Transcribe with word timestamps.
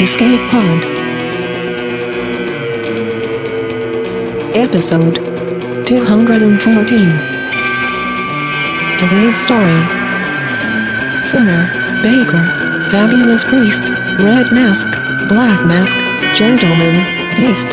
Escape 0.00 0.48
Pod. 0.48 0.84
Episode 4.54 5.16
214. 5.86 6.98
Today's 8.96 9.36
story 9.36 9.80
Sinner, 11.22 11.66
Baker, 12.02 12.44
Fabulist 12.90 13.48
Priest, 13.48 13.90
Red 14.20 14.52
Mask, 14.52 14.86
Black 15.28 15.66
Mask, 15.66 15.96
Gentleman, 16.32 17.02
Beast. 17.34 17.70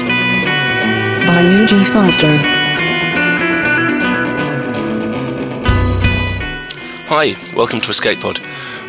By 1.28 1.42
Eugie 1.42 1.86
Foster. 1.86 2.38
Hi, 7.08 7.36
welcome 7.56 7.80
to 7.82 7.92
Escape 7.92 8.20
Pod. 8.20 8.45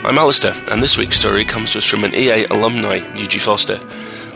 I'm 0.06 0.18
Alistair, 0.18 0.54
and 0.70 0.80
this 0.80 0.96
week's 0.96 1.18
story 1.18 1.44
comes 1.44 1.70
to 1.70 1.78
us 1.78 1.84
from 1.84 2.04
an 2.04 2.14
EA 2.14 2.44
alumni, 2.44 2.98
Eugie 3.16 3.40
Foster. 3.40 3.80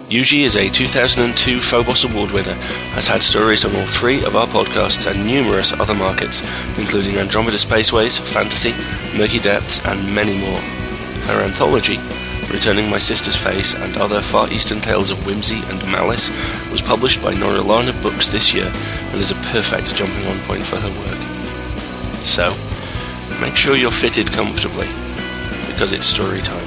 Eugie 0.09 0.43
is 0.43 0.57
a 0.57 0.69
2002 0.69 1.61
Phobos 1.61 2.03
Award 2.03 2.33
winner, 2.33 2.55
has 2.95 3.07
had 3.07 3.23
stories 3.23 3.65
on 3.65 3.77
all 3.77 3.87
three 3.87 4.25
of 4.25 4.35
our 4.35 4.49
podcasts 4.49 5.09
and 5.09 5.25
numerous 5.25 5.73
other 5.73 5.95
markets, 5.95 6.43
including 6.77 7.19
Andromeda 7.19 7.57
Spaceways, 7.57 8.19
Fantasy, 8.21 8.73
Murky 9.17 9.39
Depths, 9.39 9.81
and 9.87 10.13
many 10.13 10.37
more. 10.37 10.59
Her 11.31 11.41
anthology, 11.45 11.99
Returning 12.53 12.91
My 12.91 12.99
Sister's 12.99 13.37
Face 13.37 13.77
and 13.77 13.97
Other 13.97 14.21
Far 14.21 14.51
Eastern 14.53 14.81
Tales 14.81 15.11
of 15.11 15.25
Whimsy 15.25 15.61
and 15.71 15.81
Malice, 15.85 16.31
was 16.73 16.83
published 16.83 17.23
by 17.23 17.33
Norilana 17.33 17.93
Books 18.03 18.29
this 18.29 18.53
year 18.53 18.67
and 18.67 19.21
is 19.21 19.31
a 19.31 19.37
perfect 19.55 19.95
jumping 19.95 20.27
on 20.27 20.41
point 20.41 20.65
for 20.65 20.79
her 20.79 20.91
work. 21.07 21.21
So, 22.25 22.57
make 23.41 23.55
sure 23.55 23.77
you're 23.77 23.93
fitted 23.93 24.33
comfortably 24.33 24.89
because 25.81 25.95
it's 25.95 26.05
story 26.05 26.43
time. 26.43 26.67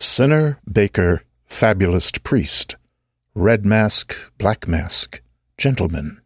Sinner, 0.00 0.58
Baker, 0.68 1.22
Fabulist 1.46 2.24
Priest, 2.24 2.74
Red 3.32 3.64
Mask, 3.64 4.32
Black 4.38 4.66
Mask, 4.66 5.20
Gentleman, 5.56 6.20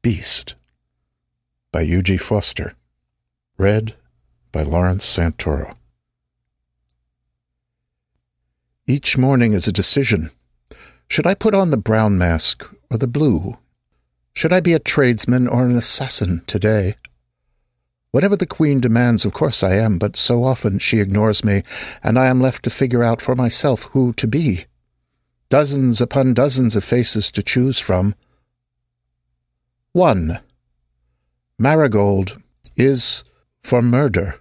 Beast, 0.00 0.54
by 1.70 1.82
Eugie 1.82 2.16
Foster. 2.16 2.72
Read 3.58 3.94
by 4.52 4.62
Lawrence 4.62 5.04
Santoro. 5.04 5.76
Each 8.86 9.18
morning 9.18 9.52
is 9.52 9.68
a 9.68 9.72
decision. 9.72 10.30
Should 11.08 11.26
I 11.26 11.34
put 11.34 11.52
on 11.52 11.72
the 11.72 11.76
brown 11.76 12.16
mask 12.16 12.74
or 12.90 12.96
the 12.96 13.06
blue? 13.06 13.58
Should 14.32 14.54
I 14.54 14.60
be 14.60 14.72
a 14.72 14.78
tradesman 14.78 15.46
or 15.46 15.66
an 15.66 15.76
assassin 15.76 16.42
today? 16.46 16.94
Whatever 18.10 18.36
the 18.36 18.46
Queen 18.46 18.80
demands, 18.80 19.24
of 19.24 19.32
course 19.32 19.62
I 19.62 19.74
am, 19.74 19.98
but 19.98 20.16
so 20.16 20.44
often 20.44 20.78
she 20.78 21.00
ignores 21.00 21.44
me, 21.44 21.62
and 22.02 22.18
I 22.18 22.26
am 22.26 22.40
left 22.40 22.62
to 22.64 22.70
figure 22.70 23.04
out 23.04 23.20
for 23.20 23.34
myself 23.34 23.84
who 23.92 24.12
to 24.14 24.26
be. 24.26 24.66
Dozens 25.48 26.00
upon 26.00 26.34
dozens 26.34 26.76
of 26.76 26.84
faces 26.84 27.30
to 27.32 27.42
choose 27.42 27.78
from. 27.78 28.14
One. 29.92 30.40
Marigold 31.58 32.40
is 32.76 33.24
for 33.62 33.82
murder. 33.82 34.40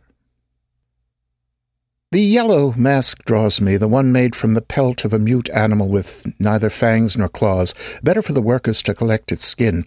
The 2.12 2.22
yellow 2.22 2.74
mask 2.78 3.26
draws 3.26 3.60
me, 3.60 3.78
the 3.78 3.88
one 3.88 4.12
made 4.12 4.36
from 4.36 4.54
the 4.54 4.62
pelt 4.62 5.04
of 5.06 5.12
a 5.12 5.20
mute 5.20 5.50
animal 5.50 5.90
with 5.90 6.26
neither 6.40 6.70
fangs 6.70 7.18
nor 7.18 7.28
claws, 7.28 7.74
better 8.04 8.22
for 8.22 8.32
the 8.32 8.42
workers 8.42 8.84
to 8.84 8.94
collect 8.94 9.32
its 9.32 9.46
skin. 9.46 9.86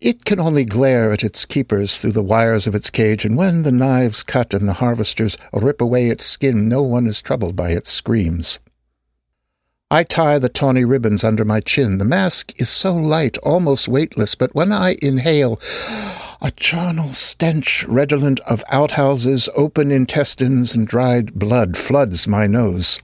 It 0.00 0.24
can 0.24 0.40
only 0.40 0.64
glare 0.64 1.12
at 1.12 1.22
its 1.22 1.44
keepers 1.44 2.00
through 2.00 2.12
the 2.12 2.22
wires 2.22 2.66
of 2.66 2.74
its 2.74 2.90
cage, 2.90 3.24
and 3.24 3.36
when 3.36 3.62
the 3.62 3.70
knives 3.70 4.22
cut 4.22 4.54
and 4.54 4.66
the 4.66 4.72
harvesters 4.72 5.36
rip 5.52 5.80
away 5.80 6.08
its 6.08 6.24
skin, 6.24 6.68
no 6.68 6.82
one 6.82 7.06
is 7.06 7.22
troubled 7.22 7.54
by 7.54 7.70
its 7.70 7.90
screams. 7.92 8.58
I 9.90 10.04
tie 10.04 10.38
the 10.38 10.48
tawny 10.48 10.84
ribbons 10.84 11.22
under 11.22 11.44
my 11.44 11.60
chin. 11.60 11.98
The 11.98 12.04
mask 12.04 12.52
is 12.60 12.68
so 12.68 12.94
light, 12.94 13.38
almost 13.38 13.88
weightless, 13.88 14.34
but 14.34 14.54
when 14.54 14.72
I 14.72 14.96
inhale, 15.00 15.60
a 16.40 16.50
charnel 16.52 17.12
stench 17.12 17.84
redolent 17.88 18.38
of 18.40 18.62
outhouses, 18.70 19.48
open 19.56 19.90
intestines, 19.90 20.74
and 20.74 20.86
dried 20.86 21.34
blood 21.34 21.76
floods 21.76 22.28
my 22.28 22.46
nose. 22.46 23.02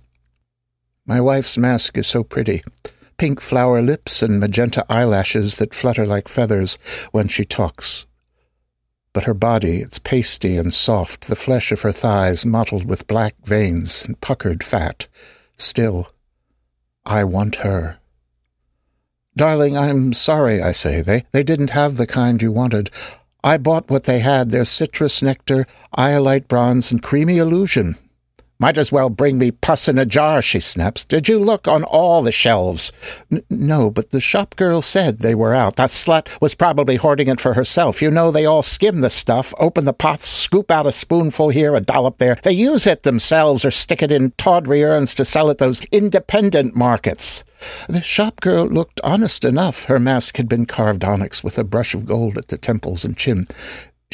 My 1.06 1.20
wife's 1.20 1.58
mask 1.58 1.98
is 1.98 2.06
so 2.06 2.22
pretty. 2.22 2.62
Pink 3.16 3.40
flower 3.40 3.82
lips 3.82 4.22
and 4.22 4.40
magenta 4.40 4.86
eyelashes 4.88 5.56
that 5.56 5.74
flutter 5.74 6.06
like 6.06 6.28
feathers 6.28 6.78
when 7.12 7.28
she 7.28 7.44
talks. 7.44 8.06
But 9.12 9.24
her 9.24 9.34
body, 9.34 9.78
it's 9.80 9.98
pasty 9.98 10.56
and 10.56 10.72
soft, 10.72 11.28
the 11.28 11.36
flesh 11.36 11.70
of 11.72 11.82
her 11.82 11.92
thighs 11.92 12.46
mottled 12.46 12.84
with 12.84 13.06
black 13.06 13.34
veins 13.44 14.04
and 14.04 14.20
puckered 14.20 14.64
fat. 14.64 15.06
Still, 15.56 16.08
I 17.04 17.24
want 17.24 17.56
her. 17.56 17.98
Darling, 19.36 19.76
I'm 19.76 20.12
sorry, 20.12 20.62
I 20.62 20.72
say. 20.72 21.00
They, 21.00 21.24
they 21.32 21.42
didn't 21.42 21.70
have 21.70 21.96
the 21.96 22.06
kind 22.06 22.40
you 22.40 22.52
wanted. 22.52 22.90
I 23.44 23.59
bought 23.59 23.91
what 23.91 24.05
they 24.05 24.21
had 24.21 24.50
their 24.50 24.65
citrus 24.65 25.21
nectar, 25.21 25.66
iolite 25.99 26.49
bronze, 26.49 26.91
and 26.91 27.03
creamy 27.03 27.37
illusion. 27.37 27.97
Might 28.60 28.78
as 28.78 28.92
well 28.92 29.10
bring 29.10 29.38
me 29.38 29.50
pus 29.50 29.88
in 29.88 29.98
a 29.98 30.06
jar, 30.06 30.41
she 30.41 30.60
snaps. 30.60 31.04
Did 31.04 31.28
you 31.28 31.41
look 31.41 31.66
on 31.66 31.82
all 31.82 32.22
the 32.22 32.31
shelves? 32.31 32.92
N- 33.32 33.42
no, 33.50 33.91
but 33.91 34.10
the 34.10 34.20
shop 34.20 34.54
girl 34.54 34.81
said 34.81 35.19
they 35.19 35.34
were 35.34 35.53
out. 35.53 35.75
That 35.75 35.91
slut 35.91 36.41
was 36.41 36.54
probably 36.54 36.94
hoarding 36.94 37.26
it 37.26 37.41
for 37.41 37.54
herself. 37.54 38.00
You 38.00 38.12
know, 38.12 38.31
they 38.31 38.47
all 38.47 38.62
skim 38.62 39.00
the 39.00 39.10
stuff, 39.10 39.53
open 39.59 39.87
the 39.87 39.93
pots, 39.93 40.28
scoop 40.28 40.70
out 40.70 40.87
a 40.87 40.93
spoonful 40.93 41.48
here, 41.48 41.75
a 41.75 41.81
dollop 41.81 42.19
there. 42.19 42.37
They 42.37 42.53
use 42.53 42.87
it 42.87 43.03
themselves 43.03 43.64
or 43.64 43.72
stick 43.72 44.03
it 44.03 44.12
in 44.12 44.31
tawdry 44.32 44.84
urns 44.84 45.14
to 45.14 45.25
sell 45.25 45.50
at 45.50 45.59
those 45.59 45.84
independent 45.87 46.76
markets. 46.76 47.43
The 47.88 48.03
shop 48.03 48.41
girl 48.41 48.66
looked 48.66 49.00
honest 49.03 49.44
enough. 49.44 49.84
Her 49.84 49.98
mask 49.98 50.37
had 50.37 50.48
been 50.48 50.66
carved 50.66 51.03
onyx 51.03 51.43
with 51.43 51.59
a 51.59 51.64
brush 51.64 51.93
of 51.94 52.06
gold 52.06 52.38
at 52.38 52.48
the 52.48 52.56
temples 52.56 53.04
and 53.04 53.16
chin. 53.16 53.48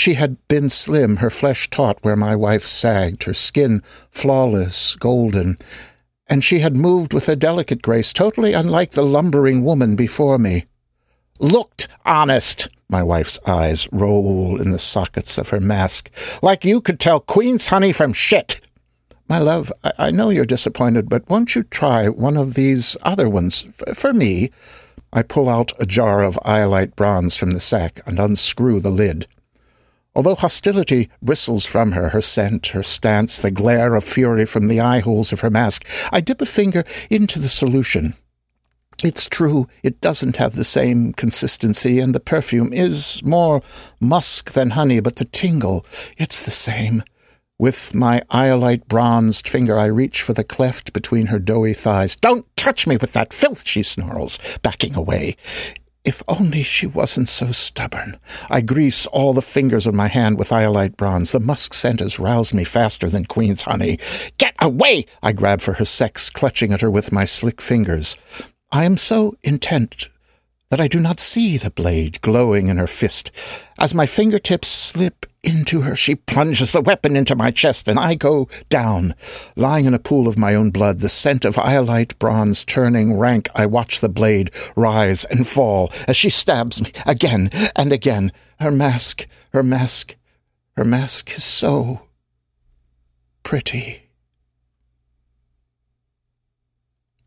She 0.01 0.15
had 0.15 0.39
been 0.49 0.71
slim, 0.71 1.17
her 1.17 1.29
flesh 1.29 1.69
taut 1.69 1.99
where 2.01 2.17
my 2.17 2.35
wife 2.35 2.65
sagged, 2.65 3.25
her 3.25 3.35
skin 3.35 3.83
flawless, 4.11 4.97
golden, 4.97 5.59
and 6.27 6.43
she 6.43 6.61
had 6.61 6.75
moved 6.75 7.13
with 7.13 7.29
a 7.29 7.37
delicate 7.37 7.83
grace, 7.83 8.15
totally 8.15 8.55
unlike 8.55 8.93
the 8.93 9.03
lumbering 9.03 9.63
woman 9.63 9.97
before 9.97 10.39
me. 10.39 10.65
Looked 11.39 11.87
honest, 12.07 12.71
my 12.89 13.03
wife's 13.03 13.39
eyes 13.47 13.89
roll 13.93 14.59
in 14.59 14.71
the 14.71 14.79
sockets 14.79 15.37
of 15.37 15.51
her 15.51 15.61
mask, 15.61 16.11
like 16.41 16.65
you 16.65 16.81
could 16.81 16.99
tell 16.99 17.21
Queen's 17.21 17.69
honey 17.69 17.93
from 17.93 18.15
shit. 18.15 18.63
My 19.29 19.37
love, 19.37 19.71
I, 19.85 19.93
I 19.99 20.11
know 20.13 20.31
you're 20.31 20.47
disappointed, 20.47 21.11
but 21.11 21.29
won't 21.29 21.55
you 21.55 21.65
try 21.65 22.09
one 22.09 22.39
of 22.39 22.55
these 22.55 22.97
other 23.03 23.29
ones 23.29 23.67
f- 23.87 23.99
for 23.99 24.15
me? 24.15 24.51
I 25.13 25.21
pull 25.21 25.51
out 25.51 25.73
a 25.79 25.85
jar 25.85 26.23
of 26.23 26.41
iolite 26.43 26.97
bronze 26.97 27.37
from 27.37 27.53
the 27.53 27.61
sack 27.61 28.01
and 28.07 28.19
unscrew 28.19 28.81
the 28.81 28.89
lid. 28.89 29.27
Although 30.15 30.35
hostility 30.35 31.09
bristles 31.23 31.65
from 31.65 31.93
her, 31.93 32.09
her 32.09 32.21
scent, 32.21 32.69
her 32.69 32.83
stance, 32.83 33.39
the 33.39 33.51
glare 33.51 33.95
of 33.95 34.05
fury 34.05 34.45
from 34.45 34.67
the 34.67 34.81
eye 34.81 34.99
holes 34.99 35.33
of 35.33 35.41
her 35.41 35.51
mask, 35.51 35.87
I 36.13 36.21
dip 36.21 36.41
a 36.41 36.47
finger 36.47 36.85
into 37.11 37.39
the 37.39 37.49
solution. 37.49 38.15
It's 39.03 39.27
true, 39.27 39.67
it 39.83 40.01
doesn't 40.01 40.37
have 40.37 40.55
the 40.55 40.65
same 40.65 41.13
consistency, 41.13 42.01
and 42.01 42.15
the 42.15 42.21
perfume 42.21 42.73
is 42.73 43.23
more 43.25 43.63
musk 44.01 44.51
than 44.51 44.71
honey, 44.71 45.01
but 45.01 45.17
the 45.17 45.25
tingle, 45.25 45.87
it's 46.19 46.45
the 46.45 46.51
same. 46.51 47.03
With 47.59 47.95
my 47.95 48.23
iolite 48.31 48.89
bronzed 48.89 49.49
finger, 49.49 49.79
I 49.79 49.85
reach 49.85 50.23
for 50.23 50.33
the 50.33 50.45
cleft 50.45 50.93
between 50.93 51.27
her 51.27 51.39
doughy 51.39 51.75
thighs. 51.75 52.17
Don't 52.17 52.47
touch 52.57 52.87
me 52.87 52.97
with 52.97 53.13
that 53.13 53.33
filth, 53.33 53.67
she 53.67 53.83
snarls, 53.83 54.39
backing 54.63 54.95
away. 54.95 55.37
If 56.11 56.25
only 56.27 56.65
she 56.65 56.89
wasn't 56.89 57.29
so 57.29 57.53
stubborn. 57.53 58.19
I 58.51 58.63
grease 58.63 59.07
all 59.07 59.33
the 59.33 59.41
fingers 59.41 59.87
of 59.87 59.95
my 59.95 60.09
hand 60.09 60.41
with 60.41 60.51
iolite 60.51 60.97
bronze. 60.97 61.31
The 61.31 61.39
musk 61.39 61.73
scent 61.73 62.01
has 62.01 62.19
roused 62.19 62.53
me 62.53 62.65
faster 62.65 63.09
than 63.09 63.27
queen's 63.27 63.63
honey. 63.63 63.97
Get 64.37 64.57
away! 64.59 65.07
I 65.23 65.31
grab 65.31 65.61
for 65.61 65.75
her 65.75 65.85
sex, 65.85 66.29
clutching 66.29 66.73
at 66.73 66.81
her 66.81 66.91
with 66.91 67.13
my 67.13 67.25
slick 67.25 67.61
fingers. 67.61 68.17
I 68.73 68.87
am 68.87 68.97
so 68.97 69.37
intent 69.45 70.09
that 70.71 70.81
I 70.81 70.87
do 70.87 71.01
not 71.01 71.19
see 71.19 71.57
the 71.57 71.71
blade 71.71 72.21
glowing 72.23 72.69
in 72.69 72.79
her 72.79 72.87
fist. 72.87 73.33
As 73.79 73.95
my 73.95 74.07
fingertips 74.07 74.69
slip 74.69 75.27
into 75.43 75.81
her, 75.81 75.97
she 75.97 76.15
plunges 76.15 76.71
the 76.73 76.81
weapon 76.81 77.17
into 77.17 77.35
my 77.35 77.51
chest, 77.51 77.89
and 77.89 77.99
I 77.99 78.15
go 78.15 78.49
down. 78.69 79.15
Lying 79.57 79.87
in 79.87 79.95
a 79.95 79.99
pool 79.99 80.29
of 80.29 80.39
my 80.39 80.55
own 80.55 80.71
blood, 80.71 81.01
the 81.01 81.09
scent 81.09 81.45
of 81.45 81.57
iolite 81.57 82.19
bronze 82.21 82.65
turning 82.65 83.19
rank, 83.19 83.49
I 83.55 83.67
watch 83.67 84.01
the 84.01 84.09
blade 84.09 84.53
rise 84.77 85.25
and 85.25 85.47
fall 85.47 85.93
as 86.07 86.17
she 86.17 86.31
stabs 86.31 86.81
me 86.81 86.93
again 87.05 87.51
and 87.75 87.93
again. 87.93 88.33
Her 88.61 88.71
mask, 88.71 89.27
her 89.53 89.65
mask, 89.65 90.15
her 90.77 90.85
mask 90.85 91.33
is 91.33 91.43
so 91.43 92.03
pretty. 93.43 94.11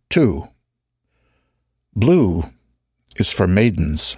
2. 0.09 0.47
Blue 1.95 2.43
is 3.17 3.31
for 3.31 3.47
maidens. 3.47 4.17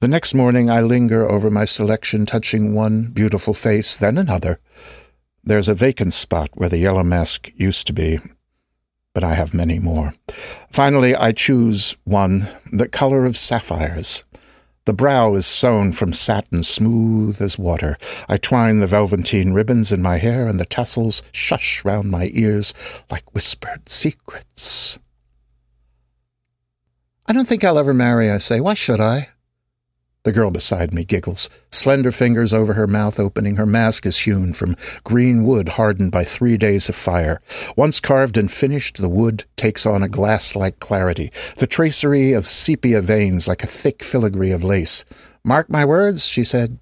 The 0.00 0.08
next 0.08 0.34
morning 0.34 0.70
I 0.70 0.80
linger 0.80 1.26
over 1.30 1.50
my 1.50 1.64
selection, 1.64 2.26
touching 2.26 2.74
one 2.74 3.12
beautiful 3.12 3.54
face, 3.54 3.96
then 3.96 4.18
another. 4.18 4.60
There's 5.42 5.68
a 5.68 5.74
vacant 5.74 6.12
spot 6.12 6.50
where 6.54 6.68
the 6.68 6.78
yellow 6.78 7.02
mask 7.02 7.50
used 7.56 7.86
to 7.86 7.92
be, 7.92 8.18
but 9.14 9.24
I 9.24 9.34
have 9.34 9.54
many 9.54 9.78
more. 9.78 10.12
Finally, 10.70 11.16
I 11.16 11.32
choose 11.32 11.96
one, 12.04 12.48
the 12.70 12.88
color 12.88 13.24
of 13.24 13.36
sapphires. 13.36 14.24
The 14.84 14.92
brow 14.92 15.34
is 15.34 15.46
sewn 15.46 15.92
from 15.92 16.12
satin 16.12 16.62
smooth 16.62 17.40
as 17.40 17.58
water. 17.58 17.96
I 18.28 18.36
twine 18.36 18.80
the 18.80 18.86
velveteen 18.86 19.52
ribbons 19.52 19.90
in 19.90 20.02
my 20.02 20.18
hair, 20.18 20.46
and 20.46 20.60
the 20.60 20.64
tassels 20.64 21.22
shush 21.32 21.84
round 21.84 22.10
my 22.10 22.30
ears 22.34 22.74
like 23.10 23.34
whispered 23.34 23.88
secrets. 23.88 24.98
I 27.28 27.32
don't 27.32 27.48
think 27.48 27.64
I'll 27.64 27.78
ever 27.78 27.92
marry, 27.92 28.30
I 28.30 28.38
say. 28.38 28.60
Why 28.60 28.74
should 28.74 29.00
I? 29.00 29.30
The 30.22 30.32
girl 30.32 30.50
beside 30.50 30.92
me 30.92 31.04
giggles, 31.04 31.48
slender 31.70 32.10
fingers 32.10 32.52
over 32.52 32.74
her 32.74 32.86
mouth 32.86 33.20
opening. 33.20 33.56
Her 33.56 33.66
mask 33.66 34.06
is 34.06 34.20
hewn 34.20 34.52
from 34.52 34.76
green 35.04 35.44
wood 35.44 35.70
hardened 35.70 36.10
by 36.12 36.24
three 36.24 36.56
days 36.56 36.88
of 36.88 36.96
fire. 36.96 37.40
Once 37.76 38.00
carved 38.00 38.36
and 38.36 38.50
finished, 38.50 39.00
the 39.00 39.08
wood 39.08 39.44
takes 39.56 39.86
on 39.86 40.02
a 40.02 40.08
glass-like 40.08 40.80
clarity, 40.80 41.30
the 41.58 41.66
tracery 41.68 42.32
of 42.32 42.48
sepia 42.48 43.00
veins 43.00 43.46
like 43.46 43.62
a 43.62 43.68
thick 43.68 44.02
filigree 44.02 44.50
of 44.50 44.64
lace. 44.64 45.04
Mark 45.44 45.70
my 45.70 45.84
words, 45.84 46.26
she 46.26 46.42
said. 46.42 46.78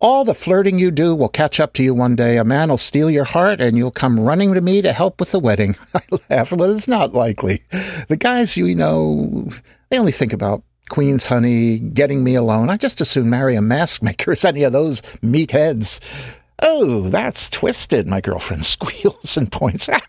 All 0.00 0.24
the 0.24 0.34
flirting 0.34 0.80
you 0.80 0.90
do 0.90 1.14
will 1.14 1.28
catch 1.28 1.60
up 1.60 1.74
to 1.74 1.82
you 1.82 1.94
one 1.94 2.16
day. 2.16 2.36
A 2.36 2.44
man 2.44 2.70
will 2.70 2.76
steal 2.76 3.08
your 3.08 3.24
heart, 3.24 3.60
and 3.60 3.76
you'll 3.76 3.92
come 3.92 4.18
running 4.18 4.52
to 4.54 4.60
me 4.60 4.82
to 4.82 4.92
help 4.92 5.20
with 5.20 5.30
the 5.30 5.38
wedding. 5.38 5.76
I 5.94 6.00
laugh. 6.28 6.52
Well, 6.52 6.74
it's 6.74 6.88
not 6.88 7.12
likely. 7.12 7.62
The 8.08 8.16
guys 8.18 8.56
you 8.56 8.74
know, 8.74 9.48
they 9.90 9.98
only 9.98 10.10
think 10.10 10.32
about 10.32 10.64
Queen's 10.88 11.26
Honey, 11.26 11.78
Getting 11.78 12.24
Me 12.24 12.34
Alone. 12.34 12.68
I 12.68 12.76
just 12.76 13.00
as 13.00 13.10
soon 13.10 13.30
marry 13.30 13.54
a 13.54 13.62
mask 13.62 14.02
maker 14.02 14.32
as 14.32 14.44
any 14.44 14.64
of 14.64 14.72
those 14.72 15.02
meatheads. 15.22 16.36
Oh, 16.60 17.08
that's 17.08 17.48
twisted, 17.48 18.06
my 18.08 18.20
girlfriend 18.20 18.64
squeals 18.66 19.36
and 19.36 19.50
points 19.50 19.88
out. 19.88 20.02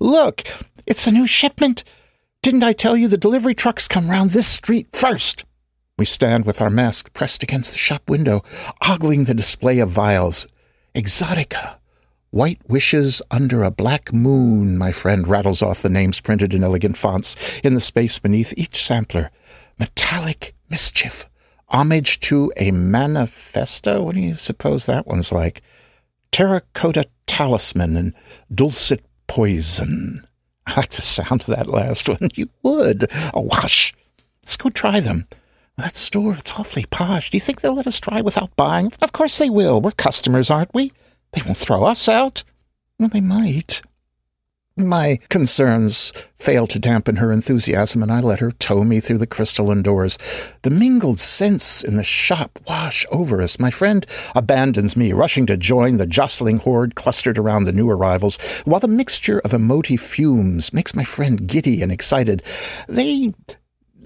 Look, 0.00 0.44
it's 0.86 1.06
a 1.06 1.12
new 1.12 1.26
shipment. 1.26 1.84
Didn't 2.42 2.62
I 2.62 2.72
tell 2.72 2.96
you 2.96 3.08
the 3.08 3.16
delivery 3.16 3.54
trucks 3.54 3.88
come 3.88 4.10
round 4.10 4.30
this 4.30 4.46
street 4.46 4.88
first? 4.92 5.44
We 5.98 6.04
stand 6.04 6.46
with 6.46 6.60
our 6.60 6.70
mask 6.70 7.12
pressed 7.12 7.42
against 7.42 7.72
the 7.72 7.78
shop 7.78 8.08
window, 8.08 8.44
ogling 8.88 9.24
the 9.24 9.34
display 9.34 9.80
of 9.80 9.90
vials. 9.90 10.46
Exotica. 10.94 11.76
White 12.30 12.60
wishes 12.68 13.20
under 13.32 13.64
a 13.64 13.70
black 13.70 14.12
moon, 14.12 14.78
my 14.78 14.92
friend 14.92 15.26
rattles 15.26 15.60
off 15.60 15.82
the 15.82 15.88
names 15.88 16.20
printed 16.20 16.54
in 16.54 16.62
elegant 16.62 16.96
fonts 16.96 17.58
in 17.64 17.74
the 17.74 17.80
space 17.80 18.18
beneath 18.18 18.54
each 18.56 18.84
sampler 18.84 19.30
metallic 19.78 20.54
mischief, 20.70 21.26
homage 21.68 22.20
to 22.20 22.52
a 22.56 22.70
manifesto. 22.70 24.02
What 24.02 24.14
do 24.14 24.20
you 24.20 24.34
suppose 24.34 24.86
that 24.86 25.06
one's 25.06 25.32
like? 25.32 25.62
Terracotta 26.30 27.06
talisman 27.26 27.96
and 27.96 28.14
dulcet 28.54 29.04
poison. 29.26 30.26
I 30.66 30.76
like 30.76 30.90
the 30.90 31.02
sound 31.02 31.42
of 31.42 31.46
that 31.48 31.66
last 31.66 32.08
one. 32.08 32.28
You 32.34 32.48
would. 32.62 33.10
Oh, 33.34 33.48
hush. 33.50 33.94
Let's 34.44 34.56
go 34.56 34.70
try 34.70 35.00
them. 35.00 35.26
That 35.78 35.94
store, 35.94 36.34
it's 36.34 36.58
awfully 36.58 36.86
posh. 36.90 37.30
Do 37.30 37.36
you 37.36 37.40
think 37.40 37.60
they'll 37.60 37.72
let 37.72 37.86
us 37.86 38.00
try 38.00 38.20
without 38.20 38.54
buying? 38.56 38.92
Of 39.00 39.12
course 39.12 39.38
they 39.38 39.48
will. 39.48 39.80
We're 39.80 39.92
customers, 39.92 40.50
aren't 40.50 40.74
we? 40.74 40.92
They 41.32 41.42
won't 41.46 41.56
throw 41.56 41.84
us 41.84 42.08
out. 42.08 42.42
Well, 42.98 43.08
they 43.08 43.20
might. 43.20 43.82
My 44.76 45.20
concerns 45.28 46.12
failed 46.36 46.70
to 46.70 46.80
dampen 46.80 47.16
her 47.16 47.30
enthusiasm, 47.30 48.02
and 48.02 48.10
I 48.10 48.20
let 48.20 48.40
her 48.40 48.50
tow 48.50 48.82
me 48.82 48.98
through 48.98 49.18
the 49.18 49.26
crystalline 49.26 49.82
doors. 49.82 50.18
The 50.62 50.70
mingled 50.70 51.20
scents 51.20 51.84
in 51.84 51.94
the 51.94 52.02
shop 52.02 52.58
wash 52.66 53.06
over 53.12 53.40
us. 53.40 53.60
My 53.60 53.70
friend 53.70 54.04
abandons 54.34 54.96
me, 54.96 55.12
rushing 55.12 55.46
to 55.46 55.56
join 55.56 55.96
the 55.96 56.06
jostling 56.06 56.58
horde 56.58 56.96
clustered 56.96 57.38
around 57.38 57.64
the 57.64 57.72
new 57.72 57.88
arrivals, 57.88 58.36
while 58.64 58.80
the 58.80 58.88
mixture 58.88 59.38
of 59.40 59.54
emotive 59.54 60.00
fumes 60.00 60.72
makes 60.72 60.96
my 60.96 61.04
friend 61.04 61.46
giddy 61.46 61.82
and 61.82 61.92
excited. 61.92 62.42
They 62.88 63.32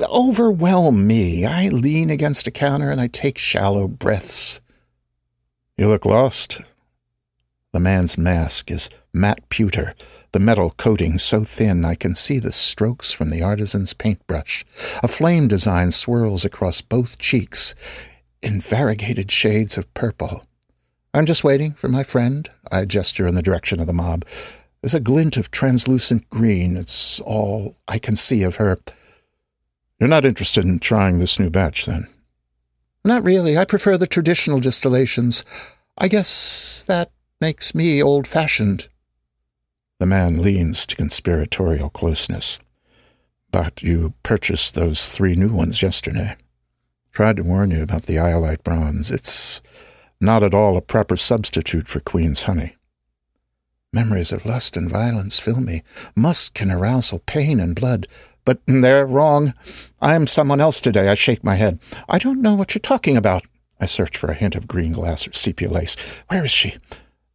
overwhelm 0.00 1.06
me. 1.06 1.44
I 1.44 1.68
lean 1.68 2.10
against 2.10 2.46
a 2.46 2.50
counter 2.50 2.90
and 2.90 3.00
I 3.00 3.08
take 3.08 3.38
shallow 3.38 3.88
breaths. 3.88 4.60
You 5.76 5.88
look 5.88 6.04
lost. 6.04 6.60
The 7.72 7.80
man's 7.80 8.18
mask 8.18 8.70
is 8.70 8.90
matte 9.12 9.48
pewter 9.48 9.94
the 10.32 10.40
metal 10.40 10.70
coating 10.78 11.18
so 11.18 11.44
thin 11.44 11.84
I 11.84 11.94
can 11.94 12.14
see 12.14 12.38
the 12.38 12.52
strokes 12.52 13.12
from 13.12 13.28
the 13.28 13.42
artisan's 13.42 13.92
paintbrush. 13.92 14.64
A 15.02 15.08
flame 15.08 15.46
design 15.46 15.90
swirls 15.90 16.44
across 16.44 16.80
both 16.80 17.18
cheeks 17.18 17.74
in 18.42 18.60
variegated 18.62 19.30
shades 19.30 19.76
of 19.76 19.92
purple. 19.92 20.44
I'm 21.12 21.26
just 21.26 21.44
waiting 21.44 21.72
for 21.72 21.88
my 21.88 22.02
friend. 22.02 22.50
I 22.70 22.86
gesture 22.86 23.26
in 23.26 23.34
the 23.34 23.42
direction 23.42 23.78
of 23.78 23.86
the 23.86 23.92
mob. 23.92 24.24
There's 24.80 24.94
a 24.94 25.00
glint 25.00 25.36
of 25.36 25.50
translucent 25.50 26.28
green. 26.30 26.78
It's 26.78 27.20
all 27.20 27.76
I 27.86 27.98
can 27.98 28.16
see 28.16 28.42
of 28.42 28.56
her. 28.56 28.78
You're 30.02 30.08
not 30.08 30.26
interested 30.26 30.64
in 30.64 30.80
trying 30.80 31.20
this 31.20 31.38
new 31.38 31.48
batch, 31.48 31.86
then? 31.86 32.08
Not 33.04 33.22
really. 33.22 33.56
I 33.56 33.64
prefer 33.64 33.96
the 33.96 34.08
traditional 34.08 34.58
distillations. 34.58 35.44
I 35.96 36.08
guess 36.08 36.84
that 36.88 37.12
makes 37.40 37.72
me 37.72 38.02
old 38.02 38.26
fashioned. 38.26 38.88
The 40.00 40.06
man 40.06 40.42
leans 40.42 40.86
to 40.86 40.96
conspiratorial 40.96 41.88
closeness. 41.90 42.58
But 43.52 43.84
you 43.84 44.14
purchased 44.24 44.74
those 44.74 45.12
three 45.12 45.36
new 45.36 45.52
ones 45.54 45.82
yesterday. 45.82 46.34
Tried 47.12 47.36
to 47.36 47.44
warn 47.44 47.70
you 47.70 47.84
about 47.84 48.02
the 48.02 48.16
iolite 48.16 48.64
bronze. 48.64 49.08
It's 49.12 49.62
not 50.20 50.42
at 50.42 50.52
all 50.52 50.76
a 50.76 50.82
proper 50.82 51.16
substitute 51.16 51.86
for 51.86 52.00
Queen's 52.00 52.42
honey. 52.42 52.74
Memories 53.92 54.32
of 54.32 54.46
lust 54.46 54.76
and 54.76 54.90
violence 54.90 55.38
fill 55.38 55.60
me. 55.60 55.84
Musk 56.16 56.54
can 56.54 56.72
arousal 56.72 57.20
pain 57.20 57.60
and 57.60 57.76
blood. 57.76 58.08
But 58.44 58.60
they're 58.66 59.06
wrong. 59.06 59.54
I'm 60.00 60.26
someone 60.26 60.60
else 60.60 60.80
today. 60.80 61.08
I 61.08 61.14
shake 61.14 61.44
my 61.44 61.54
head. 61.54 61.78
I 62.08 62.18
don't 62.18 62.42
know 62.42 62.54
what 62.54 62.74
you're 62.74 62.80
talking 62.80 63.16
about. 63.16 63.44
I 63.80 63.86
search 63.86 64.16
for 64.16 64.30
a 64.30 64.34
hint 64.34 64.54
of 64.54 64.68
green 64.68 64.92
glass 64.92 65.26
or 65.26 65.32
sepia 65.32 65.68
lace. 65.68 65.96
Where 66.28 66.44
is 66.44 66.50
she? 66.50 66.76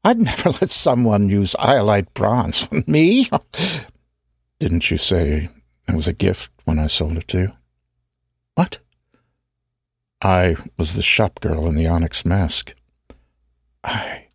I'd 0.03 0.21
never 0.21 0.49
let 0.61 0.71
someone 0.71 1.29
use 1.29 1.55
iolite 1.59 2.13
bronze 2.13 2.67
on 2.71 2.83
me. 2.87 3.29
Didn't 4.59 4.89
you 4.89 4.97
say 4.97 5.49
it 5.87 5.95
was 5.95 6.07
a 6.07 6.13
gift 6.13 6.51
when 6.65 6.79
I 6.79 6.87
sold 6.87 7.17
it 7.17 7.27
to 7.29 7.37
you? 7.39 7.51
What? 8.55 8.79
I 10.21 10.55
was 10.77 10.93
the 10.93 11.03
shop 11.03 11.39
girl 11.41 11.67
in 11.67 11.75
the 11.75 11.87
onyx 11.87 12.25
mask. 12.25 12.73
I 13.83 14.26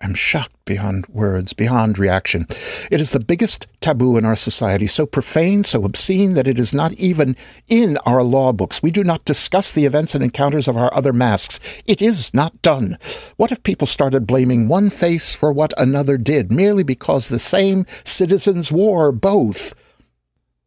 am 0.00 0.14
shocked 0.14 0.56
beyond 0.64 1.06
words, 1.08 1.52
beyond 1.52 1.98
reaction. 1.98 2.46
It 2.90 3.00
is 3.00 3.12
the 3.12 3.20
biggest 3.20 3.66
taboo 3.80 4.16
in 4.16 4.24
our 4.24 4.36
society, 4.36 4.86
so 4.86 5.04
profane, 5.04 5.62
so 5.62 5.84
obscene 5.84 6.34
that 6.34 6.48
it 6.48 6.58
is 6.58 6.72
not 6.72 6.92
even 6.94 7.36
in 7.68 7.98
our 8.06 8.22
law 8.22 8.52
books. 8.52 8.82
We 8.82 8.90
do 8.90 9.04
not 9.04 9.24
discuss 9.24 9.72
the 9.72 9.84
events 9.84 10.14
and 10.14 10.24
encounters 10.24 10.68
of 10.68 10.76
our 10.76 10.92
other 10.94 11.12
masks. 11.12 11.82
It 11.86 12.00
is 12.00 12.32
not 12.32 12.62
done. 12.62 12.96
What 13.36 13.52
if 13.52 13.62
people 13.62 13.86
started 13.86 14.26
blaming 14.26 14.68
one 14.68 14.90
face 14.90 15.34
for 15.34 15.52
what 15.52 15.78
another 15.78 16.16
did, 16.16 16.50
merely 16.50 16.82
because 16.82 17.28
the 17.28 17.38
same 17.38 17.84
citizens 18.04 18.72
wore 18.72 19.12
both? 19.12 19.74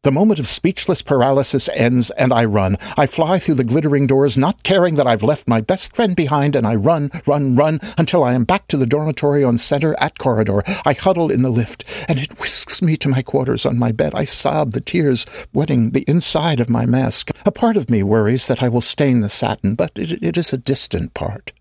The 0.04 0.12
moment 0.12 0.38
of 0.38 0.50
speechless 0.50 1.02
paralysis 1.02 1.70
ends, 1.70 2.12
and 2.12 2.34
I 2.34 2.44
run. 2.44 2.76
I 2.98 3.06
fly 3.06 3.40
through 3.40 3.56
the 3.56 3.64
glittering 3.64 4.06
doors, 4.06 4.38
not 4.38 4.64
caring 4.64 4.96
that 4.96 5.08
I've 5.08 5.24
left 5.24 5.48
my 5.48 5.62
best 5.62 5.96
friend 5.96 6.14
behind, 6.14 6.58
and 6.58 6.68
I 6.68 6.76
run, 6.76 7.10
run, 7.26 7.56
run, 7.56 7.80
until 7.98 8.22
I 8.22 8.34
am 8.34 8.44
back 8.44 8.68
to 8.68 8.76
the 8.76 8.86
dormitory 8.86 9.46
on 9.46 9.58
center 9.58 9.96
at 10.02 10.18
corridor. 10.18 10.62
I 10.84 10.92
huddle 10.92 11.32
in 11.32 11.42
the 11.42 11.50
lift, 11.50 12.06
and 12.10 12.20
it 12.20 12.38
whisks 12.38 12.82
me 12.82 12.98
to 12.98 13.08
my 13.08 13.22
quarters 13.22 13.66
on 13.66 13.80
my 13.80 13.94
bed. 13.94 14.14
I 14.14 14.26
sob, 14.26 14.74
the 14.74 14.82
tears 14.82 15.26
wetting 15.54 15.92
the 15.92 16.04
inside 16.06 16.60
of 16.60 16.70
my 16.70 16.86
mask. 16.86 17.32
A 17.46 17.52
part 17.52 17.78
of 17.78 17.90
me 17.90 18.04
worries 18.04 18.48
that 18.48 18.62
I 18.62 18.68
will 18.68 18.82
stain 18.82 19.22
the 19.22 19.30
satin, 19.30 19.74
but 19.74 19.98
it, 19.98 20.22
it 20.22 20.38
is 20.38 20.52
a 20.52 20.58
distant 20.58 21.14
part. 21.14 21.54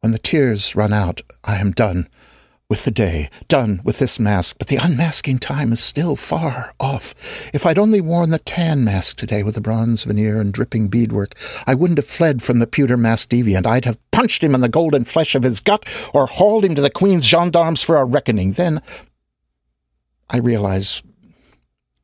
When 0.00 0.10
the 0.10 0.18
tears 0.18 0.74
run 0.74 0.92
out, 0.92 1.20
I 1.44 1.58
am 1.58 1.70
done 1.70 2.08
with 2.70 2.84
the 2.84 2.90
day, 2.90 3.28
done 3.46 3.80
with 3.84 3.98
this 3.98 4.18
mask, 4.18 4.56
but 4.58 4.68
the 4.68 4.78
unmasking 4.82 5.38
time 5.38 5.70
is 5.72 5.82
still 5.82 6.16
far 6.16 6.74
off. 6.80 7.14
If 7.52 7.66
I'd 7.66 7.78
only 7.78 8.00
worn 8.00 8.30
the 8.30 8.38
tan 8.38 8.84
mask 8.84 9.16
today 9.16 9.42
with 9.42 9.54
the 9.54 9.60
bronze 9.60 10.04
veneer 10.04 10.40
and 10.40 10.52
dripping 10.52 10.88
beadwork, 10.88 11.34
I 11.66 11.74
wouldn't 11.74 11.98
have 11.98 12.06
fled 12.06 12.42
from 12.42 12.60
the 12.60 12.66
pewter 12.66 12.96
masked 12.96 13.30
deviant. 13.30 13.66
I'd 13.66 13.84
have 13.84 13.98
punched 14.12 14.42
him 14.42 14.54
in 14.54 14.62
the 14.62 14.68
golden 14.68 15.04
flesh 15.04 15.34
of 15.34 15.42
his 15.42 15.60
gut 15.60 15.88
or 16.14 16.26
hauled 16.26 16.64
him 16.64 16.74
to 16.74 16.82
the 16.82 16.90
Queen's 16.90 17.26
gendarmes 17.26 17.82
for 17.82 17.96
a 17.96 18.04
reckoning. 18.04 18.52
Then 18.52 18.80
I 20.30 20.38
realize 20.38 21.02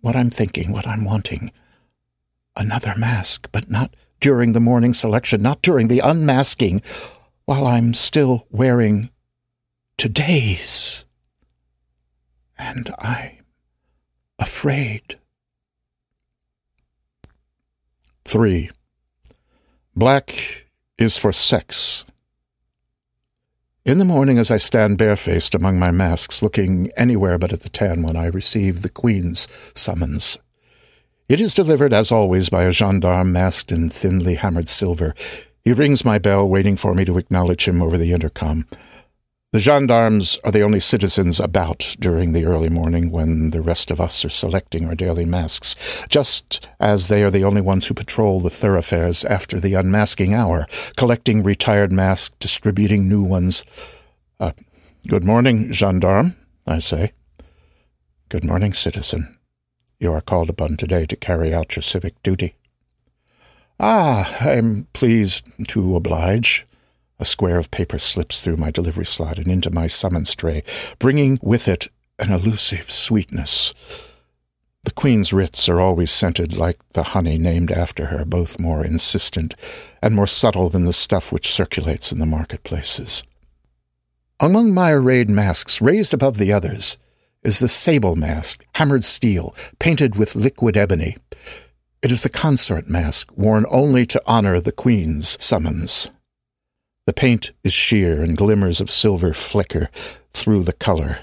what 0.01 0.15
I'm 0.15 0.31
thinking, 0.31 0.73
what 0.73 0.87
I'm 0.87 1.05
wanting. 1.05 1.53
Another 2.55 2.95
mask, 2.99 3.49
but 3.51 3.71
not 3.71 3.97
during 4.21 4.53
the 4.53 4.61
morning 4.61 4.93
selection, 4.93 5.41
not 5.41 5.63
during 5.63 5.89
the 5.89 6.01
unmasking, 6.01 6.83
while 7.47 7.67
I'm 7.67 7.95
still 7.95 8.47
wearing 8.51 9.11
today's. 10.01 11.05
And 12.57 12.91
I'm 12.99 13.45
afraid. 14.39 15.19
3. 18.25 18.71
Black 19.95 20.65
is 20.97 21.19
for 21.19 21.33
sex. 21.33 22.07
In 23.85 23.99
the 23.99 24.07
morning, 24.07 24.39
as 24.39 24.51
I 24.51 24.57
stand 24.57 24.97
barefaced 24.97 25.55
among 25.55 25.79
my 25.79 25.91
masks, 25.91 26.43
looking 26.43 26.91
anywhere 26.97 27.37
but 27.37 27.53
at 27.53 27.61
the 27.61 27.69
tan 27.69 28.03
one, 28.03 28.17
I 28.17 28.29
receive 28.29 28.81
the 28.81 28.89
Queen's 28.89 29.49
summons. 29.75 30.39
It 31.29 31.43
is 31.43 31.53
delivered, 31.53 31.93
as 31.93 32.11
always, 32.11 32.49
by 32.49 32.63
a 32.63 32.73
gendarme 32.73 33.35
masked 33.35 33.71
in 33.71 33.91
thinly 33.91 34.37
hammered 34.37 34.71
silver. 34.71 35.15
He 35.63 35.75
rings 35.75 36.07
my 36.07 36.19
bell, 36.19 36.49
waiting 36.49 36.79
for 36.79 36.95
me 36.95 37.05
to 37.05 37.19
acknowledge 37.19 37.69
him 37.69 37.83
over 37.83 37.99
the 37.99 38.13
intercom. 38.13 38.65
The 39.53 39.59
gendarmes 39.59 40.39
are 40.45 40.53
the 40.53 40.63
only 40.63 40.79
citizens 40.79 41.41
about 41.41 41.97
during 41.99 42.31
the 42.31 42.45
early 42.45 42.69
morning 42.69 43.11
when 43.11 43.51
the 43.51 43.61
rest 43.61 43.91
of 43.91 44.01
us 44.01 44.25
are 44.25 44.29
selecting 44.29 44.87
our 44.87 44.95
daily 44.95 45.25
masks, 45.25 46.07
just 46.09 46.69
as 46.79 47.09
they 47.09 47.25
are 47.25 47.33
the 47.33 47.43
only 47.43 47.61
ones 47.61 47.89
who 47.89 47.95
patrol 47.95 48.39
the 48.39 48.49
thoroughfares 48.49 49.25
after 49.25 49.59
the 49.59 49.75
unmasking 49.75 50.35
hour, 50.35 50.69
collecting 50.97 51.43
retired 51.43 51.91
masks, 51.91 52.33
distributing 52.39 53.09
new 53.09 53.25
ones. 53.25 53.65
Uh, 54.39 54.53
good 55.09 55.25
morning, 55.25 55.73
gendarme, 55.73 56.37
I 56.65 56.79
say. 56.79 57.11
Good 58.29 58.45
morning, 58.45 58.73
citizen. 58.73 59.37
You 59.99 60.13
are 60.13 60.21
called 60.21 60.49
upon 60.49 60.77
today 60.77 61.07
to 61.07 61.17
carry 61.17 61.53
out 61.53 61.75
your 61.75 61.83
civic 61.83 62.23
duty. 62.23 62.55
Ah, 63.81 64.33
I'm 64.49 64.87
pleased 64.93 65.45
to 65.71 65.97
oblige. 65.97 66.69
A 67.21 67.27
square 67.27 67.59
of 67.59 67.71
paper 67.71 67.99
slips 67.99 68.43
through 68.43 68.57
my 68.57 68.71
delivery 68.71 69.05
slot 69.05 69.37
and 69.37 69.49
into 69.49 69.71
my 69.71 69.87
summons 69.87 70.35
tray, 70.35 70.63
bringing 70.99 71.39
with 71.43 71.69
it 71.69 71.89
an 72.19 72.33
elusive 72.33 72.91
sweetness. 72.91 73.75
The 74.85 74.91
Queen's 74.93 75.31
writs 75.31 75.69
are 75.69 75.83
always 75.83 76.11
scented 76.11 76.57
like 76.57 76.79
the 76.95 77.03
honey 77.03 77.37
named 77.37 77.71
after 77.71 78.07
her, 78.07 78.25
both 78.25 78.59
more 78.59 78.83
insistent 78.83 79.55
and 80.03 80.15
more 80.15 80.27
subtle 80.27 80.71
than 80.71 80.87
the 80.87 80.95
stuff 80.95 81.31
which 81.31 81.53
circulates 81.53 82.11
in 82.11 82.21
the 82.21 82.27
marketplaces. 82.27 83.23
Among 84.41 84.73
my 84.73 84.91
arrayed 84.91 85.29
masks, 85.29 85.83
raised 85.83 86.15
above 86.15 86.39
the 86.39 86.55
others, 86.55 86.97
is 87.43 87.59
the 87.59 87.69
sable 87.69 88.17
mask, 88.17 88.65
hammered 88.77 89.05
steel, 89.05 89.55
painted 89.79 90.17
with 90.17 90.35
liquid 90.35 90.75
ebony. 90.79 91.19
It 92.01 92.11
is 92.11 92.23
the 92.23 92.31
consort 92.31 92.89
mask, 92.89 93.31
worn 93.37 93.67
only 93.69 94.07
to 94.07 94.23
honor 94.25 94.59
the 94.59 94.73
Queen's 94.73 95.37
summons. 95.45 96.11
The 97.07 97.13
paint 97.13 97.53
is 97.65 97.73
sheer, 97.73 98.23
and 98.23 98.37
glimmers 98.37 98.81
of 98.81 98.91
silver 98.91 99.35
flicker 99.35 99.89
through 100.33 100.65
the 100.65 100.73
color. 100.73 101.19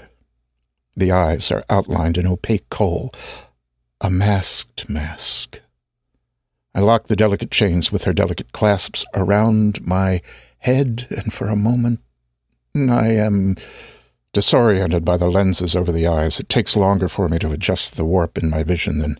The 0.96 1.12
eyes 1.12 1.52
are 1.52 1.64
outlined 1.70 2.18
in 2.18 2.26
opaque 2.26 2.68
coal, 2.68 3.12
a 4.00 4.10
masked 4.10 4.88
mask. 4.88 5.60
I 6.74 6.80
lock 6.80 7.06
the 7.06 7.16
delicate 7.16 7.50
chains 7.50 7.90
with 7.90 8.04
her 8.04 8.12
delicate 8.12 8.52
clasps 8.52 9.04
around 9.14 9.86
my 9.86 10.20
head, 10.58 11.06
and 11.10 11.32
for 11.32 11.48
a 11.48 11.56
moment 11.56 12.00
I 12.74 13.08
am 13.08 13.56
disoriented 14.32 15.04
by 15.04 15.16
the 15.16 15.30
lenses 15.30 15.74
over 15.74 15.90
the 15.90 16.06
eyes. 16.06 16.38
It 16.38 16.48
takes 16.48 16.76
longer 16.76 17.08
for 17.08 17.28
me 17.28 17.38
to 17.38 17.50
adjust 17.50 17.96
the 17.96 18.04
warp 18.04 18.38
in 18.38 18.50
my 18.50 18.62
vision 18.62 18.98
than 18.98 19.18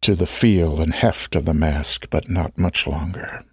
to 0.00 0.14
the 0.14 0.26
feel 0.26 0.80
and 0.80 0.94
heft 0.94 1.36
of 1.36 1.44
the 1.44 1.54
mask, 1.54 2.08
but 2.10 2.28
not 2.28 2.56
much 2.58 2.86
longer. 2.86 3.44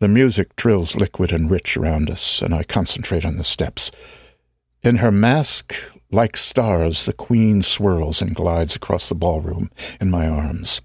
The 0.00 0.08
music 0.08 0.56
trills 0.56 0.96
liquid 0.96 1.30
and 1.30 1.50
rich 1.50 1.76
around 1.76 2.08
us, 2.10 2.40
and 2.40 2.54
I 2.54 2.62
concentrate 2.62 3.26
on 3.26 3.36
the 3.36 3.44
steps. 3.44 3.92
In 4.82 4.96
her 4.96 5.12
mask, 5.12 5.74
like 6.10 6.38
stars, 6.38 7.04
the 7.04 7.12
queen 7.12 7.60
swirls 7.60 8.22
and 8.22 8.34
glides 8.34 8.74
across 8.74 9.10
the 9.10 9.14
ballroom 9.14 9.70
in 10.00 10.10
my 10.10 10.26
arms. 10.26 10.80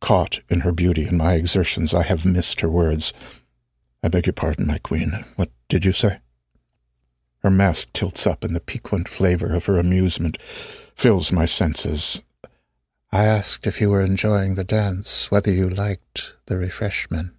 Caught 0.00 0.40
in 0.48 0.60
her 0.60 0.72
beauty 0.72 1.04
and 1.04 1.18
my 1.18 1.34
exertions, 1.34 1.92
I 1.92 2.02
have 2.02 2.24
missed 2.24 2.62
her 2.62 2.70
words. 2.70 3.12
I 4.02 4.08
beg 4.08 4.24
your 4.24 4.32
pardon, 4.32 4.66
my 4.66 4.78
queen. 4.78 5.12
What 5.36 5.50
did 5.68 5.84
you 5.84 5.92
say? 5.92 6.20
Her 7.42 7.50
mask 7.50 7.92
tilts 7.92 8.26
up, 8.26 8.42
and 8.42 8.56
the 8.56 8.60
piquant 8.60 9.06
flavor 9.06 9.52
of 9.54 9.66
her 9.66 9.78
amusement 9.78 10.40
fills 10.96 11.30
my 11.30 11.44
senses. 11.44 12.22
I 13.12 13.26
asked 13.26 13.66
if 13.66 13.82
you 13.82 13.90
were 13.90 14.00
enjoying 14.00 14.54
the 14.54 14.64
dance, 14.64 15.30
whether 15.30 15.50
you 15.50 15.68
liked 15.68 16.36
the 16.46 16.56
refreshment. 16.56 17.32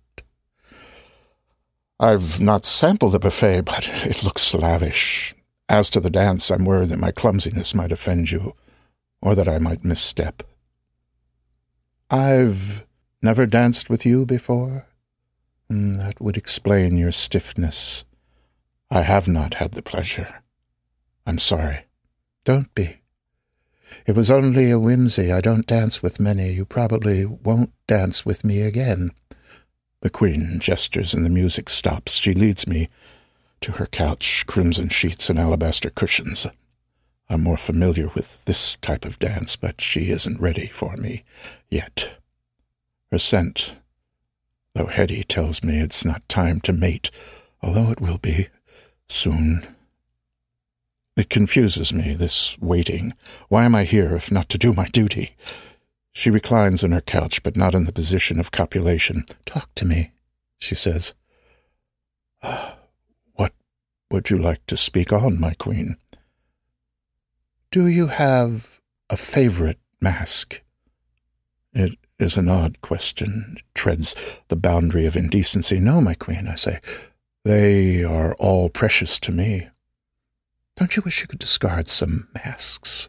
I've 2.00 2.40
not 2.40 2.66
sampled 2.66 3.12
the 3.12 3.20
buffet, 3.20 3.62
but 3.62 3.90
it 4.06 4.24
looks 4.24 4.54
lavish. 4.54 5.36
As 5.68 5.90
to 5.92 6.00
the 6.00 6.10
dance, 6.10 6.50
I'm 6.50 6.66
worried 6.66 6.90
that 6.90 7.00
my 7.00 7.12
clumsiness 7.12 7.76
might 7.76 7.92
offend 7.92 8.32
you, 8.32 8.54
or 9.22 9.36
that 9.36 9.48
I 9.48 9.60
might 9.60 9.84
misstep. 9.84 10.44
I've 12.10 12.86
never 13.22 13.46
danced 13.46 13.90
with 13.90 14.06
you 14.06 14.26
before? 14.26 14.88
Mm, 15.72 15.98
that 15.98 16.20
would 16.20 16.38
explain 16.38 16.98
your 16.98 17.12
stiffness. 17.12 18.06
I 18.90 19.02
have 19.02 19.28
not 19.28 19.56
had 19.56 19.74
the 19.74 19.84
pleasure. 19.84 20.42
I'm 21.28 21.38
sorry. 21.38 21.86
Don't 22.46 22.74
be. 22.74 23.02
It 24.08 24.16
was 24.16 24.32
only 24.32 24.72
a 24.72 24.80
whimsy. 24.80 25.32
I 25.32 25.42
don't 25.42 25.68
dance 25.68 26.02
with 26.02 26.20
many. 26.20 26.52
You 26.52 26.66
probably 26.66 27.26
won't 27.26 27.72
dance 27.86 28.26
with 28.26 28.44
me 28.44 28.62
again. 28.62 29.12
The 30.02 30.10
Queen 30.10 30.60
gestures 30.60 31.14
and 31.14 31.26
the 31.26 31.30
music 31.30 31.70
stops. 31.70 32.20
She 32.20 32.34
leads 32.34 32.66
me 32.66 32.88
to 33.62 33.74
her 33.74 33.86
couch, 33.86 34.46
crimson 34.48 34.88
sheets 34.90 35.30
and 35.30 35.38
alabaster 35.38 35.90
cushions. 35.90 36.48
I'm 37.30 37.44
more 37.44 37.58
familiar 37.58 38.08
with 38.08 38.46
this 38.46 38.78
type 38.78 39.04
of 39.04 39.20
dance, 39.20 39.56
but 39.58 39.82
she 39.82 40.10
isn't 40.10 40.40
ready 40.40 40.68
for 40.68 40.96
me 40.96 41.24
yet. 41.70 42.12
Her 43.12 43.18
scent, 43.18 43.78
though 44.74 44.86
heady, 44.86 45.24
tells 45.24 45.64
me 45.64 45.80
it's 45.80 46.06
not 46.06 46.28
time 46.30 46.62
to 46.62 46.74
mate, 46.74 47.12
although 47.62 47.92
it 47.92 48.00
will 48.00 48.20
be 48.20 48.48
soon. 49.10 49.76
It 51.18 51.30
confuses 51.30 51.92
me, 51.92 52.14
this 52.14 52.58
waiting. 52.60 53.14
Why 53.50 53.66
am 53.66 53.76
I 53.76 53.84
here 53.84 54.16
if 54.16 54.32
not 54.32 54.48
to 54.50 54.58
do 54.58 54.72
my 54.72 54.88
duty? 54.88 55.36
She 56.20 56.30
reclines 56.30 56.84
on 56.84 56.92
her 56.92 57.00
couch, 57.00 57.44
but 57.44 57.56
not 57.56 57.74
in 57.74 57.86
the 57.86 57.94
position 57.94 58.42
of 58.42 58.52
copulation. 58.52 59.24
Talk 59.46 59.74
to 59.76 59.86
me, 59.86 60.12
she 60.58 60.76
says. 60.76 61.14
Ah, 62.44 62.76
what 63.36 63.54
would 64.12 64.30
you 64.30 64.38
like 64.38 64.66
to 64.66 64.76
speak 64.76 65.14
on, 65.14 65.40
my 65.40 65.54
queen? 65.54 65.96
Do 67.72 67.88
you 67.88 68.08
have 68.08 68.82
a 69.10 69.16
favorite 69.16 69.80
mask? 70.02 70.62
It 71.72 71.98
is 72.20 72.36
an 72.36 72.50
odd 72.50 72.82
question. 72.82 73.56
It 73.56 73.64
treads 73.74 74.14
the 74.50 74.58
boundary 74.58 75.06
of 75.06 75.16
indecency. 75.16 75.80
No, 75.80 76.02
my 76.02 76.16
queen, 76.16 76.50
I 76.50 76.56
say. 76.56 76.80
They 77.46 78.04
are 78.04 78.36
all 78.36 78.68
precious 78.68 79.20
to 79.20 79.32
me. 79.32 79.70
Don't 80.76 80.98
you 80.98 81.02
wish 81.02 81.22
you 81.22 81.28
could 81.28 81.40
discard 81.40 81.88
some 81.88 82.28
masks? 82.36 83.08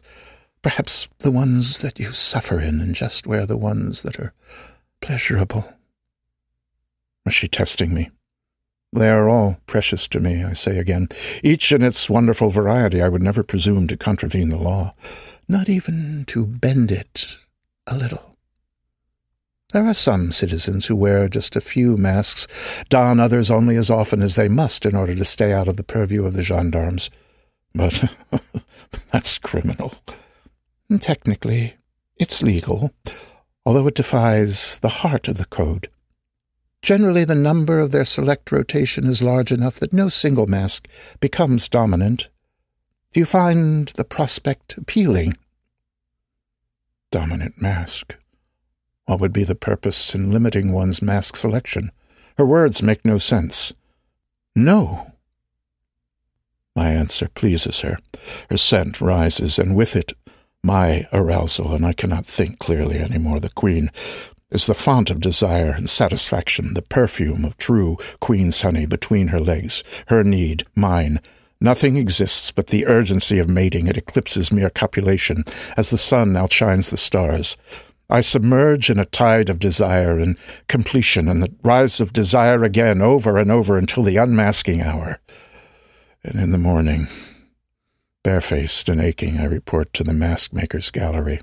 Perhaps 0.61 1.09
the 1.19 1.31
ones 1.31 1.79
that 1.79 1.99
you 1.99 2.11
suffer 2.11 2.59
in 2.59 2.81
and 2.81 2.93
just 2.93 3.25
wear 3.25 3.45
the 3.45 3.57
ones 3.57 4.03
that 4.03 4.19
are 4.19 4.33
pleasurable. 5.01 5.73
Is 7.25 7.33
she 7.33 7.47
testing 7.47 7.93
me? 7.93 8.09
They 8.93 9.09
are 9.09 9.29
all 9.29 9.57
precious 9.67 10.07
to 10.09 10.19
me, 10.19 10.43
I 10.43 10.53
say 10.53 10.77
again. 10.77 11.07
Each 11.43 11.71
in 11.71 11.81
its 11.81 12.09
wonderful 12.09 12.49
variety, 12.49 13.01
I 13.01 13.09
would 13.09 13.23
never 13.23 13.41
presume 13.41 13.87
to 13.87 13.97
contravene 13.97 14.49
the 14.49 14.57
law, 14.57 14.93
not 15.47 15.69
even 15.69 16.25
to 16.27 16.45
bend 16.45 16.91
it 16.91 17.37
a 17.87 17.97
little. 17.97 18.37
There 19.71 19.85
are 19.85 19.93
some 19.93 20.33
citizens 20.33 20.85
who 20.85 20.97
wear 20.97 21.29
just 21.29 21.55
a 21.55 21.61
few 21.61 21.95
masks, 21.95 22.83
don 22.89 23.21
others 23.21 23.49
only 23.49 23.77
as 23.77 23.89
often 23.89 24.21
as 24.21 24.35
they 24.35 24.49
must 24.49 24.85
in 24.85 24.95
order 24.95 25.15
to 25.15 25.23
stay 25.23 25.53
out 25.53 25.69
of 25.69 25.77
the 25.77 25.83
purview 25.83 26.25
of 26.25 26.33
the 26.33 26.43
gendarmes. 26.43 27.09
But 27.73 28.13
that's 29.11 29.37
criminal. 29.37 29.93
Technically, 30.99 31.75
it's 32.17 32.43
legal, 32.43 32.91
although 33.65 33.87
it 33.87 33.95
defies 33.95 34.77
the 34.79 34.89
heart 34.89 35.27
of 35.27 35.37
the 35.37 35.45
code. 35.45 35.89
Generally, 36.81 37.25
the 37.25 37.35
number 37.35 37.79
of 37.79 37.91
their 37.91 38.03
select 38.05 38.51
rotation 38.51 39.05
is 39.05 39.23
large 39.23 39.51
enough 39.51 39.75
that 39.79 39.93
no 39.93 40.09
single 40.09 40.47
mask 40.47 40.89
becomes 41.19 41.69
dominant. 41.69 42.29
Do 43.13 43.19
you 43.19 43.25
find 43.25 43.87
the 43.89 44.03
prospect 44.03 44.77
appealing? 44.77 45.37
Dominant 47.11 47.61
mask. 47.61 48.17
What 49.05 49.21
would 49.21 49.33
be 49.33 49.43
the 49.43 49.55
purpose 49.55 50.15
in 50.15 50.31
limiting 50.31 50.71
one's 50.71 51.01
mask 51.01 51.35
selection? 51.35 51.91
Her 52.37 52.45
words 52.45 52.81
make 52.81 53.05
no 53.05 53.17
sense. 53.17 53.73
No. 54.55 55.13
My 56.75 56.89
answer 56.89 57.27
pleases 57.27 57.81
her. 57.81 57.97
Her 58.49 58.57
scent 58.57 59.01
rises, 59.01 59.59
and 59.59 59.75
with 59.75 59.95
it 59.95 60.13
my 60.63 61.07
arousal, 61.11 61.73
and 61.73 61.85
I 61.85 61.93
cannot 61.93 62.25
think 62.25 62.59
clearly 62.59 62.99
any 62.99 63.17
more. 63.17 63.39
The 63.39 63.49
Queen 63.49 63.91
is 64.51 64.65
the 64.65 64.73
font 64.73 65.09
of 65.09 65.19
desire 65.19 65.71
and 65.71 65.89
satisfaction, 65.89 66.73
the 66.73 66.81
perfume 66.81 67.45
of 67.45 67.57
true 67.57 67.97
Queen's 68.19 68.61
honey 68.61 68.85
between 68.85 69.29
her 69.29 69.39
legs, 69.39 69.83
her 70.07 70.23
need, 70.23 70.65
mine. 70.75 71.19
Nothing 71.59 71.95
exists 71.95 72.51
but 72.51 72.67
the 72.67 72.85
urgency 72.87 73.39
of 73.39 73.49
mating. 73.49 73.87
It 73.87 73.97
eclipses 73.97 74.51
mere 74.51 74.69
copulation, 74.69 75.43
as 75.77 75.89
the 75.89 75.97
sun 75.97 76.35
outshines 76.35 76.89
the 76.89 76.97
stars. 76.97 77.55
I 78.09 78.19
submerge 78.19 78.89
in 78.89 78.99
a 78.99 79.05
tide 79.05 79.47
of 79.47 79.57
desire 79.57 80.19
and 80.19 80.37
completion 80.67 81.29
and 81.29 81.41
the 81.41 81.53
rise 81.63 82.01
of 82.01 82.11
desire 82.11 82.63
again 82.63 83.01
over 83.01 83.37
and 83.37 83.49
over 83.49 83.77
until 83.77 84.03
the 84.03 84.17
unmasking 84.17 84.81
hour. 84.81 85.19
And 86.23 86.39
in 86.39 86.51
the 86.51 86.57
morning, 86.57 87.07
barefaced 88.23 88.89
and 88.89 89.01
aching, 89.01 89.37
I 89.37 89.45
report 89.45 89.93
to 89.93 90.03
the 90.03 90.13
mask 90.13 90.53
maker's 90.53 90.91
gallery. 90.91 91.41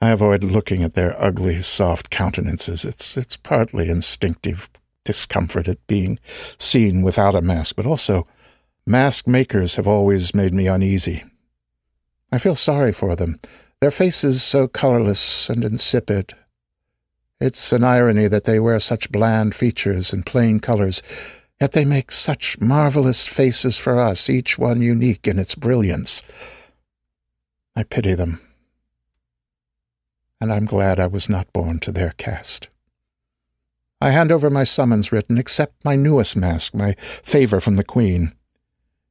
I 0.00 0.10
avoid 0.10 0.44
looking 0.44 0.82
at 0.82 0.94
their 0.94 1.20
ugly, 1.20 1.60
soft 1.62 2.10
countenances. 2.10 2.84
It's, 2.84 3.16
it's 3.16 3.36
partly 3.36 3.88
instinctive 3.88 4.68
discomfort 5.04 5.68
at 5.68 5.86
being 5.86 6.18
seen 6.58 7.02
without 7.02 7.34
a 7.34 7.40
mask, 7.40 7.76
but 7.76 7.86
also 7.86 8.26
mask 8.86 9.26
makers 9.26 9.76
have 9.76 9.86
always 9.86 10.34
made 10.34 10.54
me 10.54 10.66
uneasy. 10.66 11.24
I 12.32 12.38
feel 12.38 12.54
sorry 12.54 12.92
for 12.92 13.14
them. 13.16 13.38
Their 13.80 13.90
faces 13.90 14.42
so 14.42 14.66
colorless 14.66 15.48
and 15.48 15.64
insipid. 15.64 16.34
It's 17.40 17.72
an 17.72 17.84
irony 17.84 18.28
that 18.28 18.44
they 18.44 18.58
wear 18.58 18.78
such 18.80 19.12
bland 19.12 19.54
features 19.54 20.12
and 20.12 20.24
plain 20.24 20.60
colors, 20.60 21.02
yet 21.60 21.72
they 21.72 21.84
make 21.84 22.12
such 22.12 22.60
marvelous 22.60 23.26
faces 23.26 23.78
for 23.78 23.98
us, 23.98 24.28
each 24.28 24.58
one 24.58 24.82
unique 24.82 25.26
in 25.26 25.38
its 25.38 25.54
brilliance. 25.54 26.22
I 27.76 27.82
pity 27.82 28.14
them, 28.14 28.40
and 30.40 30.52
I'm 30.52 30.66
glad 30.66 31.00
I 31.00 31.06
was 31.06 31.28
not 31.28 31.52
born 31.52 31.80
to 31.80 31.92
their 31.92 32.14
caste. 32.16 32.68
I 34.00 34.10
hand 34.10 34.30
over 34.30 34.50
my 34.50 34.64
summons 34.64 35.12
written, 35.12 35.38
except 35.38 35.84
my 35.84 35.96
newest 35.96 36.36
mask, 36.36 36.74
my 36.74 36.92
favor 37.22 37.60
from 37.60 37.76
the 37.76 37.84
Queen. 37.84 38.32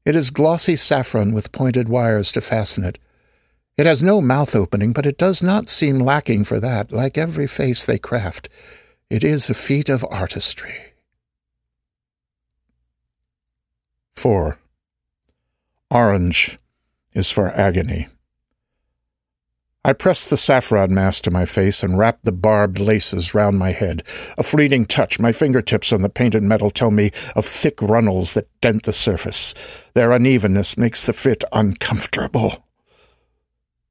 It 0.06 0.16
is 0.16 0.30
glossy 0.30 0.76
saffron 0.76 1.34
with 1.34 1.52
pointed 1.52 1.90
wires 1.90 2.32
to 2.34 2.42
fasten 2.42 2.84
it. 2.84 3.00
It 3.78 3.88
has 3.88 4.04
no 4.04 4.22
mouth 4.22 4.56
opening, 4.56 4.94
but 4.94 5.06
it 5.08 5.18
does 5.18 5.42
not 5.42 5.70
seem 5.70 5.98
lacking 5.98 6.44
for 6.44 6.60
that, 6.60 6.92
like 6.92 7.18
every 7.18 7.48
face 7.48 7.86
they 7.86 7.98
craft. 7.98 8.50
It 9.10 9.24
is 9.24 9.50
a 9.50 9.56
feat 9.56 9.90
of 9.90 10.06
artistry. 10.12 10.93
4. 14.16 14.58
Orange 15.92 16.58
is 17.14 17.30
for 17.32 17.50
agony. 17.50 18.08
I 19.86 19.92
press 19.92 20.30
the 20.30 20.38
saffron 20.38 20.94
mask 20.94 21.24
to 21.24 21.32
my 21.32 21.44
face 21.46 21.84
and 21.84 21.98
wrap 21.98 22.20
the 22.24 22.32
barbed 22.32 22.80
laces 22.80 23.34
round 23.34 23.60
my 23.60 23.72
head. 23.72 24.04
A 24.38 24.44
fleeting 24.44 24.86
touch, 24.86 25.20
my 25.20 25.34
fingertips 25.34 25.92
on 25.92 26.02
the 26.02 26.10
painted 26.10 26.42
metal 26.42 26.72
tell 26.72 26.90
me 26.90 27.12
of 27.36 27.46
thick 27.46 27.82
runnels 27.82 28.32
that 28.34 28.48
dent 28.62 28.84
the 28.84 28.94
surface. 28.94 29.54
Their 29.94 30.14
unevenness 30.14 30.78
makes 30.78 31.06
the 31.06 31.12
fit 31.12 31.44
uncomfortable. 31.52 32.66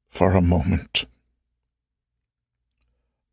For 0.09 0.33
a 0.33 0.41
moment. 0.41 1.05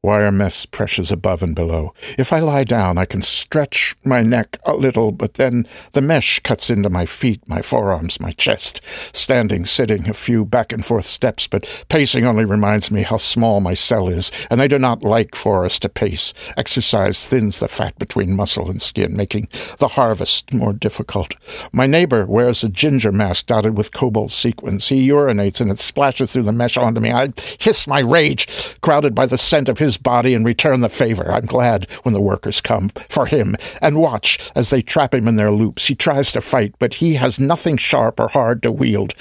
Wire 0.01 0.31
mesh 0.31 0.65
pressures 0.71 1.11
above 1.11 1.43
and 1.43 1.53
below. 1.53 1.93
If 2.17 2.31
I 2.31 2.39
lie 2.39 2.63
down, 2.63 2.97
I 2.97 3.03
can 3.03 3.21
stretch 3.21 3.97
my 4.05 4.21
neck 4.21 4.57
a 4.65 4.73
little, 4.73 5.11
but 5.11 5.33
then 5.33 5.65
the 5.91 6.01
mesh 6.01 6.39
cuts 6.39 6.69
into 6.69 6.89
my 6.89 7.05
feet, 7.05 7.41
my 7.49 7.61
forearms, 7.61 8.17
my 8.17 8.31
chest. 8.31 8.81
Standing, 9.13 9.65
sitting, 9.65 10.09
a 10.09 10.13
few 10.13 10.45
back 10.45 10.71
and 10.71 10.85
forth 10.85 11.05
steps, 11.05 11.49
but 11.49 11.85
pacing 11.89 12.23
only 12.23 12.45
reminds 12.45 12.91
me 12.91 13.01
how 13.01 13.17
small 13.17 13.59
my 13.59 13.73
cell 13.73 14.07
is, 14.07 14.31
and 14.49 14.61
I 14.61 14.67
do 14.67 14.79
not 14.79 15.03
like 15.03 15.35
for 15.35 15.65
us 15.65 15.77
to 15.79 15.89
pace. 15.89 16.33
Exercise 16.55 17.27
thins 17.27 17.59
the 17.59 17.67
fat 17.67 17.99
between 17.99 18.37
muscle 18.37 18.71
and 18.71 18.81
skin, 18.81 19.17
making 19.17 19.49
the 19.79 19.89
harvest 19.89 20.53
more 20.53 20.71
difficult. 20.71 21.35
My 21.73 21.87
neighbor 21.87 22.25
wears 22.25 22.63
a 22.63 22.69
ginger 22.69 23.11
mask 23.11 23.47
dotted 23.47 23.75
with 23.75 23.91
cobalt 23.91 24.31
sequins. 24.31 24.87
He 24.87 25.09
urinates, 25.09 25.59
and 25.59 25.69
it 25.69 25.79
splashes 25.79 26.31
through 26.31 26.43
the 26.43 26.53
mesh 26.53 26.77
onto 26.77 27.01
me. 27.01 27.11
I 27.11 27.33
hiss 27.59 27.85
my 27.85 27.99
rage, 27.99 28.79
crowded 28.79 29.13
by 29.13 29.25
the 29.25 29.37
scent 29.37 29.67
of 29.67 29.77
his 29.77 29.88
his 29.89 29.97
body 29.97 30.35
and 30.35 30.45
return 30.45 30.81
the 30.81 30.87
favor. 30.89 31.31
I'm 31.31 31.47
glad 31.47 31.89
when 32.03 32.13
the 32.13 32.21
workers 32.21 32.61
come 32.61 32.89
for 33.09 33.25
him 33.25 33.55
and 33.81 33.99
watch 33.99 34.51
as 34.53 34.69
they 34.69 34.83
trap 34.83 35.15
him 35.15 35.27
in 35.27 35.35
their 35.35 35.49
loops. 35.49 35.87
He 35.87 35.95
tries 35.95 36.31
to 36.33 36.41
fight, 36.41 36.75
but 36.77 36.93
he 36.93 37.15
has 37.15 37.39
nothing 37.39 37.75
sharp 37.75 38.19
or 38.19 38.27
hard 38.27 38.61
to 38.61 38.71
wield. 38.71 39.15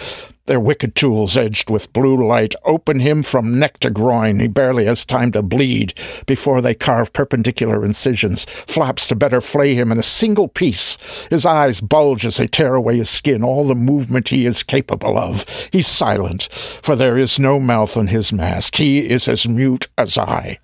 Their 0.48 0.58
wicked 0.58 0.94
tools, 0.94 1.36
edged 1.36 1.68
with 1.68 1.92
blue 1.92 2.16
light, 2.26 2.54
open 2.64 3.00
him 3.00 3.22
from 3.22 3.58
neck 3.58 3.80
to 3.80 3.90
groin. 3.90 4.40
He 4.40 4.48
barely 4.48 4.86
has 4.86 5.04
time 5.04 5.30
to 5.32 5.42
bleed 5.42 5.92
before 6.24 6.62
they 6.62 6.72
carve 6.72 7.12
perpendicular 7.12 7.84
incisions, 7.84 8.46
flaps 8.46 9.06
to 9.08 9.14
better 9.14 9.42
flay 9.42 9.74
him 9.74 9.92
in 9.92 9.98
a 9.98 10.02
single 10.02 10.48
piece. 10.48 10.96
His 11.28 11.44
eyes 11.44 11.82
bulge 11.82 12.24
as 12.24 12.38
they 12.38 12.46
tear 12.46 12.74
away 12.74 12.96
his 12.96 13.10
skin, 13.10 13.44
all 13.44 13.66
the 13.68 13.74
movement 13.74 14.30
he 14.30 14.46
is 14.46 14.62
capable 14.62 15.18
of. 15.18 15.44
He's 15.70 15.86
silent, 15.86 16.44
for 16.82 16.96
there 16.96 17.18
is 17.18 17.38
no 17.38 17.60
mouth 17.60 17.94
on 17.94 18.06
his 18.06 18.32
mask. 18.32 18.76
He 18.76 19.06
is 19.06 19.28
as 19.28 19.46
mute 19.46 19.88
as 19.98 20.16
I. 20.16 20.60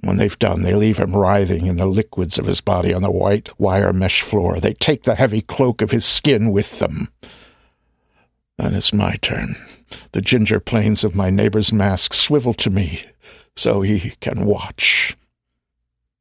When 0.00 0.16
they've 0.16 0.38
done, 0.40 0.62
they 0.62 0.74
leave 0.74 0.98
him 0.98 1.14
writhing 1.14 1.66
in 1.66 1.76
the 1.76 1.86
liquids 1.86 2.36
of 2.36 2.46
his 2.46 2.60
body 2.60 2.92
on 2.92 3.02
the 3.02 3.12
white 3.12 3.60
wire 3.60 3.92
mesh 3.92 4.22
floor. 4.22 4.58
They 4.58 4.72
take 4.72 5.04
the 5.04 5.14
heavy 5.14 5.40
cloak 5.40 5.82
of 5.82 5.92
his 5.92 6.04
skin 6.04 6.50
with 6.50 6.80
them. 6.80 7.10
Then 8.58 8.74
it's 8.74 8.92
my 8.94 9.16
turn. 9.16 9.56
The 10.12 10.20
ginger 10.20 10.60
planes 10.60 11.04
of 11.04 11.14
my 11.14 11.30
neighbor's 11.30 11.72
mask 11.72 12.14
swivel 12.14 12.54
to 12.54 12.70
me 12.70 13.04
so 13.56 13.82
he 13.82 14.14
can 14.20 14.44
watch. 14.44 15.16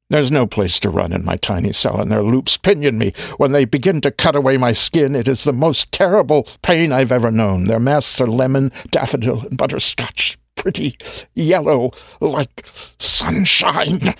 There's 0.09 0.31
no 0.31 0.45
place 0.45 0.79
to 0.81 0.89
run 0.89 1.11
in 1.11 1.25
my 1.25 1.37
tiny 1.37 1.73
cell, 1.73 1.99
and 1.99 2.11
their 2.11 2.21
loops 2.21 2.57
pinion 2.57 2.97
me. 2.97 3.13
When 3.37 3.51
they 3.51 3.65
begin 3.65 3.99
to 4.01 4.11
cut 4.11 4.35
away 4.35 4.57
my 4.57 4.71
skin, 4.71 5.15
it 5.15 5.27
is 5.27 5.43
the 5.43 5.53
most 5.53 5.91
terrible 5.91 6.47
pain 6.61 6.91
I've 6.91 7.11
ever 7.11 7.31
known. 7.31 7.65
Their 7.65 7.79
masks 7.79 8.21
are 8.21 8.27
lemon, 8.27 8.71
daffodil, 8.91 9.41
and 9.41 9.57
butterscotch, 9.57 10.37
pretty 10.55 10.97
yellow 11.33 11.91
like 12.19 12.63
sunshine. 12.99 14.13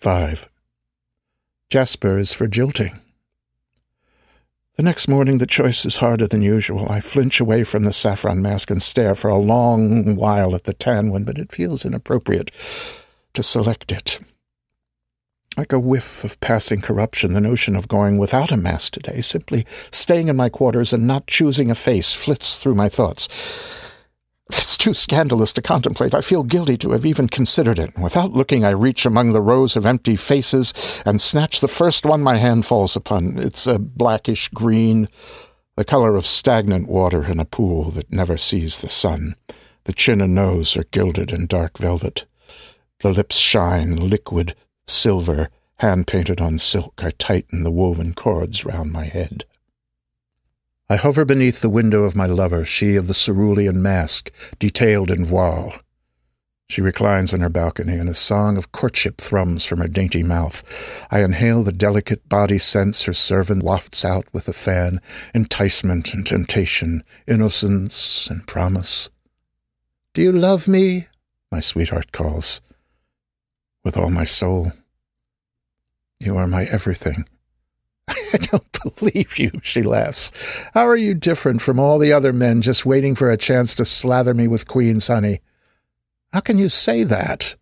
Five. 0.00 0.48
Jasper 1.70 2.18
is 2.18 2.34
for 2.34 2.48
jilting. 2.48 2.98
The 4.76 4.82
next 4.82 5.06
morning, 5.06 5.38
the 5.38 5.46
choice 5.46 5.86
is 5.86 5.98
harder 5.98 6.26
than 6.26 6.42
usual. 6.42 6.90
I 6.90 6.98
flinch 6.98 7.38
away 7.38 7.62
from 7.62 7.84
the 7.84 7.92
saffron 7.92 8.42
mask 8.42 8.72
and 8.72 8.82
stare 8.82 9.14
for 9.14 9.28
a 9.28 9.38
long 9.38 10.16
while 10.16 10.56
at 10.56 10.64
the 10.64 10.72
tan 10.72 11.10
one, 11.10 11.22
but 11.22 11.38
it 11.38 11.52
feels 11.52 11.84
inappropriate 11.84 12.50
to 13.34 13.42
select 13.44 13.92
it. 13.92 14.18
Like 15.56 15.72
a 15.72 15.78
whiff 15.78 16.24
of 16.24 16.40
passing 16.40 16.80
corruption, 16.80 17.34
the 17.34 17.40
notion 17.40 17.76
of 17.76 17.86
going 17.86 18.18
without 18.18 18.50
a 18.50 18.56
mask 18.56 18.94
today, 18.94 19.20
simply 19.20 19.64
staying 19.92 20.26
in 20.26 20.34
my 20.34 20.48
quarters 20.48 20.92
and 20.92 21.06
not 21.06 21.28
choosing 21.28 21.70
a 21.70 21.76
face, 21.76 22.14
flits 22.14 22.58
through 22.58 22.74
my 22.74 22.88
thoughts. 22.88 23.28
It's 24.52 24.76
too 24.76 24.94
scandalous 24.94 25.52
to 25.54 25.62
contemplate. 25.62 26.14
I 26.14 26.20
feel 26.20 26.42
guilty 26.42 26.76
to 26.78 26.92
have 26.92 27.06
even 27.06 27.28
considered 27.28 27.78
it. 27.78 27.96
Without 27.98 28.32
looking, 28.32 28.64
I 28.64 28.70
reach 28.70 29.06
among 29.06 29.32
the 29.32 29.40
rows 29.40 29.76
of 29.76 29.86
empty 29.86 30.16
faces 30.16 31.02
and 31.06 31.20
snatch 31.20 31.60
the 31.60 31.68
first 31.68 32.04
one 32.04 32.22
my 32.22 32.36
hand 32.36 32.66
falls 32.66 32.96
upon. 32.96 33.38
It's 33.38 33.66
a 33.66 33.78
blackish 33.78 34.48
green, 34.48 35.08
the 35.76 35.84
color 35.84 36.16
of 36.16 36.26
stagnant 36.26 36.88
water 36.88 37.24
in 37.24 37.40
a 37.40 37.44
pool 37.44 37.90
that 37.92 38.12
never 38.12 38.36
sees 38.36 38.80
the 38.80 38.88
sun. 38.88 39.34
The 39.84 39.92
chin 39.92 40.20
and 40.20 40.34
nose 40.34 40.76
are 40.76 40.84
gilded 40.84 41.32
in 41.32 41.46
dark 41.46 41.78
velvet. 41.78 42.26
The 43.00 43.12
lips 43.12 43.36
shine, 43.36 43.96
liquid, 43.96 44.54
silver, 44.86 45.48
hand 45.78 46.06
painted 46.06 46.40
on 46.40 46.58
silk. 46.58 47.02
I 47.02 47.10
tighten 47.10 47.62
the 47.62 47.70
woven 47.70 48.12
cords 48.14 48.64
round 48.66 48.92
my 48.92 49.06
head. 49.06 49.46
I 50.90 50.96
hover 50.96 51.24
beneath 51.24 51.60
the 51.60 51.70
window 51.70 52.02
of 52.02 52.16
my 52.16 52.26
lover, 52.26 52.64
she 52.64 52.96
of 52.96 53.06
the 53.06 53.14
cerulean 53.14 53.80
mask, 53.80 54.32
detailed 54.58 55.08
in 55.08 55.24
voile. 55.24 55.72
She 56.68 56.80
reclines 56.80 57.32
on 57.32 57.38
her 57.38 57.48
balcony, 57.48 57.94
and 57.94 58.08
a 58.08 58.14
song 58.14 58.56
of 58.56 58.72
courtship 58.72 59.18
thrums 59.18 59.64
from 59.64 59.78
her 59.78 59.86
dainty 59.86 60.24
mouth. 60.24 60.64
I 61.08 61.22
inhale 61.22 61.62
the 61.62 61.70
delicate 61.70 62.28
body 62.28 62.58
scents 62.58 63.04
her 63.04 63.12
servant 63.12 63.62
wafts 63.62 64.04
out 64.04 64.26
with 64.32 64.48
a 64.48 64.52
fan, 64.52 65.00
enticement 65.32 66.12
and 66.12 66.26
temptation, 66.26 67.04
innocence 67.24 68.26
and 68.28 68.44
promise. 68.48 69.10
Do 70.12 70.22
you 70.22 70.32
love 70.32 70.66
me? 70.66 71.06
my 71.52 71.60
sweetheart 71.60 72.10
calls. 72.10 72.60
With 73.84 73.96
all 73.96 74.10
my 74.10 74.24
soul. 74.24 74.72
You 76.18 76.36
are 76.36 76.48
my 76.48 76.64
everything. 76.64 77.26
I 78.32 78.38
don't 78.38 78.78
believe 78.82 79.38
you, 79.38 79.50
she 79.62 79.82
laughs. 79.82 80.30
How 80.74 80.86
are 80.86 80.96
you 80.96 81.14
different 81.14 81.62
from 81.62 81.78
all 81.78 81.98
the 81.98 82.12
other 82.12 82.32
men 82.32 82.62
just 82.62 82.84
waiting 82.84 83.14
for 83.14 83.30
a 83.30 83.36
chance 83.36 83.74
to 83.76 83.84
slather 83.84 84.34
me 84.34 84.48
with 84.48 84.66
Queen's 84.66 85.06
honey? 85.06 85.40
How 86.32 86.40
can 86.40 86.58
you 86.58 86.68
say 86.68 87.04
that? 87.04 87.56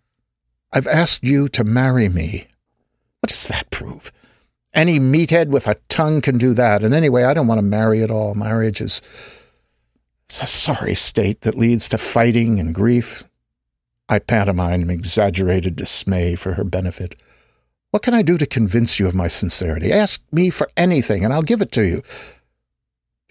I've 0.72 0.86
asked 0.86 1.24
you 1.24 1.48
to 1.48 1.64
marry 1.64 2.08
me. 2.08 2.46
What 3.20 3.30
does 3.30 3.48
that 3.48 3.70
prove? 3.70 4.12
Any 4.74 4.98
meathead 4.98 5.48
with 5.48 5.66
a 5.66 5.76
tongue 5.88 6.20
can 6.20 6.38
do 6.38 6.54
that. 6.54 6.84
And 6.84 6.94
anyway, 6.94 7.24
I 7.24 7.34
don't 7.34 7.46
want 7.46 7.58
to 7.58 7.62
marry 7.62 8.02
at 8.02 8.10
all. 8.10 8.34
Marriage 8.34 8.80
is 8.80 9.00
it's 10.28 10.42
a 10.42 10.46
sorry 10.46 10.94
state 10.94 11.40
that 11.42 11.54
leads 11.54 11.88
to 11.88 11.98
fighting 11.98 12.60
and 12.60 12.74
grief. 12.74 13.24
I 14.10 14.18
pantomime 14.18 14.90
exaggerated 14.90 15.76
dismay 15.76 16.34
for 16.34 16.54
her 16.54 16.64
benefit. 16.64 17.16
What 17.90 18.02
can 18.02 18.14
I 18.14 18.22
do 18.22 18.36
to 18.36 18.46
convince 18.46 19.00
you 19.00 19.06
of 19.06 19.14
my 19.14 19.28
sincerity? 19.28 19.92
Ask 19.92 20.22
me 20.30 20.50
for 20.50 20.68
anything, 20.76 21.24
and 21.24 21.32
I'll 21.32 21.42
give 21.42 21.62
it 21.62 21.72
to 21.72 21.86
you. 21.86 22.02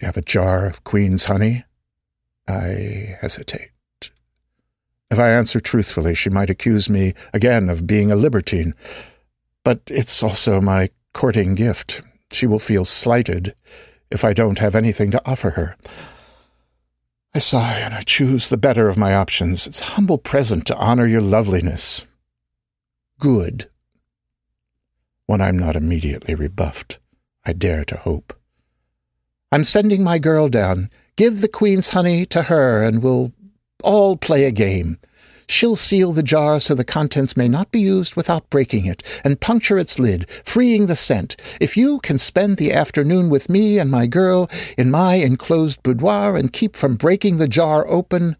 You 0.00 0.06
have 0.06 0.16
a 0.16 0.22
jar 0.22 0.66
of 0.66 0.84
Queen's 0.84 1.26
honey? 1.26 1.64
I 2.48 3.16
hesitate. 3.20 3.70
If 5.10 5.18
I 5.18 5.30
answer 5.30 5.60
truthfully, 5.60 6.14
she 6.14 6.28
might 6.28 6.50
accuse 6.50 6.90
me 6.90 7.14
again 7.32 7.68
of 7.68 7.86
being 7.86 8.10
a 8.10 8.16
libertine. 8.16 8.74
But 9.64 9.80
it's 9.86 10.22
also 10.22 10.60
my 10.60 10.90
courting 11.14 11.54
gift. 11.54 12.02
She 12.32 12.46
will 12.46 12.58
feel 12.58 12.84
slighted 12.84 13.54
if 14.10 14.24
I 14.24 14.32
don't 14.32 14.58
have 14.58 14.74
anything 14.74 15.10
to 15.12 15.22
offer 15.24 15.50
her. 15.50 15.76
I 17.34 17.38
sigh 17.38 17.78
and 17.78 17.94
I 17.94 18.00
choose 18.02 18.48
the 18.48 18.56
better 18.56 18.88
of 18.88 18.96
my 18.96 19.14
options. 19.14 19.66
It's 19.66 19.80
a 19.80 19.92
humble 19.92 20.18
present 20.18 20.66
to 20.66 20.76
honor 20.76 21.06
your 21.06 21.20
loveliness. 21.20 22.06
Good. 23.18 23.68
When 25.28 25.42
I'm 25.42 25.58
not 25.58 25.76
immediately 25.76 26.34
rebuffed, 26.34 27.00
I 27.44 27.52
dare 27.52 27.84
to 27.84 27.98
hope. 27.98 28.32
I'm 29.52 29.62
sending 29.62 30.02
my 30.02 30.18
girl 30.18 30.48
down. 30.48 30.88
Give 31.16 31.42
the 31.42 31.48
queen's 31.48 31.90
honey 31.90 32.24
to 32.24 32.44
her, 32.44 32.82
and 32.82 33.02
we'll 33.02 33.34
all 33.82 34.16
play 34.16 34.44
a 34.44 34.50
game. 34.50 34.98
She'll 35.46 35.76
seal 35.76 36.12
the 36.12 36.22
jar 36.22 36.60
so 36.60 36.74
the 36.74 36.82
contents 36.82 37.36
may 37.36 37.46
not 37.46 37.70
be 37.70 37.78
used 37.78 38.16
without 38.16 38.48
breaking 38.48 38.86
it, 38.86 39.20
and 39.22 39.38
puncture 39.38 39.78
its 39.78 39.98
lid, 39.98 40.30
freeing 40.30 40.86
the 40.86 40.96
scent. 40.96 41.36
If 41.60 41.76
you 41.76 42.00
can 42.00 42.16
spend 42.16 42.56
the 42.56 42.72
afternoon 42.72 43.28
with 43.28 43.50
me 43.50 43.78
and 43.78 43.90
my 43.90 44.06
girl 44.06 44.48
in 44.78 44.90
my 44.90 45.16
enclosed 45.16 45.82
boudoir 45.82 46.38
and 46.38 46.54
keep 46.54 46.74
from 46.74 46.96
breaking 46.96 47.36
the 47.36 47.48
jar 47.48 47.86
open, 47.86 48.34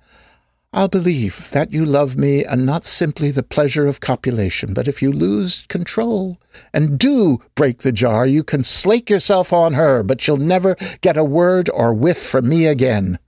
I'll 0.73 0.89
believe 0.89 1.51
that 1.53 1.73
you 1.73 1.87
love 1.87 2.17
me 2.19 2.45
and 2.45 2.67
not 2.67 2.85
simply 2.85 3.31
the 3.31 3.43
pleasure 3.43 3.87
of 3.87 4.01
copulation. 4.01 4.75
But 4.75 4.87
if 4.87 5.01
you 5.01 5.11
lose 5.11 5.65
control 5.69 6.39
and 6.75 6.99
do 6.99 7.41
break 7.55 7.79
the 7.79 7.93
jar, 7.93 8.27
you 8.27 8.45
can 8.45 8.63
slake 8.63 9.09
yourself 9.09 9.53
on 9.53 9.73
her, 9.73 10.03
but 10.03 10.27
you'll 10.27 10.37
never 10.37 10.77
get 11.01 11.17
a 11.17 11.25
word 11.25 11.71
or 11.73 11.95
whiff 11.95 12.19
from 12.19 12.49
me 12.49 12.67
again. 12.67 13.19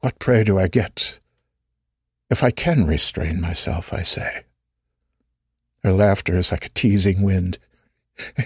What 0.00 0.18
pray 0.18 0.42
do 0.42 0.58
I 0.58 0.68
get 0.68 1.20
if 2.30 2.42
I 2.42 2.50
can 2.50 2.86
restrain 2.86 3.42
myself, 3.42 3.92
I 3.92 4.00
say. 4.00 4.44
Her 5.84 5.92
laughter 5.92 6.34
is 6.34 6.50
like 6.50 6.64
a 6.64 6.70
teasing 6.70 7.20
wind. 7.20 7.58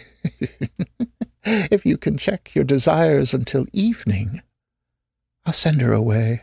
if 1.44 1.86
you 1.86 1.96
can 1.96 2.18
check 2.18 2.52
your 2.52 2.64
desires 2.64 3.32
until 3.32 3.66
evening, 3.72 4.42
I'll 5.44 5.52
send 5.52 5.80
her 5.82 5.92
away 5.92 6.42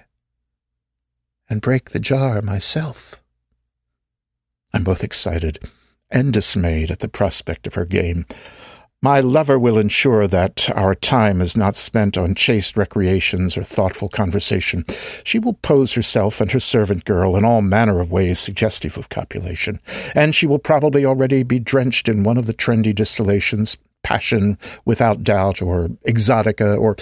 and 1.53 1.61
break 1.61 1.91
the 1.91 1.99
jar 1.99 2.41
myself. 2.41 3.21
I'm 4.73 4.83
both 4.83 5.03
excited 5.03 5.59
and 6.09 6.33
dismayed 6.33 6.89
at 6.89 6.97
the 6.97 7.07
prospect 7.07 7.67
of 7.67 7.75
her 7.75 7.85
game. 7.85 8.25
My 9.03 9.19
lover 9.19 9.59
will 9.59 9.77
ensure 9.77 10.25
that 10.25 10.67
our 10.75 10.95
time 10.95 11.41
is 11.41 11.55
not 11.55 11.75
spent 11.75 12.17
on 12.17 12.33
chaste 12.33 12.75
recreations 12.75 13.55
or 13.55 13.63
thoughtful 13.63 14.09
conversation. 14.09 14.83
She 15.23 15.37
will 15.37 15.53
pose 15.53 15.93
herself 15.93 16.41
and 16.41 16.51
her 16.51 16.59
servant 16.59 17.05
girl 17.05 17.35
in 17.35 17.45
all 17.45 17.61
manner 17.61 17.99
of 17.99 18.09
ways 18.09 18.39
suggestive 18.39 18.97
of 18.97 19.09
copulation, 19.09 19.79
and 20.15 20.33
she 20.33 20.47
will 20.47 20.57
probably 20.57 21.05
already 21.05 21.43
be 21.43 21.59
drenched 21.59 22.09
in 22.09 22.23
one 22.23 22.39
of 22.39 22.47
the 22.47 22.55
trendy 22.55 22.95
distillations, 22.95 23.77
passion, 24.01 24.57
without 24.85 25.23
doubt, 25.23 25.61
or 25.61 25.89
exotica, 26.07 26.79
or 26.79 26.95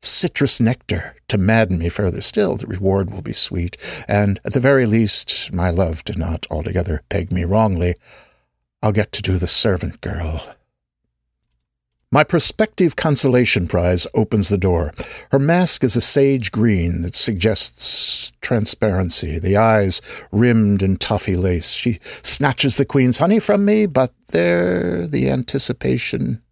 citrus 0.00 0.60
nectar 0.60 1.16
to 1.28 1.38
madden 1.38 1.78
me 1.78 1.88
further 1.88 2.20
still. 2.20 2.56
The 2.56 2.66
reward 2.66 3.10
will 3.10 3.22
be 3.22 3.32
sweet, 3.32 3.76
and 4.06 4.40
at 4.44 4.52
the 4.52 4.60
very 4.60 4.86
least, 4.86 5.52
my 5.52 5.70
love 5.70 6.04
did 6.04 6.18
not 6.18 6.46
altogether 6.50 7.02
peg 7.08 7.32
me 7.32 7.44
wrongly. 7.44 7.94
I'll 8.82 8.92
get 8.92 9.12
to 9.12 9.22
do 9.22 9.38
the 9.38 9.46
servant 9.46 10.00
girl 10.00 10.42
my 12.10 12.24
prospective 12.24 12.96
consolation 12.96 13.68
prize 13.68 14.06
opens 14.14 14.48
the 14.48 14.56
door. 14.56 14.94
Her 15.30 15.38
mask 15.38 15.84
is 15.84 15.94
a 15.94 16.00
sage 16.00 16.50
green 16.50 17.02
that 17.02 17.14
suggests 17.14 18.32
transparency, 18.40 19.38
the 19.38 19.58
eyes 19.58 20.00
rimmed 20.32 20.82
in 20.82 20.96
toffee 20.96 21.36
lace. 21.36 21.72
She 21.72 21.98
snatches 22.22 22.76
the 22.78 22.86
queen's 22.86 23.18
honey 23.18 23.40
from 23.40 23.64
me, 23.64 23.84
but 23.86 24.12
there 24.28 25.06
the 25.06 25.28
anticipation 25.30 26.42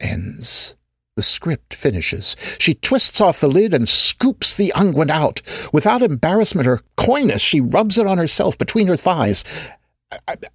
ends. 0.00 0.76
The 1.20 1.24
script 1.24 1.74
finishes. 1.74 2.34
She 2.58 2.72
twists 2.72 3.20
off 3.20 3.40
the 3.40 3.48
lid 3.48 3.74
and 3.74 3.86
scoops 3.86 4.54
the 4.54 4.72
unguent 4.74 5.10
out. 5.10 5.42
Without 5.70 6.00
embarrassment 6.00 6.66
or 6.66 6.80
coyness, 6.96 7.42
she 7.42 7.60
rubs 7.60 7.98
it 7.98 8.06
on 8.06 8.16
herself 8.16 8.56
between 8.56 8.86
her 8.86 8.96
thighs. 8.96 9.44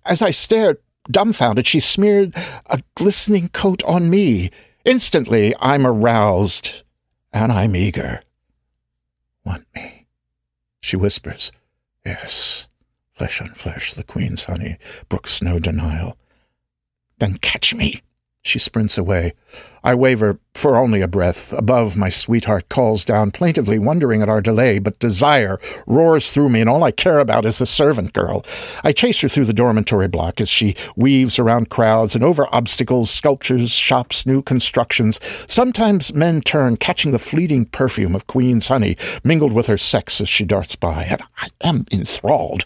As 0.08 0.24
I 0.24 0.32
stare, 0.32 0.80
Dumbfounded, 1.12 1.68
she 1.68 1.80
smeared 1.80 2.34
a 2.66 2.82
glistening 2.96 3.50
coat 3.50 3.84
on 3.84 4.10
me. 4.10 4.50
Instantly, 4.86 5.54
I'm 5.60 5.86
aroused, 5.86 6.82
and 7.32 7.52
I'm 7.52 7.76
eager. 7.76 8.24
Want 9.46 9.68
me? 9.76 10.08
She 10.82 10.98
whispers. 10.98 11.52
Yes, 12.04 12.68
flesh 13.14 13.40
on 13.40 13.50
flesh, 13.50 13.94
the 13.94 14.04
queen's 14.04 14.46
honey 14.46 14.80
brooks 15.10 15.44
no 15.44 15.60
denial. 15.60 16.18
Then 17.20 17.38
catch 17.38 17.76
me, 17.76 18.02
she 18.46 18.60
sprints 18.60 18.98
away. 18.98 19.34
I 19.84 19.96
waver 19.96 20.40
for 20.54 20.78
only 20.78 21.02
a 21.02 21.08
breath. 21.08 21.52
Above, 21.54 21.98
my 21.98 22.10
sweetheart 22.10 22.70
calls 22.70 23.04
down 23.04 23.32
plaintively, 23.32 23.80
wondering 23.80 24.22
at 24.22 24.30
our 24.30 24.42
delay, 24.42 24.80
but 24.80 25.00
desire 25.00 25.60
roars 25.88 26.32
through 26.32 26.50
me, 26.50 26.62
and 26.62 26.70
all 26.70 26.84
I 26.84 26.92
care 26.92 27.20
about 27.20 27.46
is 27.46 27.58
the 27.58 27.66
servant 27.66 28.14
girl. 28.14 28.46
I 28.84 28.92
chase 28.92 29.22
her 29.22 29.28
through 29.28 29.46
the 29.46 29.54
dormitory 29.54 30.08
block 30.08 30.42
as 30.42 30.50
she 30.50 30.76
weaves 30.96 31.40
around 31.40 31.70
crowds 31.70 32.16
and 32.16 32.24
over 32.24 32.48
obstacles, 32.54 33.10
sculptures, 33.10 33.72
shops, 33.72 34.26
new 34.26 34.42
constructions. 34.42 35.20
Sometimes 35.52 36.14
men 36.14 36.42
turn, 36.42 36.78
catching 36.78 37.12
the 37.12 37.20
fleeting 37.20 37.66
perfume 37.66 38.16
of 38.16 38.28
queen's 38.28 38.68
honey 38.68 38.96
mingled 39.24 39.54
with 39.54 39.68
her 39.68 39.78
sex 39.78 40.22
as 40.22 40.30
she 40.30 40.46
darts 40.46 40.76
by, 40.76 41.04
and 41.04 41.22
I 41.40 41.50
am 41.62 41.86
enthralled. 41.92 42.64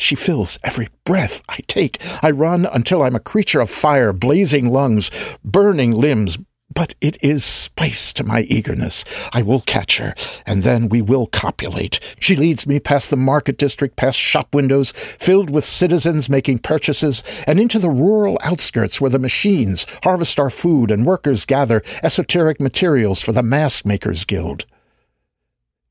She 0.00 0.14
fills 0.14 0.58
every 0.64 0.88
breath 1.04 1.42
I 1.46 1.58
take. 1.68 1.98
I 2.22 2.30
run 2.30 2.64
until 2.64 3.02
I'm 3.02 3.14
a 3.14 3.20
creature 3.20 3.60
of 3.60 3.68
fire, 3.68 4.14
blazing 4.14 4.70
lungs, 4.70 5.10
burning 5.44 5.92
limbs. 5.92 6.38
But 6.72 6.94
it 7.00 7.18
is 7.22 7.44
spice 7.44 8.12
to 8.14 8.24
my 8.24 8.42
eagerness. 8.42 9.04
I 9.34 9.42
will 9.42 9.60
catch 9.60 9.98
her, 9.98 10.14
and 10.46 10.62
then 10.62 10.88
we 10.88 11.02
will 11.02 11.26
copulate. 11.26 12.16
She 12.18 12.34
leads 12.34 12.66
me 12.66 12.80
past 12.80 13.10
the 13.10 13.16
market 13.16 13.58
district, 13.58 13.96
past 13.96 14.16
shop 14.16 14.54
windows 14.54 14.92
filled 14.92 15.50
with 15.50 15.64
citizens 15.64 16.30
making 16.30 16.60
purchases, 16.60 17.22
and 17.46 17.60
into 17.60 17.78
the 17.78 17.90
rural 17.90 18.38
outskirts 18.42 19.00
where 19.00 19.10
the 19.10 19.18
machines 19.18 19.84
harvest 20.02 20.40
our 20.40 20.50
food 20.50 20.90
and 20.90 21.04
workers 21.04 21.44
gather 21.44 21.82
esoteric 22.02 22.58
materials 22.58 23.20
for 23.20 23.32
the 23.32 23.42
Mask 23.42 23.84
Makers 23.84 24.24
Guild. 24.24 24.64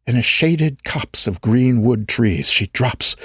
In 0.08 0.16
a 0.16 0.24
shaded 0.24 0.84
copse 0.84 1.28
of 1.28 1.42
green 1.42 1.84
wood 1.84 2.08
trees, 2.08 2.50
she 2.50 2.68
drops 2.68 3.16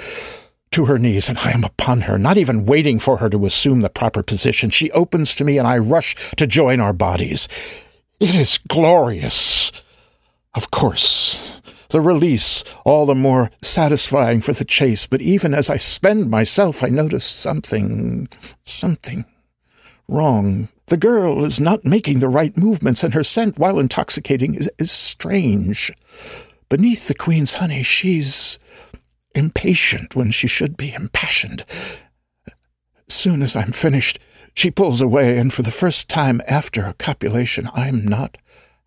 to 0.71 0.85
her 0.85 0.99
knees, 0.99 1.29
and 1.29 1.37
I 1.37 1.51
am 1.51 1.63
upon 1.63 2.01
her, 2.01 2.17
not 2.17 2.37
even 2.37 2.65
waiting 2.65 2.99
for 2.99 3.17
her 3.17 3.29
to 3.29 3.45
assume 3.45 3.81
the 3.81 3.89
proper 3.89 4.23
position. 4.23 4.69
She 4.69 4.91
opens 4.91 5.33
to 5.35 5.43
me, 5.43 5.57
and 5.57 5.67
I 5.67 5.77
rush 5.77 6.15
to 6.35 6.47
join 6.47 6.79
our 6.79 6.93
bodies. 6.93 7.47
It 8.19 8.35
is 8.35 8.57
glorious. 8.67 9.71
Of 10.53 10.71
course, 10.71 11.61
the 11.89 12.01
release 12.01 12.63
all 12.83 13.05
the 13.05 13.15
more 13.15 13.51
satisfying 13.61 14.41
for 14.41 14.53
the 14.53 14.65
chase, 14.65 15.07
but 15.07 15.21
even 15.21 15.53
as 15.53 15.69
I 15.69 15.77
spend 15.77 16.29
myself, 16.29 16.83
I 16.83 16.89
notice 16.89 17.25
something, 17.25 18.27
something 18.63 19.25
wrong. 20.07 20.69
The 20.87 20.97
girl 20.97 21.43
is 21.45 21.59
not 21.59 21.85
making 21.85 22.19
the 22.19 22.29
right 22.29 22.55
movements, 22.57 23.03
and 23.03 23.13
her 23.13 23.23
scent, 23.23 23.57
while 23.57 23.79
intoxicating, 23.79 24.55
is, 24.55 24.69
is 24.77 24.91
strange. 24.91 25.91
Beneath 26.69 27.07
the 27.07 27.15
queen's 27.15 27.55
honey, 27.55 27.83
she's 27.83 28.59
impatient 29.35 30.15
when 30.15 30.31
she 30.31 30.47
should 30.47 30.77
be 30.77 30.93
impassioned. 30.93 31.65
Soon 33.07 33.41
as 33.41 33.55
I'm 33.55 33.71
finished, 33.71 34.17
she 34.53 34.71
pulls 34.71 35.01
away, 35.01 35.37
and 35.37 35.53
for 35.53 35.61
the 35.61 35.71
first 35.71 36.09
time 36.09 36.41
after 36.47 36.85
a 36.85 36.93
copulation, 36.93 37.69
I'm 37.73 38.05
not 38.05 38.37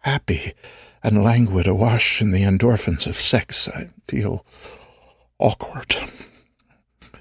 happy 0.00 0.54
and 1.02 1.22
languid 1.22 1.66
awash 1.66 2.20
in 2.20 2.32
the 2.32 2.42
endorphins 2.42 3.06
of 3.06 3.16
sex. 3.16 3.68
I 3.68 3.90
feel 4.08 4.44
awkward. 5.38 5.96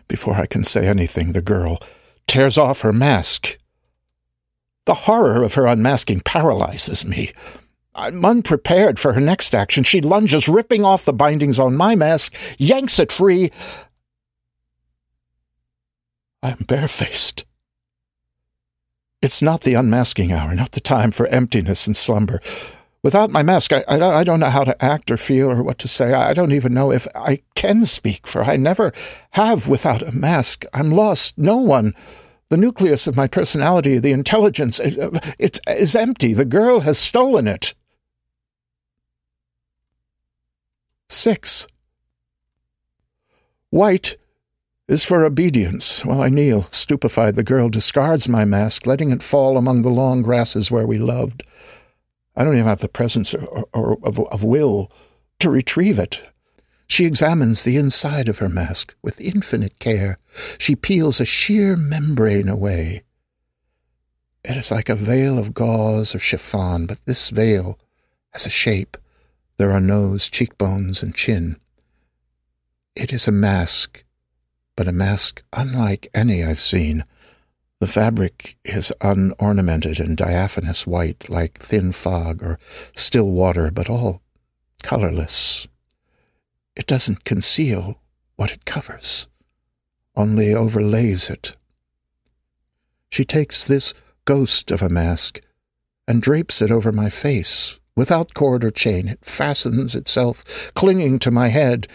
Before 0.07 0.35
I 0.35 0.45
can 0.45 0.63
say 0.63 0.87
anything, 0.87 1.33
the 1.33 1.41
girl 1.41 1.79
tears 2.27 2.57
off 2.57 2.81
her 2.81 2.93
mask. 2.93 3.57
The 4.85 4.93
horror 4.93 5.43
of 5.43 5.55
her 5.55 5.67
unmasking 5.67 6.21
paralyzes 6.21 7.05
me. 7.05 7.31
I'm 7.97 8.23
unprepared 8.23 8.99
for 8.99 9.13
her 9.13 9.21
next 9.21 9.55
action. 9.55 9.83
She 9.83 10.01
lunges, 10.01 10.47
ripping 10.47 10.85
off 10.85 11.05
the 11.05 11.13
bindings 11.13 11.59
on 11.59 11.75
my 11.75 11.95
mask, 11.95 12.35
yanks 12.59 12.99
it 12.99 13.11
free. 13.11 13.51
I 16.43 16.51
am 16.51 16.59
barefaced. 16.67 17.45
It's 19.21 19.41
not 19.41 19.61
the 19.61 19.73
unmasking 19.73 20.31
hour, 20.31 20.53
not 20.53 20.73
the 20.73 20.79
time 20.79 21.11
for 21.11 21.25
emptiness 21.27 21.87
and 21.87 21.97
slumber. 21.97 22.39
Without 23.01 23.31
my 23.31 23.41
mask, 23.41 23.73
I, 23.73 23.83
I, 23.87 24.19
I, 24.19 24.23
don't 24.23 24.39
know 24.39 24.49
how 24.49 24.63
to 24.63 24.83
act 24.83 25.09
or 25.09 25.17
feel 25.17 25.49
or 25.49 25.63
what 25.63 25.79
to 25.79 25.87
say. 25.87 26.13
I 26.13 26.33
don't 26.33 26.51
even 26.51 26.73
know 26.73 26.91
if 26.91 27.07
I 27.15 27.41
can 27.55 27.85
speak, 27.85 28.27
for 28.27 28.43
I 28.43 28.57
never 28.57 28.93
have 29.31 29.67
without 29.67 30.03
a 30.03 30.11
mask. 30.11 30.65
I'm 30.73 30.91
lost. 30.91 31.37
No 31.37 31.57
one. 31.57 31.93
The 32.49 32.57
nucleus 32.57 33.07
of 33.07 33.15
my 33.15 33.27
personality, 33.27 33.97
the 33.97 34.11
intelligence, 34.11 34.79
it, 34.79 34.99
uh, 34.99 35.19
it's, 35.39 35.59
is 35.67 35.95
empty. 35.95 36.33
The 36.33 36.45
girl 36.45 36.81
has 36.81 36.97
stolen 36.97 37.47
it. 37.47 37.73
Six. 41.09 41.67
White 43.69 44.17
is 44.87 45.03
for 45.03 45.23
obedience. 45.23 46.03
While 46.05 46.21
I 46.21 46.29
kneel, 46.29 46.63
stupefied, 46.71 47.35
the 47.35 47.43
girl 47.43 47.69
discards 47.69 48.27
my 48.27 48.45
mask, 48.45 48.85
letting 48.85 49.11
it 49.11 49.23
fall 49.23 49.57
among 49.57 49.81
the 49.81 49.89
long 49.89 50.21
grasses 50.21 50.69
where 50.69 50.87
we 50.87 50.97
loved. 50.97 51.43
I 52.35 52.43
don't 52.43 52.55
even 52.55 52.67
have 52.67 52.81
the 52.81 52.89
presence 52.89 53.33
or, 53.33 53.65
or, 53.73 53.97
of, 54.03 54.19
of 54.19 54.43
will 54.43 54.91
to 55.39 55.49
retrieve 55.49 55.97
it. 55.97 56.29
She 56.87 57.05
examines 57.05 57.63
the 57.63 57.77
inside 57.77 58.29
of 58.29 58.39
her 58.39 58.49
mask 58.49 58.95
with 59.01 59.19
infinite 59.19 59.79
care. 59.79 60.19
She 60.57 60.75
peels 60.75 61.19
a 61.19 61.25
sheer 61.25 61.75
membrane 61.75 62.47
away. 62.47 63.03
It 64.43 64.55
is 64.55 64.71
like 64.71 64.87
a 64.87 64.95
veil 64.95 65.37
of 65.37 65.53
gauze 65.53 66.15
or 66.15 66.19
chiffon, 66.19 66.85
but 66.85 67.03
this 67.05 67.29
veil 67.29 67.77
has 68.31 68.45
a 68.45 68.49
shape. 68.49 68.97
There 69.57 69.71
are 69.71 69.79
nose, 69.79 70.29
cheekbones, 70.29 71.01
and 71.01 71.15
chin. 71.15 71.57
It 72.95 73.11
is 73.11 73.27
a 73.27 73.31
mask, 73.31 74.03
but 74.75 74.87
a 74.87 74.91
mask 74.91 75.43
unlike 75.51 76.07
any 76.13 76.43
I've 76.43 76.61
seen. 76.61 77.03
The 77.79 77.87
fabric 77.87 78.57
is 78.63 78.93
unornamented 79.01 79.99
and 79.99 80.15
diaphanous 80.15 80.85
white, 80.85 81.27
like 81.27 81.57
thin 81.57 81.91
fog 81.91 82.43
or 82.43 82.59
still 82.95 83.31
water, 83.31 83.71
but 83.71 83.89
all 83.89 84.21
colorless. 84.83 85.67
It 86.75 86.85
doesn't 86.85 87.25
conceal 87.25 87.99
what 88.35 88.51
it 88.51 88.65
covers, 88.65 89.27
only 90.15 90.53
overlays 90.53 91.31
it. 91.31 91.57
She 93.09 93.25
takes 93.25 93.65
this 93.65 93.95
ghost 94.25 94.69
of 94.69 94.83
a 94.83 94.89
mask 94.89 95.41
and 96.07 96.21
drapes 96.21 96.61
it 96.61 96.69
over 96.69 96.91
my 96.91 97.09
face. 97.09 97.79
Without 97.97 98.35
cord 98.35 98.63
or 98.63 98.69
chain, 98.69 99.07
it 99.07 99.25
fastens 99.25 99.95
itself, 99.95 100.71
clinging 100.75 101.17
to 101.17 101.31
my 101.31 101.47
head. 101.47 101.87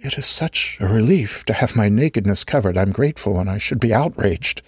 It 0.00 0.18
is 0.18 0.26
such 0.26 0.78
a 0.80 0.88
relief 0.88 1.44
to 1.44 1.52
have 1.52 1.76
my 1.76 1.88
nakedness 1.88 2.42
covered. 2.42 2.76
I'm 2.76 2.90
grateful 2.90 3.38
and 3.38 3.48
I 3.48 3.56
should 3.56 3.78
be 3.78 3.94
outraged. 3.94 4.62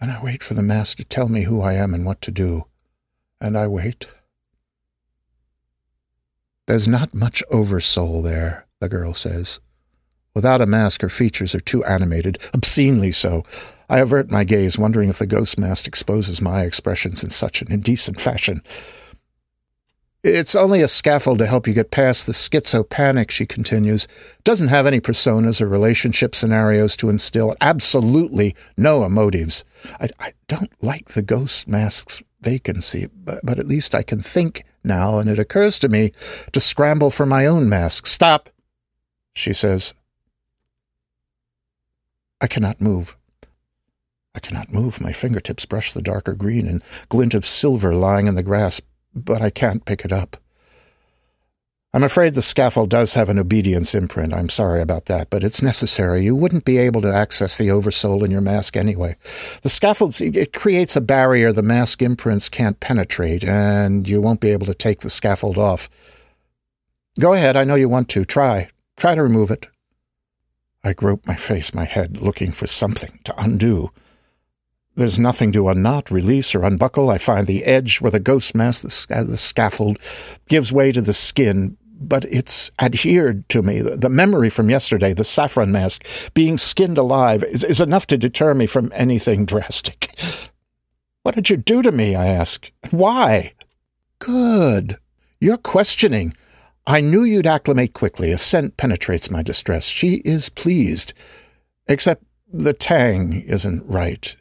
And 0.00 0.12
I 0.12 0.22
wait 0.22 0.44
for 0.44 0.54
the 0.54 0.62
mask 0.62 0.98
to 0.98 1.04
tell 1.04 1.28
me 1.28 1.42
who 1.42 1.60
I 1.60 1.72
am 1.72 1.92
and 1.92 2.06
what 2.06 2.22
to 2.22 2.30
do. 2.30 2.66
And 3.40 3.58
I 3.58 3.66
wait. 3.66 4.06
There's 6.68 6.86
not 6.86 7.12
much 7.12 7.42
oversoul 7.50 8.22
there, 8.22 8.68
the 8.78 8.88
girl 8.88 9.12
says. 9.12 9.58
Without 10.34 10.60
a 10.60 10.66
mask, 10.66 11.02
her 11.02 11.08
features 11.08 11.52
are 11.52 11.60
too 11.60 11.82
animated, 11.82 12.38
obscenely 12.54 13.10
so. 13.10 13.42
I 13.90 13.98
avert 13.98 14.30
my 14.30 14.44
gaze, 14.44 14.78
wondering 14.78 15.08
if 15.08 15.18
the 15.18 15.26
ghost 15.26 15.58
mask 15.58 15.88
exposes 15.88 16.40
my 16.40 16.62
expressions 16.62 17.24
in 17.24 17.30
such 17.30 17.60
an 17.60 17.72
indecent 17.72 18.20
fashion. 18.20 18.62
It's 20.24 20.54
only 20.54 20.82
a 20.82 20.88
scaffold 20.88 21.38
to 21.38 21.46
help 21.46 21.66
you 21.66 21.74
get 21.74 21.90
past 21.90 22.26
the 22.26 22.32
schizopanic, 22.32 23.30
she 23.30 23.44
continues. 23.44 24.06
Doesn't 24.44 24.68
have 24.68 24.86
any 24.86 25.00
personas 25.00 25.60
or 25.60 25.66
relationship 25.66 26.36
scenarios 26.36 26.96
to 26.98 27.08
instill. 27.08 27.56
Absolutely 27.60 28.54
no 28.76 29.00
emotives. 29.00 29.64
I, 30.00 30.08
I 30.20 30.32
don't 30.46 30.70
like 30.80 31.08
the 31.08 31.22
ghost 31.22 31.66
mask's 31.66 32.22
vacancy, 32.40 33.08
but, 33.24 33.40
but 33.42 33.58
at 33.58 33.66
least 33.66 33.96
I 33.96 34.04
can 34.04 34.20
think 34.20 34.64
now, 34.84 35.18
and 35.18 35.28
it 35.28 35.40
occurs 35.40 35.80
to 35.80 35.88
me 35.88 36.12
to 36.52 36.60
scramble 36.60 37.10
for 37.10 37.26
my 37.26 37.46
own 37.46 37.68
mask. 37.68 38.06
Stop, 38.06 38.48
she 39.34 39.52
says. 39.52 39.92
I 42.40 42.46
cannot 42.46 42.80
move. 42.80 43.16
I 44.36 44.40
cannot 44.40 44.72
move. 44.72 45.00
My 45.00 45.12
fingertips 45.12 45.66
brush 45.66 45.92
the 45.92 46.02
darker 46.02 46.34
green 46.34 46.68
and 46.68 46.80
glint 47.08 47.34
of 47.34 47.44
silver 47.44 47.92
lying 47.92 48.28
in 48.28 48.36
the 48.36 48.42
grass, 48.42 48.80
but 49.14 49.42
I 49.42 49.50
can't 49.50 49.84
pick 49.84 50.04
it 50.04 50.12
up. 50.12 50.36
I'm 51.94 52.04
afraid 52.04 52.32
the 52.32 52.40
scaffold 52.40 52.88
does 52.88 53.12
have 53.12 53.28
an 53.28 53.38
obedience 53.38 53.94
imprint. 53.94 54.32
I'm 54.32 54.48
sorry 54.48 54.80
about 54.80 55.06
that, 55.06 55.28
but 55.28 55.44
it's 55.44 55.60
necessary. 55.60 56.22
You 56.22 56.34
wouldn't 56.34 56.64
be 56.64 56.78
able 56.78 57.02
to 57.02 57.12
access 57.12 57.58
the 57.58 57.70
oversoul 57.70 58.24
in 58.24 58.30
your 58.30 58.40
mask 58.40 58.78
anyway. 58.78 59.14
The 59.60 59.68
scaffold, 59.68 60.18
it 60.18 60.54
creates 60.54 60.96
a 60.96 61.02
barrier 61.02 61.52
the 61.52 61.62
mask 61.62 62.00
imprints 62.00 62.48
can't 62.48 62.80
penetrate, 62.80 63.44
and 63.44 64.08
you 64.08 64.22
won't 64.22 64.40
be 64.40 64.48
able 64.48 64.64
to 64.66 64.74
take 64.74 65.00
the 65.00 65.10
scaffold 65.10 65.58
off. 65.58 65.90
Go 67.20 67.34
ahead, 67.34 67.56
I 67.58 67.64
know 67.64 67.74
you 67.74 67.90
want 67.90 68.08
to. 68.10 68.24
Try. 68.24 68.70
Try 68.96 69.14
to 69.14 69.22
remove 69.22 69.50
it. 69.50 69.68
I 70.82 70.94
grope 70.94 71.26
my 71.26 71.36
face, 71.36 71.74
my 71.74 71.84
head, 71.84 72.16
looking 72.22 72.52
for 72.52 72.66
something 72.66 73.20
to 73.24 73.34
undo. 73.36 73.90
There's 74.94 75.18
nothing 75.18 75.52
to 75.52 75.68
unknot, 75.68 76.10
release, 76.10 76.54
or 76.54 76.64
unbuckle. 76.64 77.08
I 77.08 77.18
find 77.18 77.46
the 77.46 77.64
edge 77.64 78.00
where 78.00 78.10
the 78.10 78.20
ghost 78.20 78.54
mask, 78.54 78.82
the, 78.82 79.24
the 79.24 79.36
scaffold, 79.38 79.98
gives 80.48 80.72
way 80.72 80.92
to 80.92 81.00
the 81.00 81.14
skin, 81.14 81.78
but 81.98 82.26
it's 82.26 82.70
adhered 82.78 83.48
to 83.50 83.62
me. 83.62 83.80
The 83.80 84.10
memory 84.10 84.50
from 84.50 84.68
yesterday, 84.68 85.14
the 85.14 85.24
saffron 85.24 85.72
mask, 85.72 86.04
being 86.34 86.58
skinned 86.58 86.98
alive, 86.98 87.42
is, 87.44 87.64
is 87.64 87.80
enough 87.80 88.06
to 88.08 88.18
deter 88.18 88.52
me 88.52 88.66
from 88.66 88.92
anything 88.94 89.46
drastic. 89.46 90.14
What 91.22 91.36
did 91.36 91.48
you 91.48 91.56
do 91.56 91.82
to 91.82 91.92
me? 91.92 92.14
I 92.14 92.26
asked. 92.26 92.72
Why? 92.90 93.54
Good. 94.18 94.98
You're 95.40 95.56
questioning. 95.56 96.34
I 96.86 97.00
knew 97.00 97.22
you'd 97.22 97.46
acclimate 97.46 97.94
quickly. 97.94 98.32
A 98.32 98.38
scent 98.38 98.76
penetrates 98.76 99.30
my 99.30 99.42
distress. 99.42 99.84
She 99.84 100.16
is 100.24 100.48
pleased. 100.48 101.14
Except 101.86 102.24
the 102.52 102.72
tang 102.72 103.40
isn't 103.42 103.86
right. 103.86 104.36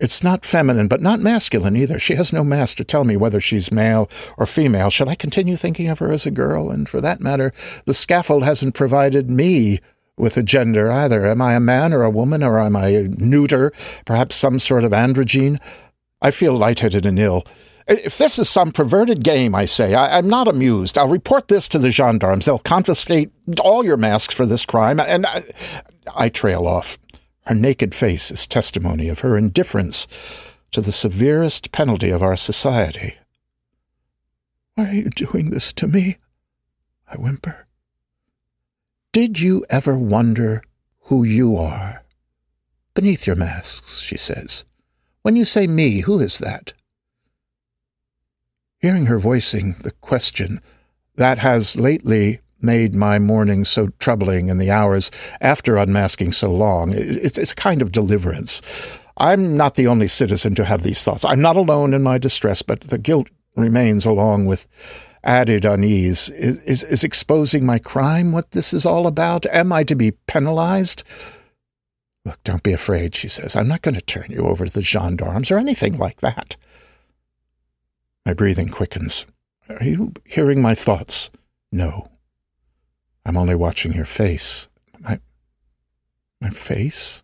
It's 0.00 0.24
not 0.24 0.46
feminine, 0.46 0.88
but 0.88 1.02
not 1.02 1.20
masculine 1.20 1.76
either. 1.76 1.98
She 1.98 2.14
has 2.14 2.32
no 2.32 2.42
mask 2.42 2.78
to 2.78 2.84
tell 2.84 3.04
me 3.04 3.16
whether 3.16 3.38
she's 3.38 3.70
male 3.70 4.10
or 4.38 4.46
female. 4.46 4.88
Should 4.88 5.08
I 5.08 5.14
continue 5.14 5.56
thinking 5.56 5.88
of 5.88 5.98
her 5.98 6.10
as 6.10 6.24
a 6.24 6.30
girl? 6.30 6.70
And 6.70 6.88
for 6.88 7.02
that 7.02 7.20
matter, 7.20 7.52
the 7.84 7.94
scaffold 7.94 8.42
hasn't 8.42 8.74
provided 8.74 9.30
me 9.30 9.78
with 10.16 10.36
a 10.38 10.42
gender 10.42 10.90
either. 10.90 11.26
Am 11.26 11.42
I 11.42 11.54
a 11.54 11.60
man 11.60 11.92
or 11.92 12.02
a 12.02 12.10
woman, 12.10 12.42
or 12.42 12.58
am 12.58 12.76
I 12.76 13.08
neuter, 13.18 13.72
perhaps 14.06 14.36
some 14.36 14.58
sort 14.58 14.84
of 14.84 14.92
androgyne? 14.92 15.60
I 16.22 16.30
feel 16.30 16.54
lightheaded 16.54 17.04
and 17.04 17.18
ill. 17.18 17.44
If 17.86 18.18
this 18.18 18.38
is 18.38 18.48
some 18.48 18.70
perverted 18.70 19.24
game, 19.24 19.54
I 19.54 19.64
say, 19.64 19.94
I, 19.94 20.18
am 20.18 20.28
not 20.28 20.46
amused. 20.46 20.96
I'll 20.96 21.08
report 21.08 21.48
this 21.48 21.68
to 21.70 21.78
the 21.78 21.90
gendarmes. 21.90 22.46
They'll 22.46 22.58
confiscate 22.58 23.30
all 23.60 23.84
your 23.84 23.96
masks 23.96 24.32
for 24.32 24.46
this 24.46 24.64
crime, 24.64 25.00
and 25.00 25.26
I, 25.26 25.44
I 26.14 26.28
trail 26.28 26.66
off. 26.66 26.98
Her 27.46 27.54
naked 27.54 27.94
face 27.94 28.30
is 28.30 28.46
testimony 28.46 29.08
of 29.08 29.20
her 29.20 29.36
indifference 29.36 30.06
to 30.70 30.80
the 30.80 30.92
severest 30.92 31.72
penalty 31.72 32.10
of 32.10 32.22
our 32.22 32.36
society. 32.36 33.16
Why 34.74 34.88
are 34.88 34.94
you 34.94 35.10
doing 35.10 35.50
this 35.50 35.72
to 35.74 35.86
me? 35.86 36.16
I 37.08 37.16
whimper. 37.16 37.66
Did 39.12 39.40
you 39.40 39.64
ever 39.68 39.98
wonder 39.98 40.62
who 41.00 41.24
you 41.24 41.56
are? 41.56 42.04
Beneath 42.94 43.26
your 43.26 43.36
masks, 43.36 44.00
she 44.00 44.16
says. 44.16 44.64
When 45.22 45.36
you 45.36 45.44
say 45.44 45.66
me, 45.66 46.00
who 46.00 46.20
is 46.20 46.38
that? 46.38 46.72
Hearing 48.78 49.06
her 49.06 49.18
voicing 49.18 49.74
the 49.80 49.90
question, 49.90 50.60
that 51.16 51.38
has 51.38 51.76
lately 51.76 52.40
made 52.62 52.94
my 52.94 53.18
morning 53.18 53.64
so 53.64 53.88
troubling 53.98 54.50
and 54.50 54.60
the 54.60 54.70
hours 54.70 55.10
after 55.40 55.76
unmasking 55.76 56.32
so 56.32 56.50
long. 56.50 56.92
It's, 56.94 57.38
it's 57.38 57.52
a 57.52 57.56
kind 57.56 57.82
of 57.82 57.92
deliverance. 57.92 58.62
I'm 59.16 59.56
not 59.56 59.74
the 59.74 59.86
only 59.86 60.08
citizen 60.08 60.54
to 60.54 60.64
have 60.64 60.82
these 60.82 61.02
thoughts. 61.04 61.24
I'm 61.24 61.42
not 61.42 61.56
alone 61.56 61.94
in 61.94 62.02
my 62.02 62.18
distress, 62.18 62.62
but 62.62 62.80
the 62.82 62.98
guilt 62.98 63.28
remains 63.56 64.06
along 64.06 64.46
with 64.46 64.66
added 65.24 65.64
unease. 65.64 66.30
Is, 66.30 66.58
is, 66.62 66.84
is 66.84 67.04
exposing 67.04 67.66
my 67.66 67.78
crime 67.78 68.32
what 68.32 68.52
this 68.52 68.72
is 68.72 68.86
all 68.86 69.06
about? 69.06 69.46
Am 69.46 69.72
I 69.72 69.84
to 69.84 69.94
be 69.94 70.12
penalized? 70.26 71.04
Look, 72.24 72.42
don't 72.44 72.62
be 72.62 72.72
afraid, 72.72 73.14
she 73.14 73.28
says. 73.28 73.56
I'm 73.56 73.68
not 73.68 73.82
going 73.82 73.94
to 73.94 74.00
turn 74.00 74.26
you 74.30 74.46
over 74.46 74.66
to 74.66 74.72
the 74.72 74.82
gendarmes 74.82 75.50
or 75.50 75.58
anything 75.58 75.98
like 75.98 76.20
that. 76.20 76.56
My 78.26 78.34
breathing 78.34 78.68
quickens. 78.68 79.26
Are 79.68 79.84
you 79.84 80.12
hearing 80.24 80.60
my 80.60 80.74
thoughts? 80.74 81.30
No. 81.72 82.08
I'm 83.24 83.36
only 83.36 83.54
watching 83.54 83.92
your 83.92 84.04
face. 84.04 84.68
My, 85.00 85.20
my 86.40 86.50
face? 86.50 87.22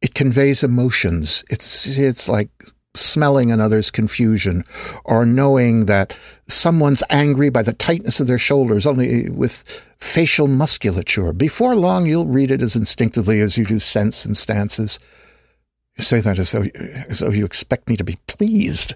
It 0.00 0.14
conveys 0.14 0.62
emotions. 0.62 1.44
It's, 1.50 1.98
it's 1.98 2.28
like 2.28 2.48
smelling 2.94 3.52
another's 3.52 3.90
confusion 3.90 4.64
or 5.04 5.24
knowing 5.24 5.86
that 5.86 6.18
someone's 6.48 7.02
angry 7.10 7.50
by 7.50 7.62
the 7.62 7.72
tightness 7.72 8.18
of 8.18 8.26
their 8.26 8.38
shoulders 8.38 8.86
only 8.86 9.28
with 9.30 9.62
facial 9.98 10.48
musculature. 10.48 11.32
Before 11.32 11.76
long, 11.76 12.06
you'll 12.06 12.26
read 12.26 12.50
it 12.50 12.62
as 12.62 12.74
instinctively 12.74 13.40
as 13.40 13.56
you 13.56 13.64
do 13.64 13.78
sense 13.78 14.24
and 14.24 14.36
stances. 14.36 14.98
You 15.96 16.04
say 16.04 16.20
that 16.20 16.38
as 16.38 16.52
though, 16.52 16.64
as 17.08 17.18
though 17.20 17.30
you 17.30 17.44
expect 17.44 17.88
me 17.88 17.96
to 17.96 18.04
be 18.04 18.18
pleased. 18.26 18.94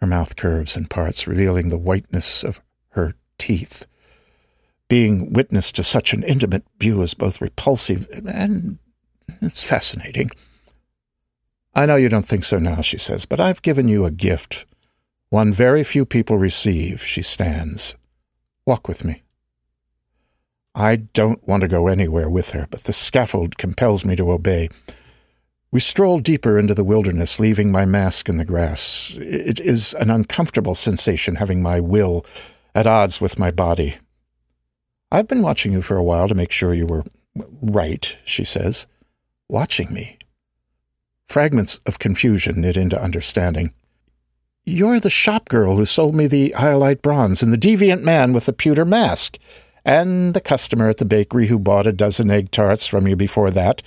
Her 0.00 0.06
mouth 0.06 0.36
curves 0.36 0.76
and 0.76 0.90
parts, 0.90 1.26
revealing 1.26 1.68
the 1.68 1.78
whiteness 1.78 2.44
of 2.44 2.60
her 2.90 3.14
teeth 3.38 3.86
being 4.92 5.32
witness 5.32 5.72
to 5.72 5.82
such 5.82 6.12
an 6.12 6.22
intimate 6.22 6.66
view 6.78 7.00
is 7.00 7.14
both 7.14 7.40
repulsive 7.40 8.06
and 8.28 8.78
it's 9.40 9.64
fascinating. 9.64 10.30
I 11.74 11.86
know 11.86 11.96
you 11.96 12.10
don't 12.10 12.26
think 12.26 12.44
so 12.44 12.58
now, 12.58 12.82
she 12.82 12.98
says, 12.98 13.24
but 13.24 13.40
I've 13.40 13.62
given 13.62 13.88
you 13.88 14.04
a 14.04 14.10
gift. 14.10 14.66
One 15.30 15.50
very 15.50 15.82
few 15.82 16.04
people 16.04 16.36
receive. 16.36 17.02
She 17.02 17.22
stands. 17.22 17.96
Walk 18.66 18.86
with 18.86 19.02
me. 19.02 19.22
I 20.74 20.96
don't 20.96 21.42
want 21.48 21.62
to 21.62 21.68
go 21.68 21.88
anywhere 21.88 22.28
with 22.28 22.50
her, 22.50 22.66
but 22.70 22.84
the 22.84 22.92
scaffold 22.92 23.56
compels 23.56 24.04
me 24.04 24.14
to 24.16 24.30
obey. 24.30 24.68
We 25.70 25.80
stroll 25.80 26.18
deeper 26.18 26.58
into 26.58 26.74
the 26.74 26.84
wilderness, 26.84 27.40
leaving 27.40 27.72
my 27.72 27.86
mask 27.86 28.28
in 28.28 28.36
the 28.36 28.44
grass. 28.44 29.16
It 29.18 29.58
is 29.58 29.94
an 29.94 30.10
uncomfortable 30.10 30.74
sensation 30.74 31.36
having 31.36 31.62
my 31.62 31.80
will 31.80 32.26
at 32.74 32.86
odds 32.86 33.22
with 33.22 33.38
my 33.38 33.50
body. 33.50 33.96
I've 35.12 35.28
been 35.28 35.42
watching 35.42 35.72
you 35.72 35.82
for 35.82 35.98
a 35.98 36.02
while 36.02 36.26
to 36.26 36.34
make 36.34 36.50
sure 36.50 36.72
you 36.72 36.86
were 36.86 37.04
right, 37.60 38.16
she 38.24 38.44
says. 38.44 38.86
Watching 39.46 39.92
me. 39.92 40.16
Fragments 41.28 41.78
of 41.84 41.98
confusion 41.98 42.62
knit 42.62 42.78
into 42.78 42.98
understanding. 43.00 43.74
You're 44.64 45.00
the 45.00 45.10
shop 45.10 45.50
girl 45.50 45.76
who 45.76 45.84
sold 45.84 46.14
me 46.14 46.26
the 46.26 46.54
iolite 46.56 47.02
bronze, 47.02 47.42
and 47.42 47.52
the 47.52 47.58
deviant 47.58 48.02
man 48.02 48.32
with 48.32 48.46
the 48.46 48.54
pewter 48.54 48.86
mask, 48.86 49.36
and 49.84 50.32
the 50.32 50.40
customer 50.40 50.88
at 50.88 50.96
the 50.96 51.04
bakery 51.04 51.48
who 51.48 51.58
bought 51.58 51.86
a 51.86 51.92
dozen 51.92 52.30
egg 52.30 52.50
tarts 52.50 52.86
from 52.86 53.06
you 53.06 53.14
before 53.14 53.50
that. 53.50 53.82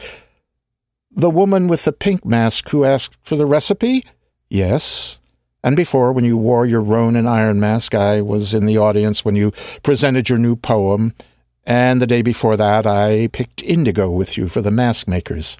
The 1.09 1.31
woman 1.31 1.67
with 1.67 1.85
the 1.85 1.93
pink 1.93 2.23
mask 2.23 2.69
who 2.69 2.85
asked 2.85 3.15
for 3.23 3.35
the 3.35 3.47
recipe? 3.47 4.05
Yes. 4.47 5.19
And 5.65 5.75
before, 5.75 6.13
when 6.13 6.23
you 6.23 6.37
wore 6.37 6.67
your 6.67 6.79
roan 6.79 7.15
and 7.15 7.27
iron 7.27 7.59
mask, 7.59 7.95
I 7.95 8.21
was 8.21 8.53
in 8.53 8.67
the 8.67 8.77
audience 8.77 9.25
when 9.25 9.35
you 9.35 9.51
presented 9.81 10.29
your 10.29 10.37
new 10.37 10.55
poem. 10.55 11.15
And 11.63 11.99
the 11.99 12.05
day 12.05 12.21
before 12.21 12.55
that, 12.55 12.85
I 12.85 13.29
picked 13.33 13.63
indigo 13.63 14.11
with 14.11 14.37
you 14.37 14.47
for 14.47 14.61
the 14.61 14.69
mask 14.69 15.07
makers. 15.07 15.57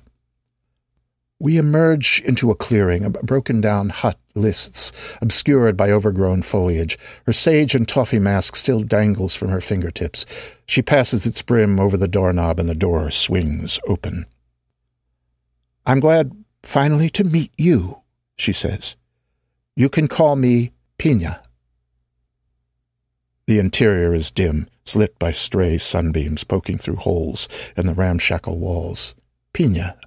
We 1.39 1.57
emerge 1.57 2.21
into 2.23 2.51
a 2.51 2.55
clearing, 2.55 3.03
a 3.03 3.09
broken 3.09 3.61
down 3.61 3.89
hut 3.89 4.19
lists, 4.35 5.17
obscured 5.23 5.75
by 5.75 5.89
overgrown 5.89 6.43
foliage. 6.43 6.99
Her 7.25 7.33
sage 7.33 7.73
and 7.73 7.87
toffee 7.87 8.19
mask 8.19 8.57
still 8.57 8.81
dangles 8.81 9.33
from 9.33 9.49
her 9.49 9.59
fingertips. 9.59 10.27
She 10.67 10.83
passes 10.83 11.25
its 11.25 11.41
brim 11.41 11.79
over 11.79 11.97
the 11.97 12.07
doorknob 12.07 12.59
and 12.59 12.69
the 12.69 12.75
door 12.75 13.09
swings 13.09 13.79
open. 13.87 14.27
I'm 15.83 15.99
glad 15.99 16.31
finally 16.61 17.09
to 17.09 17.23
meet 17.23 17.51
you, 17.57 18.01
she 18.37 18.53
says. 18.53 18.97
You 19.75 19.89
can 19.89 20.07
call 20.07 20.35
me 20.35 20.71
Pina. 20.97 21.41
The 23.47 23.59
interior 23.59 24.13
is 24.13 24.31
dim, 24.31 24.67
lit 24.95 25.19
by 25.19 25.31
stray 25.31 25.77
sunbeams 25.77 26.43
poking 26.43 26.77
through 26.77 26.95
holes 26.97 27.47
in 27.77 27.85
the 27.85 27.93
ramshackle 27.93 28.57
walls. 28.57 29.15
Pina 29.53 29.97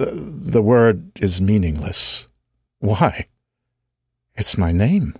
the, 0.00 0.62
word 0.62 1.10
is 1.20 1.40
meaningless. 1.40 2.28
Why? 2.78 3.26
It's 4.34 4.56
my 4.56 4.72
name. 4.72 5.14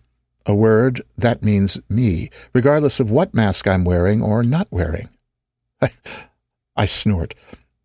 A 0.47 0.55
word 0.55 1.03
that 1.19 1.43
means 1.43 1.79
me, 1.89 2.31
regardless 2.55 3.01
of 3.01 3.11
what 3.11 3.35
mask 3.35 3.67
I'm 3.67 3.85
wearing 3.85 4.23
or 4.23 4.43
not 4.43 4.69
wearing. 4.71 5.09
I, 5.83 5.91
I 6.77 6.87
snort. 6.87 7.35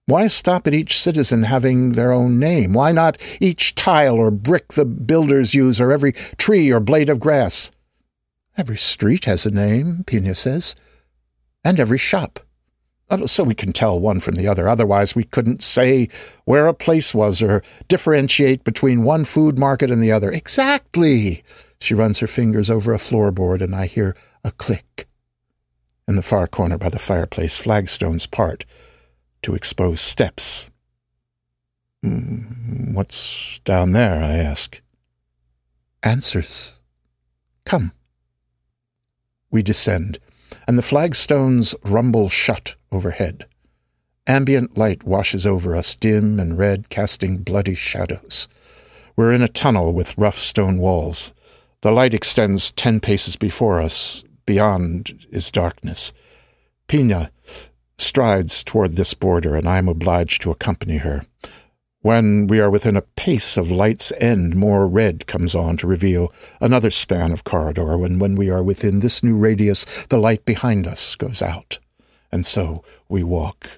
Why 0.08 0.28
stop 0.28 0.68
at 0.68 0.76
each 0.76 1.02
citizen 1.02 1.42
having 1.42 1.94
their 1.94 2.12
own 2.12 2.38
name? 2.38 2.74
Why 2.74 2.92
not 2.92 3.18
each 3.42 3.74
tile 3.74 4.14
or 4.14 4.30
brick 4.30 4.74
the 4.74 4.86
builders 4.86 5.56
use, 5.56 5.82
or 5.82 5.92
every 5.92 6.12
tree 6.38 6.72
or 6.72 6.80
blade 6.80 7.10
of 7.10 7.20
grass? 7.20 7.72
Every 8.56 8.78
street 8.78 9.26
has 9.26 9.48
a 9.48 9.52
name, 9.52 10.04
Pina 10.06 10.36
says, 10.36 10.76
and 11.64 11.80
every 11.80 11.98
shop. 11.98 12.40
So 13.26 13.44
we 13.44 13.56
can 13.56 13.74
tell 13.74 14.00
one 14.00 14.20
from 14.20 14.36
the 14.36 14.48
other. 14.48 14.70
Otherwise, 14.70 15.16
we 15.16 15.24
couldn't 15.24 15.64
say 15.64 16.08
where 16.44 16.68
a 16.68 16.74
place 16.74 17.16
was 17.16 17.42
or 17.42 17.64
differentiate 17.88 18.64
between 18.64 19.06
one 19.06 19.26
food 19.26 19.58
market 19.58 19.90
and 19.90 20.04
the 20.04 20.12
other. 20.12 20.30
Exactly! 20.30 21.44
She 21.80 21.96
runs 21.96 22.20
her 22.20 22.28
fingers 22.28 22.70
over 22.70 22.94
a 22.94 22.98
floorboard, 22.98 23.62
and 23.62 23.76
I 23.76 23.88
hear 23.88 24.16
a 24.44 24.52
click. 24.52 25.08
In 26.08 26.16
the 26.16 26.22
far 26.22 26.46
corner 26.46 26.78
by 26.78 26.90
the 26.90 27.00
fireplace, 27.00 27.58
flagstones 27.58 28.28
part 28.28 28.66
to 29.46 29.56
expose 29.56 30.00
steps. 30.02 30.70
Mm, 32.06 32.94
what's 32.94 33.60
down 33.60 33.94
there? 33.94 34.22
I 34.24 34.36
ask. 34.36 34.82
Answers. 36.04 36.80
Come. 37.66 37.94
We 39.50 39.64
descend 39.64 40.20
and 40.68 40.78
the 40.78 40.84
flagstones 40.84 41.76
rumble 41.84 42.30
shut 42.30 42.76
overhead. 42.92 43.46
Ambient 44.28 44.78
light 44.78 45.04
washes 45.04 45.46
over 45.46 45.76
us, 45.76 45.94
dim 45.96 46.40
and 46.40 46.58
red, 46.58 46.90
casting 46.90 47.38
bloody 47.38 47.76
shadows. 47.76 48.48
We're 49.16 49.32
in 49.32 49.44
a 49.44 49.48
tunnel 49.48 49.94
with 49.94 50.18
rough 50.18 50.40
stone 50.40 50.80
walls. 50.80 51.34
The 51.82 51.92
light 51.92 52.14
extends 52.14 52.72
ten 52.72 53.00
paces 53.00 53.36
before 53.36 53.80
us. 53.80 54.24
Beyond 54.46 55.28
is 55.30 55.52
darkness. 55.52 56.14
Pina 56.88 57.32
strides 57.98 58.64
toward 58.64 58.96
this 58.96 59.14
border, 59.14 59.56
and 59.56 59.68
I 59.68 59.78
am 59.78 59.88
obliged 59.88 60.42
to 60.42 60.52
accompany 60.52 60.98
her. 60.98 61.26
When 62.02 62.46
we 62.46 62.60
are 62.60 62.70
within 62.70 62.96
a 62.96 63.02
pace 63.02 63.58
of 63.58 63.72
light's 63.72 64.12
end, 64.20 64.56
more 64.56 64.88
red 64.88 65.26
comes 65.26 65.56
on 65.56 65.78
to 65.78 65.88
reveal 65.88 66.32
another 66.62 66.92
span 66.92 67.32
of 67.32 67.44
corridor, 67.44 68.04
and 68.06 68.22
when 68.22 68.36
we 68.36 68.50
are 68.50 68.62
within 68.62 69.00
this 69.00 69.24
new 69.24 69.36
radius, 69.36 70.06
the 70.06 70.20
light 70.20 70.46
behind 70.46 70.86
us 70.86 71.16
goes 71.16 71.42
out. 71.42 71.80
And 72.32 72.46
so 72.46 72.84
we 73.10 73.24
walk 73.24 73.70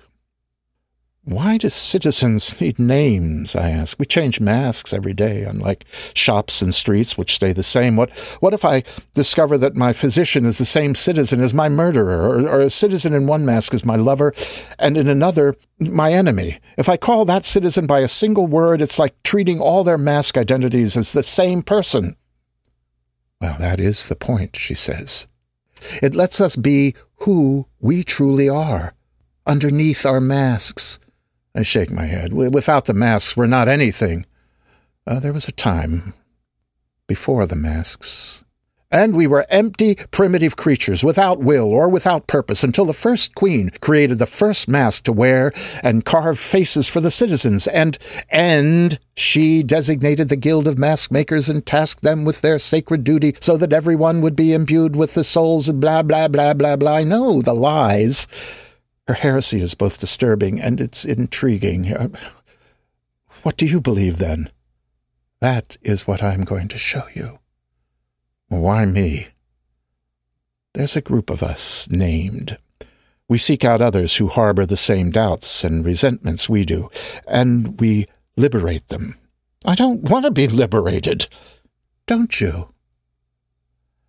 why 1.27 1.57
do 1.57 1.67
citizens 1.67 2.59
need 2.61 2.79
names? 2.79 3.53
I 3.53 3.69
ask. 3.69 3.99
We 3.99 4.05
change 4.05 4.39
masks 4.39 4.93
every 4.93 5.13
day, 5.13 5.43
unlike 5.43 5.83
shops 6.13 6.61
and 6.61 6.73
streets, 6.73 7.17
which 7.17 7.35
stay 7.35 7.51
the 7.51 7.63
same. 7.63 7.97
What, 7.97 8.11
what 8.39 8.53
if 8.53 8.63
I 8.63 8.83
discover 9.13 9.57
that 9.57 9.75
my 9.75 9.91
physician 9.91 10.45
is 10.45 10.57
the 10.57 10.63
same 10.63 10.95
citizen 10.95 11.41
as 11.41 11.53
my 11.53 11.67
murderer, 11.67 12.29
or, 12.29 12.47
or 12.47 12.59
a 12.61 12.69
citizen 12.69 13.13
in 13.13 13.27
one 13.27 13.45
mask 13.45 13.73
is 13.73 13.83
my 13.83 13.97
lover, 13.97 14.33
and 14.79 14.95
in 14.95 15.09
another, 15.09 15.55
my 15.79 16.13
enemy? 16.13 16.59
If 16.77 16.87
I 16.87 16.95
call 16.95 17.25
that 17.25 17.43
citizen 17.43 17.87
by 17.87 17.99
a 17.99 18.07
single 18.07 18.47
word, 18.47 18.81
it's 18.81 18.97
like 18.97 19.21
treating 19.23 19.59
all 19.59 19.83
their 19.83 19.97
mask 19.97 20.37
identities 20.37 20.95
as 20.95 21.11
the 21.11 21.23
same 21.23 21.61
person. 21.61 22.15
Well, 23.41 23.57
that 23.59 23.81
is 23.81 24.07
the 24.07 24.15
point, 24.15 24.55
she 24.55 24.75
says. 24.75 25.27
It 26.01 26.15
lets 26.15 26.39
us 26.39 26.55
be 26.55 26.95
who 27.17 27.67
we 27.81 28.05
truly 28.05 28.47
are, 28.47 28.93
underneath 29.45 30.05
our 30.05 30.21
masks 30.21 30.99
I 31.57 31.63
shake 31.63 31.89
my 31.89 32.05
head. 32.05 32.33
Without 32.33 32.85
the 32.85 32.93
masks, 32.93 33.35
we're 33.35 33.47
not 33.47 33.67
anything. 33.67 34.27
Uh, 35.07 35.19
there 35.19 35.33
was 35.33 35.47
a 35.47 35.51
time 35.51 36.13
before 37.07 37.47
the 37.47 37.55
masks. 37.55 38.43
And 38.91 39.15
we 39.15 39.25
were 39.25 39.47
empty, 39.49 39.95
primitive 40.11 40.55
creatures, 40.55 41.03
without 41.03 41.39
will 41.39 41.65
or 41.65 41.89
without 41.89 42.27
purpose, 42.27 42.63
until 42.63 42.85
the 42.85 42.93
first 42.93 43.33
queen 43.33 43.71
created 43.81 44.19
the 44.19 44.27
first 44.27 44.67
mask 44.67 45.05
to 45.05 45.11
wear 45.11 45.51
and 45.81 46.05
carved 46.05 46.37
faces 46.37 46.87
for 46.87 47.01
the 47.01 47.11
citizens, 47.11 47.65
and, 47.67 47.97
and 48.29 48.99
she 49.15 49.63
designated 49.63 50.29
the 50.29 50.35
guild 50.35 50.67
of 50.67 50.77
mask 50.77 51.11
makers 51.11 51.49
and 51.49 51.65
tasked 51.65 52.03
them 52.03 52.23
with 52.23 52.41
their 52.41 52.59
sacred 52.59 53.03
duty 53.03 53.33
so 53.41 53.57
that 53.57 53.73
everyone 53.73 54.21
would 54.21 54.35
be 54.35 54.53
imbued 54.53 54.95
with 54.95 55.15
the 55.15 55.23
souls 55.23 55.67
of 55.67 55.79
blah, 55.79 56.03
blah, 56.03 56.27
blah, 56.27 56.53
blah, 56.53 56.75
blah. 56.75 57.03
Know 57.03 57.41
the 57.41 57.55
lies. 57.55 58.27
Her 59.07 59.13
heresy 59.13 59.61
is 59.61 59.75
both 59.75 59.99
disturbing 59.99 60.59
and 60.59 60.81
it's 60.81 61.05
intriguing. 61.05 61.93
Uh, 61.93 62.09
what 63.43 63.55
do 63.55 63.65
you 63.65 63.79
believe, 63.79 64.17
then? 64.17 64.49
That 65.39 65.77
is 65.81 66.07
what 66.07 66.21
I'm 66.21 66.43
going 66.43 66.67
to 66.69 66.77
show 66.77 67.03
you. 67.13 67.39
Why 68.49 68.85
me? 68.85 69.27
There's 70.73 70.95
a 70.95 71.01
group 71.01 71.29
of 71.29 71.41
us 71.41 71.89
named. 71.89 72.57
We 73.29 73.37
seek 73.37 73.63
out 73.63 73.81
others 73.81 74.17
who 74.17 74.27
harbor 74.27 74.65
the 74.65 74.77
same 74.77 75.11
doubts 75.11 75.63
and 75.63 75.85
resentments 75.85 76.49
we 76.49 76.65
do, 76.65 76.89
and 77.27 77.79
we 77.79 78.07
liberate 78.35 78.87
them. 78.87 79.15
I 79.65 79.75
don't 79.75 80.01
want 80.03 80.25
to 80.25 80.31
be 80.31 80.47
liberated. 80.47 81.27
Don't 82.05 82.39
you? 82.39 82.73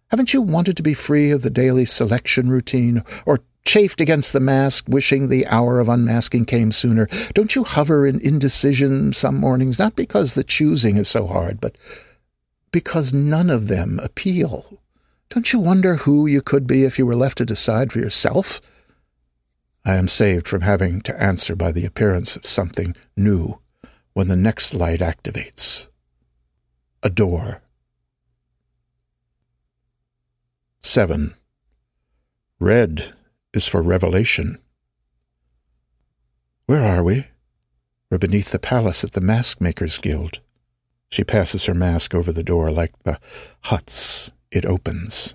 Haven't 0.09 0.33
you 0.33 0.41
wanted 0.41 0.77
to 0.77 0.83
be 0.83 0.95
free 0.95 1.31
of 1.31 1.43
the 1.43 1.51
daily 1.51 1.85
selection 1.85 2.49
routine, 2.49 3.03
or 3.27 3.41
chafed 3.69 4.01
against 4.01 4.33
the 4.33 4.41
mask, 4.41 4.87
wishing 4.89 5.29
the 5.29 5.47
hour 5.47 5.79
of 5.79 5.91
unmasking 5.91 6.47
came 6.47 6.73
sooner? 6.73 7.07
Don't 7.35 7.55
you 7.55 7.65
hover 7.65 8.07
in 8.07 8.19
indecision 8.23 9.13
some 9.13 9.39
mornings, 9.39 9.79
not 9.79 9.95
because 9.95 10.33
the 10.33 10.43
choosing 10.43 10.97
is 10.97 11.07
so 11.07 11.27
hard, 11.27 11.61
but 11.61 11.77
because 12.73 13.13
none 13.13 13.51
of 13.51 13.69
them 13.69 14.01
appeal? 14.03 14.81
Don't 15.29 15.53
you 15.53 15.59
wonder 15.59 15.97
who 15.97 16.27
you 16.27 16.41
could 16.41 16.67
be 16.67 16.85
if 16.85 16.99
you 16.99 17.05
were 17.05 17.15
left 17.15 17.37
to 17.39 17.45
decide 17.45 17.93
for 17.93 17.99
yourself? 17.99 18.63
I 19.85 19.97
am 19.97 20.09
saved 20.09 20.49
from 20.49 20.63
having 20.63 21.03
to 21.03 21.23
answer 21.23 21.55
by 21.55 21.71
the 21.71 21.85
appearance 21.85 22.37
of 22.37 22.47
something 22.47 22.97
new 23.19 23.61
when 24.15 24.29
the 24.29 24.37
next 24.37 24.73
light 24.73 25.01
activates. 25.01 25.89
A 27.03 27.11
door. 27.11 27.61
7. 30.81 31.35
Red 32.59 33.13
is 33.53 33.67
for 33.67 33.83
revelation. 33.83 34.59
Where 36.67 36.83
are 36.83 37.03
we? 37.03 37.27
We're 38.11 38.19
beneath 38.19 38.51
the 38.51 38.59
palace 38.59 39.05
at 39.05 39.13
the 39.13 39.21
Mask 39.21 39.61
Makers 39.61 39.99
Guild. 39.99 40.41
She 41.11 41.25
passes 41.25 41.65
her 41.65 41.75
mask 41.75 42.15
over 42.15 42.33
the 42.33 42.43
door 42.43 42.71
like 42.71 42.93
the 43.05 43.19
huts. 43.63 44.31
It 44.51 44.67
opens. 44.67 45.35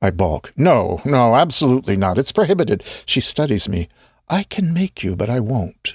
I 0.00 0.10
balk. 0.10 0.52
No, 0.56 1.00
no, 1.04 1.36
absolutely 1.36 1.96
not. 1.96 2.18
It's 2.18 2.32
prohibited. 2.32 2.82
She 3.06 3.20
studies 3.20 3.68
me. 3.68 3.88
I 4.28 4.42
can 4.42 4.72
make 4.72 5.02
you, 5.02 5.14
but 5.14 5.30
I 5.30 5.40
won't. 5.40 5.94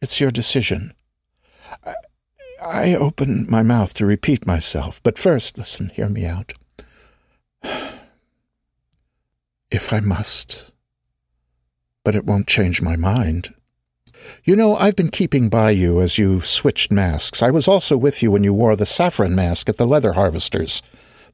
It's 0.00 0.20
your 0.20 0.30
decision. 0.30 0.92
I, 1.84 1.94
I 2.62 2.94
open 2.94 3.46
my 3.48 3.62
mouth 3.62 3.94
to 3.94 4.06
repeat 4.06 4.46
myself, 4.46 5.00
but 5.02 5.18
first, 5.18 5.58
listen, 5.58 5.90
hear 5.94 6.08
me 6.08 6.26
out. 6.26 6.52
If 9.70 9.92
I 9.92 10.00
must. 10.00 10.72
But 12.04 12.14
it 12.14 12.24
won't 12.24 12.46
change 12.46 12.80
my 12.80 12.96
mind. 12.96 13.52
You 14.44 14.56
know, 14.56 14.76
I've 14.76 14.96
been 14.96 15.10
keeping 15.10 15.48
by 15.48 15.70
you 15.70 16.00
as 16.00 16.18
you 16.18 16.40
switched 16.40 16.90
masks. 16.90 17.42
I 17.42 17.50
was 17.50 17.68
also 17.68 17.96
with 17.96 18.22
you 18.22 18.30
when 18.30 18.44
you 18.44 18.54
wore 18.54 18.76
the 18.76 18.86
saffron 18.86 19.34
mask 19.34 19.68
at 19.68 19.76
the 19.76 19.86
leather 19.86 20.14
harvesters. 20.14 20.82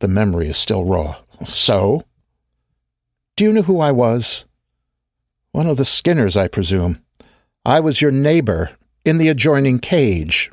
The 0.00 0.08
memory 0.08 0.48
is 0.48 0.56
still 0.56 0.84
raw. 0.84 1.20
So? 1.46 2.02
Do 3.36 3.44
you 3.44 3.52
know 3.52 3.62
who 3.62 3.80
I 3.80 3.92
was? 3.92 4.46
One 5.52 5.66
of 5.66 5.76
the 5.76 5.84
Skinners, 5.84 6.36
I 6.36 6.48
presume. 6.48 7.02
I 7.64 7.80
was 7.80 8.00
your 8.00 8.10
neighbor 8.10 8.70
in 9.04 9.18
the 9.18 9.28
adjoining 9.28 9.78
cage. 9.78 10.50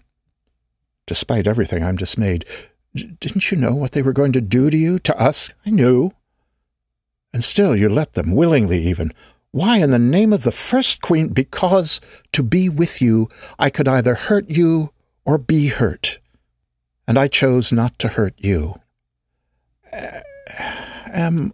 Despite 1.08 1.48
everything, 1.48 1.84
I'm 1.84 1.96
dismayed. 1.96 2.46
D- 2.94 3.16
didn't 3.20 3.52
you 3.52 3.58
know 3.58 3.76
what 3.76 3.94
they 3.94 4.02
were 4.02 4.14
going 4.14 4.34
to 4.34 4.42
do 4.42 4.70
to 4.70 4.78
you, 4.78 5.00
to 5.00 5.20
us? 5.20 5.50
I 5.66 5.72
knew. 5.72 6.12
And 7.34 7.44
still 7.44 7.76
you 7.76 7.90
let 7.90 8.14
them, 8.14 8.34
willingly 8.34 8.82
even. 8.88 9.12
Why, 9.52 9.78
in 9.78 9.92
the 9.92 10.00
name 10.00 10.34
of 10.34 10.44
the 10.44 10.52
first 10.52 11.02
queen? 11.02 11.30
Because 11.30 12.00
to 12.34 12.44
be 12.44 12.70
with 12.70 13.02
you, 13.02 13.30
I 13.58 13.70
could 13.70 13.88
either 13.88 14.16
hurt 14.16 14.50
you 14.50 14.92
or 15.26 15.38
be 15.38 15.68
hurt. 15.68 16.20
And 17.08 17.18
I 17.18 17.28
chose 17.28 17.72
not 17.72 17.98
to 18.00 18.10
hurt 18.10 18.36
you. 18.38 18.80
Uh, 19.92 20.22
am 21.08 21.54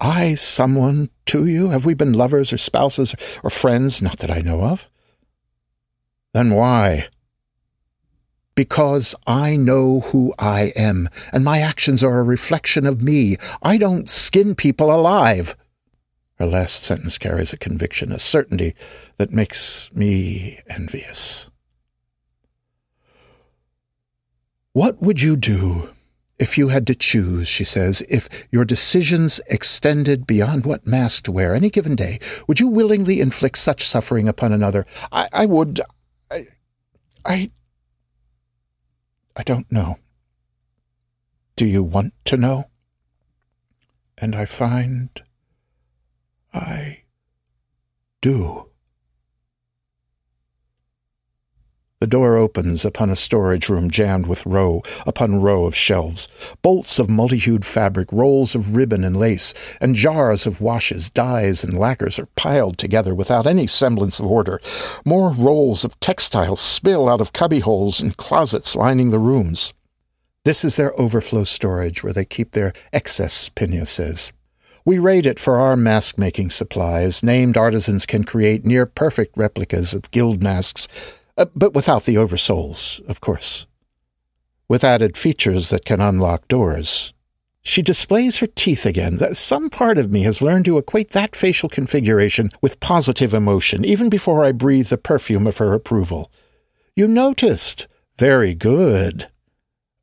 I 0.00 0.34
someone 0.34 1.10
to 1.26 1.46
you? 1.46 1.70
Have 1.70 1.86
we 1.86 1.94
been 1.94 2.12
lovers 2.12 2.52
or 2.52 2.56
spouses 2.56 3.14
or 3.42 3.50
friends? 3.50 4.02
Not 4.02 4.18
that 4.18 4.30
I 4.30 4.40
know 4.40 4.64
of. 4.64 4.88
Then 6.32 6.50
why? 6.54 7.08
Because 8.54 9.14
I 9.26 9.56
know 9.56 10.00
who 10.00 10.32
I 10.38 10.72
am, 10.76 11.08
and 11.32 11.44
my 11.44 11.58
actions 11.58 12.04
are 12.04 12.20
a 12.20 12.24
reflection 12.24 12.86
of 12.86 13.02
me. 13.02 13.36
I 13.62 13.76
don't 13.76 14.08
skin 14.08 14.54
people 14.54 14.94
alive. 14.94 15.56
Her 16.36 16.46
last 16.46 16.82
sentence 16.82 17.18
carries 17.18 17.52
a 17.52 17.56
conviction, 17.56 18.12
a 18.12 18.18
certainty 18.18 18.74
that 19.18 19.32
makes 19.32 19.90
me 19.92 20.60
envious. 20.68 21.50
What 24.72 25.00
would 25.00 25.22
you 25.22 25.36
do 25.36 25.90
if 26.38 26.58
you 26.58 26.68
had 26.68 26.86
to 26.88 26.94
choose, 26.94 27.46
she 27.46 27.64
says, 27.64 28.02
if 28.08 28.28
your 28.50 28.64
decisions 28.64 29.40
extended 29.48 30.26
beyond 30.26 30.66
what 30.66 30.86
mask 30.86 31.24
to 31.24 31.32
wear 31.32 31.54
any 31.54 31.70
given 31.70 31.94
day, 31.94 32.18
would 32.48 32.58
you 32.58 32.66
willingly 32.66 33.20
inflict 33.20 33.58
such 33.58 33.88
suffering 33.88 34.28
upon 34.28 34.52
another? 34.52 34.84
I, 35.12 35.28
I 35.32 35.46
would. 35.46 35.80
I, 36.30 36.48
I. 37.24 37.50
I 39.36 39.42
don't 39.42 39.70
know. 39.70 39.98
Do 41.56 41.66
you 41.66 41.82
want 41.82 42.14
to 42.26 42.36
know? 42.36 42.70
And 44.18 44.34
I 44.34 44.44
find 44.44 45.10
I 46.52 47.02
do. 48.20 48.70
The 52.04 52.08
door 52.10 52.36
opens 52.36 52.84
upon 52.84 53.08
a 53.08 53.16
storage 53.16 53.70
room 53.70 53.90
jammed 53.90 54.26
with 54.26 54.44
row 54.44 54.82
upon 55.06 55.40
row 55.40 55.64
of 55.64 55.74
shelves, 55.74 56.28
bolts 56.60 56.98
of 56.98 57.08
multi-hued 57.08 57.64
fabric, 57.64 58.12
rolls 58.12 58.54
of 58.54 58.76
ribbon 58.76 59.04
and 59.04 59.16
lace, 59.16 59.54
and 59.80 59.94
jars 59.94 60.46
of 60.46 60.60
washes, 60.60 61.08
dyes, 61.08 61.64
and 61.64 61.72
lacquers 61.72 62.18
are 62.18 62.28
piled 62.36 62.76
together 62.76 63.14
without 63.14 63.46
any 63.46 63.66
semblance 63.66 64.20
of 64.20 64.26
order. 64.26 64.60
More 65.06 65.32
rolls 65.32 65.82
of 65.82 65.98
textiles 66.00 66.60
spill 66.60 67.08
out 67.08 67.22
of 67.22 67.32
cubbyholes 67.32 68.02
and 68.02 68.14
closets 68.18 68.76
lining 68.76 69.08
the 69.08 69.18
rooms. 69.18 69.72
This 70.44 70.62
is 70.62 70.76
their 70.76 70.92
overflow 71.00 71.44
storage 71.44 72.04
where 72.04 72.12
they 72.12 72.26
keep 72.26 72.50
their 72.50 72.74
excess, 72.92 73.48
Pinya 73.48 73.86
says. 73.86 74.34
We 74.84 74.98
raid 74.98 75.24
it 75.24 75.40
for 75.40 75.56
our 75.56 75.74
mask 75.74 76.18
making 76.18 76.50
supplies. 76.50 77.22
Named 77.22 77.56
artisans 77.56 78.04
can 78.04 78.24
create 78.24 78.66
near 78.66 78.84
perfect 78.84 79.38
replicas 79.38 79.94
of 79.94 80.10
guild 80.10 80.42
masks 80.42 80.86
uh, 81.36 81.46
but 81.54 81.74
without 81.74 82.04
the 82.04 82.16
oversouls, 82.16 83.06
of 83.08 83.20
course. 83.20 83.66
With 84.68 84.84
added 84.84 85.16
features 85.16 85.70
that 85.70 85.84
can 85.84 86.00
unlock 86.00 86.48
doors. 86.48 87.12
She 87.62 87.80
displays 87.80 88.38
her 88.38 88.46
teeth 88.46 88.84
again. 88.84 89.18
Some 89.34 89.70
part 89.70 89.96
of 89.96 90.12
me 90.12 90.22
has 90.24 90.42
learned 90.42 90.66
to 90.66 90.76
equate 90.76 91.10
that 91.10 91.34
facial 91.34 91.68
configuration 91.70 92.50
with 92.60 92.78
positive 92.80 93.32
emotion, 93.32 93.84
even 93.86 94.10
before 94.10 94.44
I 94.44 94.52
breathe 94.52 94.88
the 94.88 94.98
perfume 94.98 95.46
of 95.46 95.58
her 95.58 95.72
approval. 95.72 96.30
You 96.94 97.08
noticed. 97.08 97.88
Very 98.18 98.54
good. 98.54 99.28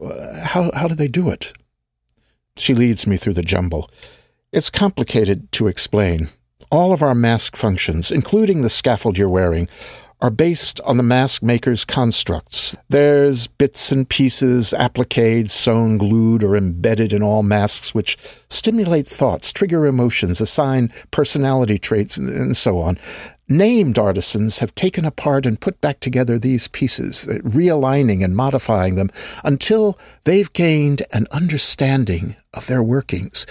Uh, 0.04 0.44
how, 0.44 0.72
how 0.74 0.88
do 0.88 0.96
they 0.96 1.08
do 1.08 1.30
it? 1.30 1.54
She 2.58 2.74
leads 2.74 3.08
me 3.08 3.16
through 3.16 3.36
the 3.36 3.44
jumble. 3.44 3.90
It's 4.52 4.70
complicated 4.70 5.52
to 5.54 5.68
explain. 5.68 6.30
All 6.72 6.92
of 6.92 7.02
our 7.02 7.16
mask 7.16 7.56
functions, 7.56 8.12
including 8.12 8.62
the 8.62 8.70
scaffold 8.70 9.18
you're 9.18 9.30
wearing, 9.30 9.70
are 10.22 10.30
based 10.30 10.80
on 10.82 10.98
the 10.98 11.04
mask 11.04 11.42
maker's 11.42 11.84
constructs. 11.84 12.78
There's 12.90 13.48
bits 13.48 13.92
and 13.92 14.08
pieces, 14.08 14.72
appliques, 14.74 15.52
sewn, 15.52 15.98
glued, 15.98 16.44
or 16.44 16.56
embedded 16.56 17.12
in 17.12 17.24
all 17.24 17.42
masks 17.42 17.96
which 17.96 18.18
stimulate 18.50 19.08
thoughts, 19.08 19.52
trigger 19.52 19.88
emotions, 19.88 20.40
assign 20.40 20.94
personality 21.10 21.80
traits, 21.80 22.18
and 22.18 22.56
so 22.56 22.80
on. 22.80 23.00
Named 23.50 23.98
artisans 23.98 24.60
have 24.60 24.76
taken 24.76 25.06
apart 25.06 25.46
and 25.46 25.60
put 25.60 25.82
back 25.82 26.00
together 26.00 26.38
these 26.38 26.68
pieces, 26.68 27.28
uh, 27.28 27.40
realigning 27.40 28.24
and 28.24 28.36
modifying 28.36 28.96
them 28.96 29.10
until 29.44 29.98
they've 30.24 30.54
gained 30.54 31.02
an 31.12 31.28
understanding 31.32 32.36
of 32.54 32.68
their 32.68 32.84
workings. 32.84 33.46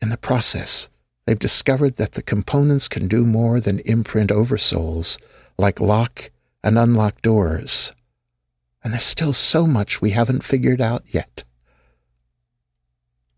In 0.00 0.08
the 0.08 0.16
process, 0.16 0.88
they've 1.26 1.38
discovered 1.38 1.96
that 1.96 2.12
the 2.12 2.22
components 2.22 2.88
can 2.88 3.08
do 3.08 3.26
more 3.26 3.60
than 3.60 3.80
imprint 3.80 4.30
oversouls 4.30 5.18
like 5.60 5.80
lock 5.80 6.30
and 6.64 6.78
unlock 6.78 7.22
doors. 7.22 7.94
And 8.82 8.92
there's 8.92 9.04
still 9.04 9.32
so 9.32 9.66
much 9.66 10.00
we 10.00 10.10
haven't 10.10 10.44
figured 10.44 10.80
out 10.80 11.04
yet. 11.06 11.44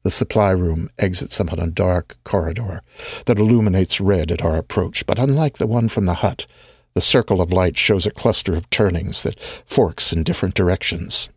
The 0.05 0.11
supply 0.11 0.51
room 0.51 0.89
exits 0.99 1.41
on 1.41 1.49
a 1.49 1.71
dark 1.71 2.17
corridor 2.25 2.83
that 3.27 3.39
illuminates 3.39 4.01
red 4.01 4.33
at 4.33 4.43
our 4.43 4.57
approach, 4.57 5.07
but 5.07 5.19
unlike 5.19 5.59
the 5.59 5.67
one 5.67 5.89
from 5.89 6.07
the 6.07 6.15
hut, 6.15 6.47
the 6.95 7.01
circle 7.01 7.41
of 7.41 7.53
light 7.53 7.77
shows 7.77 8.05
a 8.05 8.11
cluster 8.11 8.55
of 8.57 8.69
turnings 8.71 9.23
that 9.23 9.41
forks 9.67 10.13
in 10.13 10.25
different 10.25 10.55
directions. 10.55 11.29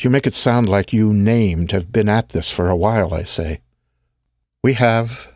You 0.00 0.10
make 0.10 0.26
it 0.26 0.34
sound 0.34 0.68
like 0.68 0.92
you 0.92 1.12
named 1.12 1.70
have 1.72 1.92
been 1.92 2.08
at 2.08 2.30
this 2.30 2.50
for 2.50 2.68
a 2.68 2.76
while, 2.76 3.14
I 3.14 3.22
say. 3.22 3.60
We 4.62 4.74
have. 4.74 5.28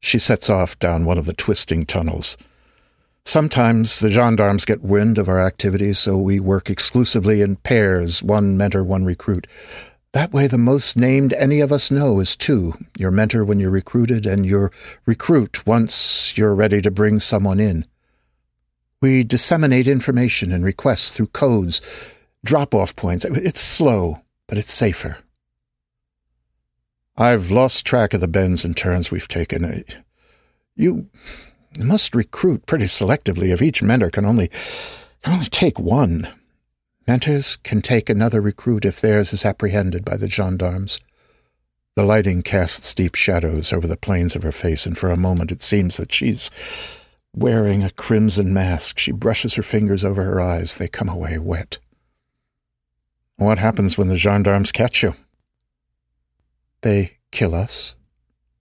She 0.00 0.18
sets 0.18 0.50
off 0.50 0.78
down 0.78 1.04
one 1.04 1.18
of 1.18 1.26
the 1.26 1.32
twisting 1.32 1.86
tunnels, 1.86 2.36
Sometimes 3.26 4.00
the 4.00 4.10
gendarmes 4.10 4.66
get 4.66 4.82
wind 4.82 5.16
of 5.16 5.28
our 5.28 5.44
activities, 5.44 5.98
so 5.98 6.18
we 6.18 6.38
work 6.38 6.68
exclusively 6.68 7.40
in 7.40 7.56
pairs, 7.56 8.22
one 8.22 8.56
mentor, 8.56 8.84
one 8.84 9.04
recruit. 9.04 9.46
That 10.12 10.32
way, 10.32 10.46
the 10.46 10.58
most 10.58 10.96
named 10.96 11.32
any 11.32 11.60
of 11.60 11.72
us 11.72 11.90
know 11.90 12.20
is 12.20 12.36
two 12.36 12.74
your 12.98 13.10
mentor 13.10 13.44
when 13.44 13.58
you're 13.58 13.70
recruited, 13.70 14.26
and 14.26 14.44
your 14.44 14.70
recruit 15.06 15.66
once 15.66 16.36
you're 16.36 16.54
ready 16.54 16.80
to 16.82 16.90
bring 16.90 17.18
someone 17.18 17.58
in. 17.58 17.86
We 19.00 19.24
disseminate 19.24 19.88
information 19.88 20.52
and 20.52 20.64
requests 20.64 21.16
through 21.16 21.28
codes, 21.28 21.80
drop 22.44 22.74
off 22.74 22.94
points. 22.94 23.24
It's 23.24 23.60
slow, 23.60 24.20
but 24.46 24.58
it's 24.58 24.72
safer. 24.72 25.18
I've 27.16 27.50
lost 27.50 27.86
track 27.86 28.12
of 28.12 28.20
the 28.20 28.28
bends 28.28 28.64
and 28.64 28.76
turns 28.76 29.10
we've 29.10 29.28
taken. 29.28 29.84
You 30.76 31.08
you 31.78 31.84
must 31.84 32.14
recruit 32.14 32.66
pretty 32.66 32.86
selectively 32.86 33.52
if 33.52 33.62
each 33.62 33.82
mentor 33.82 34.10
can 34.10 34.24
only 34.24 34.48
can 35.22 35.34
only 35.34 35.46
take 35.46 35.78
one. 35.78 36.28
Mentors 37.06 37.56
can 37.56 37.82
take 37.82 38.08
another 38.08 38.40
recruit 38.40 38.84
if 38.84 39.00
theirs 39.00 39.32
is 39.32 39.44
apprehended 39.44 40.04
by 40.04 40.16
the 40.16 40.28
gendarmes. 40.28 41.00
The 41.96 42.04
lighting 42.04 42.42
casts 42.42 42.94
deep 42.94 43.14
shadows 43.14 43.72
over 43.72 43.86
the 43.86 43.96
planes 43.96 44.34
of 44.34 44.42
her 44.42 44.52
face, 44.52 44.86
and 44.86 44.96
for 44.96 45.10
a 45.10 45.16
moment 45.16 45.52
it 45.52 45.62
seems 45.62 45.96
that 45.96 46.12
she's 46.12 46.50
wearing 47.34 47.82
a 47.82 47.90
crimson 47.90 48.52
mask. 48.52 48.98
She 48.98 49.12
brushes 49.12 49.54
her 49.54 49.62
fingers 49.62 50.04
over 50.04 50.24
her 50.24 50.40
eyes. 50.40 50.78
They 50.78 50.88
come 50.88 51.08
away 51.08 51.38
wet. 51.38 51.78
What 53.36 53.58
happens 53.58 53.98
when 53.98 54.08
the 54.08 54.16
gendarmes 54.16 54.72
catch 54.72 55.02
you? 55.02 55.14
They 56.80 57.18
kill 57.30 57.54
us. 57.54 57.96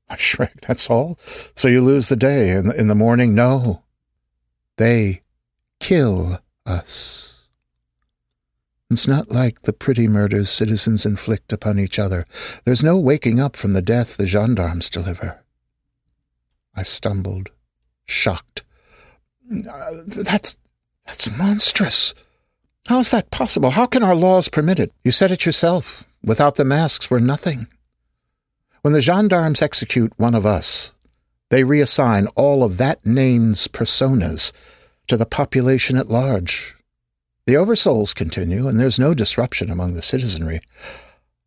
I 0.10 0.16
Shrek, 0.18 0.62
that's 0.62 0.90
all? 0.90 1.18
So 1.56 1.68
you 1.68 1.82
lose 1.82 2.10
the 2.10 2.16
day. 2.16 2.52
In 2.52 2.68
the, 2.68 2.80
in 2.80 2.88
the 2.88 2.96
morning, 2.96 3.36
no. 3.36 3.84
They 4.78 5.22
kill 5.80 6.40
us. 6.66 7.48
It's 8.90 9.08
not 9.08 9.32
like 9.32 9.64
the 9.64 9.74
pretty 9.74 10.08
murders 10.08 10.52
citizens 10.52 11.06
inflict 11.06 11.52
upon 11.52 11.80
each 11.80 11.98
other. 11.98 12.28
There's 12.64 12.84
no 12.84 12.98
waking 13.00 13.40
up 13.40 13.56
from 13.56 13.74
the 13.74 13.82
death 13.82 14.18
the 14.18 14.28
gendarmes 14.28 14.88
deliver. 14.88 15.44
I 16.76 16.84
stumbled, 16.84 17.50
shocked. 18.06 18.64
Uh, 19.52 19.92
that's 20.06 20.58
that's 21.06 21.36
monstrous. 21.38 22.14
How 22.88 23.00
is 23.00 23.12
that 23.12 23.32
possible? 23.32 23.72
How 23.72 23.86
can 23.86 24.04
our 24.04 24.16
laws 24.16 24.48
permit 24.50 24.80
it? 24.80 24.92
You 25.04 25.12
said 25.12 25.32
it 25.32 25.46
yourself. 25.46 26.04
Without 26.24 26.56
the 26.56 26.66
masks, 26.66 27.10
we're 27.10 27.20
nothing. 27.20 27.68
When 28.84 28.92
the 28.92 29.00
gendarmes 29.00 29.62
execute 29.62 30.12
one 30.18 30.36
of 30.36 30.46
us, 30.46 30.94
they 31.50 31.64
reassign 31.64 32.28
all 32.36 32.66
of 32.66 32.76
that 32.80 33.06
name's 33.06 33.70
personas 33.70 34.52
to 35.08 35.16
the 35.16 35.26
population 35.26 35.98
at 35.98 36.10
large. 36.10 36.76
The 37.48 37.54
oversouls 37.54 38.14
continue, 38.14 38.68
and 38.68 38.78
there's 38.78 39.00
no 39.00 39.14
disruption 39.14 39.70
among 39.70 39.94
the 39.94 40.02
citizenry. 40.02 40.60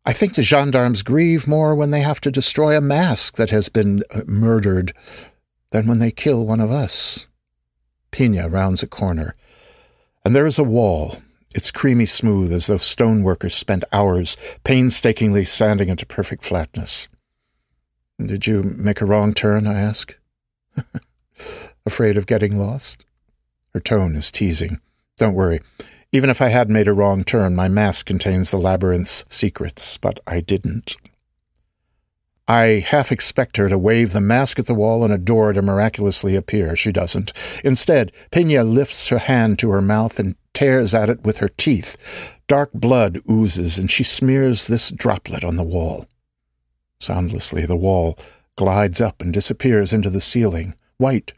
I 0.03 0.13
think 0.13 0.33
the 0.33 0.41
gendarmes 0.41 1.03
grieve 1.03 1.47
more 1.47 1.75
when 1.75 1.91
they 1.91 1.99
have 1.99 2.19
to 2.21 2.31
destroy 2.31 2.75
a 2.75 2.81
mask 2.81 3.35
that 3.35 3.51
has 3.51 3.69
been 3.69 4.01
uh, 4.09 4.21
murdered 4.25 4.93
than 5.69 5.85
when 5.85 5.99
they 5.99 6.09
kill 6.09 6.43
one 6.43 6.59
of 6.59 6.71
us. 6.71 7.27
Pina 8.09 8.49
rounds 8.49 8.81
a 8.81 8.87
corner, 8.87 9.35
and 10.25 10.35
there 10.35 10.47
is 10.47 10.57
a 10.57 10.63
wall 10.63 11.17
it's 11.53 11.69
creamy 11.69 12.07
smooth 12.07 12.51
as 12.51 12.65
though 12.65 12.77
stoneworkers 12.77 13.51
spent 13.51 13.83
hours 13.91 14.37
painstakingly 14.63 15.45
sanding 15.45 15.89
into 15.89 16.05
perfect 16.05 16.43
flatness. 16.43 17.07
Did 18.23 18.47
you 18.47 18.63
make 18.63 19.01
a 19.01 19.05
wrong 19.05 19.33
turn? 19.33 19.67
I 19.67 19.79
ask. 19.79 20.17
Afraid 21.85 22.17
of 22.17 22.25
getting 22.25 22.57
lost? 22.57 23.05
Her 23.73 23.79
tone 23.79 24.15
is 24.15 24.31
teasing. 24.31 24.79
Don't 25.17 25.35
worry. 25.35 25.61
Even 26.11 26.29
if 26.29 26.41
I 26.41 26.47
had 26.47 26.69
made 26.69 26.87
a 26.87 26.93
wrong 26.93 27.23
turn, 27.23 27.55
my 27.55 27.67
mask 27.67 28.05
contains 28.05 28.49
the 28.49 28.57
labyrinth's 28.57 29.23
secrets, 29.29 29.97
but 29.97 30.19
I 30.25 30.39
didn't. 30.39 30.95
I 32.47 32.83
half 32.87 33.11
expect 33.11 33.57
her 33.57 33.67
to 33.67 33.77
wave 33.77 34.13
the 34.13 34.21
mask 34.21 34.57
at 34.57 34.67
the 34.67 34.73
wall 34.73 35.03
and 35.03 35.13
a 35.13 35.17
door 35.17 35.51
to 35.53 35.61
miraculously 35.61 36.35
appear. 36.35 36.75
She 36.75 36.93
doesn't. 36.93 37.33
Instead, 37.63 38.13
Pina 38.31 38.63
lifts 38.63 39.09
her 39.09 39.17
hand 39.19 39.59
to 39.59 39.69
her 39.71 39.81
mouth 39.81 40.17
and 40.17 40.35
tears 40.53 40.95
at 40.95 41.09
it 41.09 41.23
with 41.23 41.37
her 41.37 41.49
teeth. 41.49 41.97
Dark 42.47 42.71
blood 42.73 43.19
oozes, 43.29 43.77
and 43.77 43.91
she 43.91 44.03
smears 44.03 44.67
this 44.67 44.89
droplet 44.91 45.43
on 45.43 45.57
the 45.57 45.63
wall. 45.63 46.07
Soundlessly, 46.99 47.65
the 47.65 47.75
wall 47.75 48.17
glides 48.55 49.01
up 49.01 49.21
and 49.21 49.33
disappears 49.33 49.93
into 49.93 50.09
the 50.09 50.21
ceiling. 50.21 50.73
White, 50.97 51.33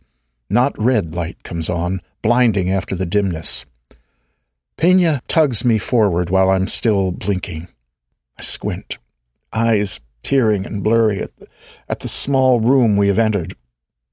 not 0.49 0.78
red 0.78 1.14
light 1.14 1.43
comes 1.43 1.70
on, 1.70 2.01
blinding 2.22 2.70
after 2.70 2.95
the 2.95 3.05
dimness. 3.05 3.66
Pena 4.78 5.22
tugs 5.28 5.66
me 5.66 5.78
forward 5.78 6.30
while 6.30 6.49
I'm 6.49 6.68
still 6.68 7.12
blinking. 7.12 7.68
I 8.38 8.43
squint, 8.43 8.97
eyes 9.51 9.99
tearing 10.24 10.66
and 10.66 10.82
blurry 10.82 11.20
at 11.20 11.36
the, 11.38 11.47
at 11.89 11.99
the 11.99 12.07
small 12.07 12.62
room 12.62 12.95
we 12.95 13.10
have 13.10 13.20
entered. 13.20 13.53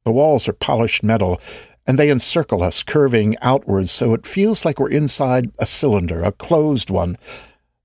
The 0.05 0.13
walls 0.13 0.49
are 0.49 0.53
polished 0.53 1.03
metal, 1.03 1.41
and 1.87 1.99
they 1.99 2.11
encircle 2.11 2.63
us, 2.63 2.83
curving 2.83 3.37
outwards 3.41 3.93
so 3.93 4.13
it 4.15 4.27
feels 4.27 4.65
like 4.65 4.81
we're 4.81 4.91
inside 4.91 5.53
a 5.59 5.67
cylinder, 5.67 6.23
a 6.23 6.33
closed 6.33 6.91
one. 6.91 7.17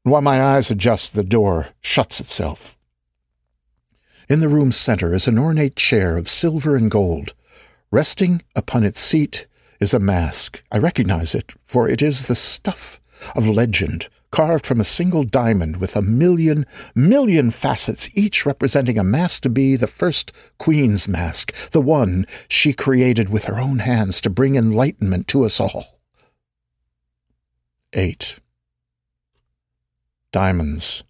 While 0.03 0.24
my 0.24 0.41
eyes 0.41 0.72
adjust, 0.72 1.14
the 1.14 1.24
door 1.24 1.70
shuts 1.82 2.20
itself. 2.20 2.76
In 4.30 4.39
the 4.39 4.49
room's 4.49 4.78
center 4.78 5.13
is 5.13 5.28
an 5.28 5.38
ornate 5.38 5.76
chair 5.76 6.17
of 6.17 6.30
silver 6.30 6.76
and 6.76 6.89
gold. 6.89 7.34
Resting 7.91 8.41
upon 8.55 8.84
its 8.84 8.99
seat 8.99 9.47
is 9.80 9.93
a 9.93 9.99
mask. 9.99 10.63
I 10.72 10.78
recognize 10.78 11.36
it, 11.36 11.53
for 11.65 11.89
it 11.89 12.01
is 12.01 12.28
the 12.28 12.36
stuff 12.36 13.01
of 13.36 13.47
legend, 13.47 14.07
carved 14.32 14.65
from 14.65 14.80
a 14.80 14.86
single 14.86 15.24
diamond 15.24 15.78
with 15.78 15.95
a 15.95 16.01
million, 16.01 16.65
million 16.95 17.51
facets, 17.51 18.09
each 18.13 18.45
representing 18.45 18.97
a 18.97 19.03
mask 19.03 19.41
to 19.43 19.49
be 19.49 19.76
the 19.76 19.88
first 19.88 20.32
queen's 20.57 21.07
mask, 21.07 21.53
the 21.72 21.82
one 21.82 22.26
she 22.47 22.74
created 22.74 23.30
with 23.30 23.45
her 23.45 23.59
own 23.59 23.80
hands 23.80 24.22
to 24.22 24.30
bring 24.30 24.55
enlightenment 24.55 25.28
to 25.28 25.43
us 25.43 25.59
all. 25.59 25.99
8. 27.93 28.39
Diamonds 30.32 31.03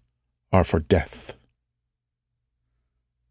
are 0.52 0.64
for 0.64 0.80
death. 0.80 1.34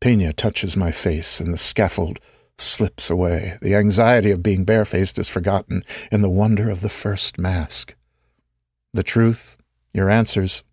Pena 0.02 0.34
touches 0.34 0.76
my 0.76 0.90
face, 0.90 1.40
and 1.40 1.54
the 1.54 1.60
scaffold 1.60 2.20
slips 2.58 3.12
away. 3.12 3.58
The 3.62 3.76
anxiety 3.76 4.32
of 4.32 4.42
being 4.42 4.66
barefaced 4.66 5.20
is 5.20 5.30
forgotten 5.30 5.84
in 6.12 6.22
the 6.22 6.30
wonder 6.30 6.72
of 6.72 6.82
the 6.82 6.90
first 6.90 7.38
mask. 7.38 7.94
The 8.94 9.04
truth, 9.04 9.58
your 9.94 10.10
answers, 10.10 10.64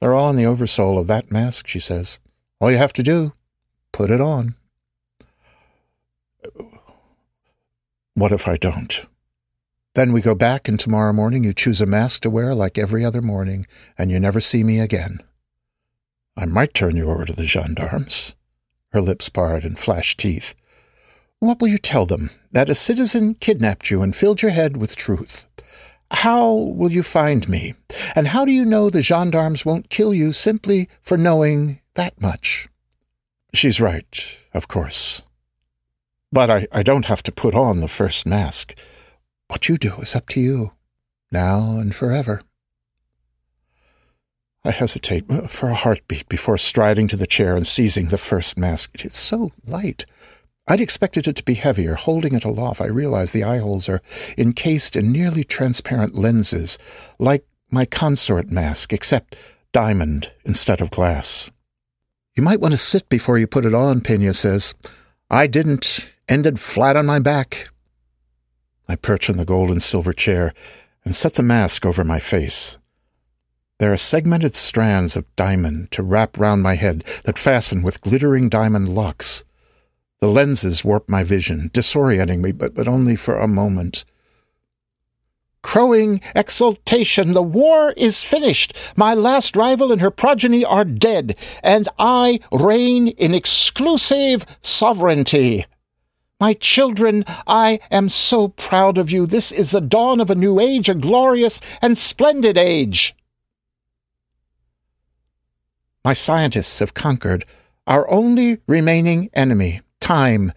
they're 0.00 0.14
all 0.14 0.28
in 0.28 0.36
the 0.36 0.44
oversoul 0.44 0.98
of 0.98 1.06
that 1.06 1.32
mask, 1.32 1.66
she 1.66 1.80
says. 1.80 2.18
All 2.60 2.70
you 2.70 2.76
have 2.76 2.92
to 2.94 3.02
do, 3.02 3.32
put 3.92 4.10
it 4.10 4.20
on. 4.20 4.54
What 8.14 8.32
if 8.32 8.46
I 8.46 8.56
don't? 8.56 9.06
Then 9.94 10.12
we 10.12 10.20
go 10.20 10.34
back, 10.34 10.68
and 10.68 10.78
tomorrow 10.78 11.14
morning 11.14 11.44
you 11.44 11.54
choose 11.54 11.80
a 11.80 11.86
mask 11.86 12.20
to 12.22 12.30
wear 12.30 12.54
like 12.54 12.76
every 12.76 13.06
other 13.06 13.22
morning, 13.22 13.66
and 13.96 14.10
you 14.10 14.20
never 14.20 14.38
see 14.38 14.62
me 14.62 14.80
again. 14.80 15.20
I 16.36 16.44
might 16.44 16.74
turn 16.74 16.94
you 16.94 17.10
over 17.10 17.24
to 17.24 17.32
the 17.32 17.46
gendarmes. 17.46 18.34
Her 18.92 19.00
lips 19.00 19.28
parted 19.28 19.64
and 19.64 19.78
flashed 19.78 20.18
teeth. 20.18 20.54
What 21.38 21.60
will 21.60 21.68
you 21.68 21.78
tell 21.78 22.06
them? 22.06 22.30
That 22.52 22.68
a 22.68 22.74
citizen 22.74 23.34
kidnapped 23.34 23.90
you 23.90 24.02
and 24.02 24.14
filled 24.14 24.42
your 24.42 24.50
head 24.50 24.76
with 24.76 24.96
truth. 24.96 25.46
How 26.10 26.52
will 26.52 26.90
you 26.90 27.02
find 27.02 27.48
me? 27.48 27.74
And 28.16 28.28
how 28.28 28.44
do 28.44 28.52
you 28.52 28.64
know 28.64 28.90
the 28.90 29.00
gendarmes 29.00 29.64
won't 29.64 29.90
kill 29.90 30.12
you 30.12 30.32
simply 30.32 30.88
for 31.02 31.16
knowing 31.16 31.80
that 31.94 32.20
much? 32.20 32.68
She's 33.54 33.80
right, 33.80 34.38
of 34.52 34.68
course. 34.68 35.22
But 36.32 36.50
I, 36.50 36.66
I 36.72 36.82
don't 36.82 37.06
have 37.06 37.22
to 37.24 37.32
put 37.32 37.54
on 37.54 37.80
the 37.80 37.88
first 37.88 38.26
mask. 38.26 38.78
What 39.48 39.68
you 39.68 39.76
do 39.76 39.94
is 39.96 40.14
up 40.14 40.28
to 40.30 40.40
you, 40.40 40.72
now 41.32 41.78
and 41.78 41.94
forever. 41.94 42.42
I 44.64 44.70
hesitate 44.72 45.24
uh, 45.30 45.46
for 45.48 45.70
a 45.70 45.74
heartbeat 45.74 46.28
before 46.28 46.58
striding 46.58 47.08
to 47.08 47.16
the 47.16 47.26
chair 47.26 47.56
and 47.56 47.66
seizing 47.66 48.08
the 48.08 48.18
first 48.18 48.58
mask. 48.58 48.94
It 48.94 49.04
is 49.04 49.16
so 49.16 49.52
light. 49.66 50.04
I'd 50.68 50.80
expected 50.80 51.26
it 51.26 51.36
to 51.36 51.44
be 51.44 51.54
heavier. 51.54 51.94
Holding 51.94 52.34
it 52.34 52.44
aloft, 52.44 52.80
I 52.80 52.86
realize 52.86 53.32
the 53.32 53.44
eye 53.44 53.58
holes 53.58 53.88
are 53.88 54.02
encased 54.36 54.96
in 54.96 55.10
nearly 55.10 55.44
transparent 55.44 56.14
lenses, 56.14 56.78
like 57.18 57.44
my 57.70 57.86
consort 57.86 58.50
mask, 58.50 58.92
except 58.92 59.36
diamond 59.72 60.32
instead 60.44 60.80
of 60.80 60.90
glass. 60.90 61.50
You 62.36 62.42
might 62.42 62.60
want 62.60 62.72
to 62.72 62.78
sit 62.78 63.08
before 63.08 63.38
you 63.38 63.46
put 63.46 63.64
it 63.64 63.74
on, 63.74 64.00
Pena 64.00 64.34
says. 64.34 64.74
I 65.30 65.46
didn't. 65.46 66.12
Ended 66.28 66.60
flat 66.60 66.96
on 66.96 67.06
my 67.06 67.18
back. 67.18 67.68
I 68.88 68.96
perch 68.96 69.28
on 69.30 69.36
the 69.36 69.44
gold 69.44 69.70
and 69.70 69.82
silver 69.82 70.12
chair 70.12 70.52
and 71.04 71.16
set 71.16 71.34
the 71.34 71.42
mask 71.42 71.84
over 71.84 72.04
my 72.04 72.20
face. 72.20 72.78
There 73.80 73.94
are 73.94 73.96
segmented 73.96 74.54
strands 74.54 75.16
of 75.16 75.24
diamond 75.36 75.90
to 75.92 76.02
wrap 76.02 76.36
round 76.36 76.62
my 76.62 76.74
head 76.74 77.02
that 77.24 77.38
fasten 77.38 77.80
with 77.82 78.02
glittering 78.02 78.50
diamond 78.50 78.88
locks. 78.88 79.42
The 80.20 80.28
lenses 80.28 80.84
warp 80.84 81.08
my 81.08 81.24
vision, 81.24 81.70
disorienting 81.72 82.42
me, 82.42 82.52
but, 82.52 82.74
but 82.74 82.86
only 82.86 83.16
for 83.16 83.36
a 83.36 83.48
moment. 83.48 84.04
Crowing 85.62 86.20
exultation, 86.34 87.32
the 87.32 87.42
war 87.42 87.94
is 87.96 88.22
finished. 88.22 88.76
My 88.96 89.14
last 89.14 89.56
rival 89.56 89.92
and 89.92 90.02
her 90.02 90.10
progeny 90.10 90.62
are 90.62 90.84
dead, 90.84 91.34
and 91.62 91.88
I 91.98 92.40
reign 92.52 93.08
in 93.08 93.32
exclusive 93.32 94.44
sovereignty. 94.60 95.64
My 96.38 96.52
children, 96.52 97.24
I 97.46 97.80
am 97.90 98.10
so 98.10 98.48
proud 98.48 98.98
of 98.98 99.10
you. 99.10 99.24
This 99.24 99.50
is 99.50 99.70
the 99.70 99.80
dawn 99.80 100.20
of 100.20 100.28
a 100.28 100.34
new 100.34 100.60
age, 100.60 100.90
a 100.90 100.94
glorious 100.94 101.60
and 101.80 101.96
splendid 101.96 102.58
age. 102.58 103.14
My 106.02 106.14
scientists 106.14 106.78
have 106.78 106.94
conquered 106.94 107.44
our 107.86 108.10
only 108.10 108.58
remaining 108.66 109.28
enemy 109.34 109.82
time. 110.00 110.50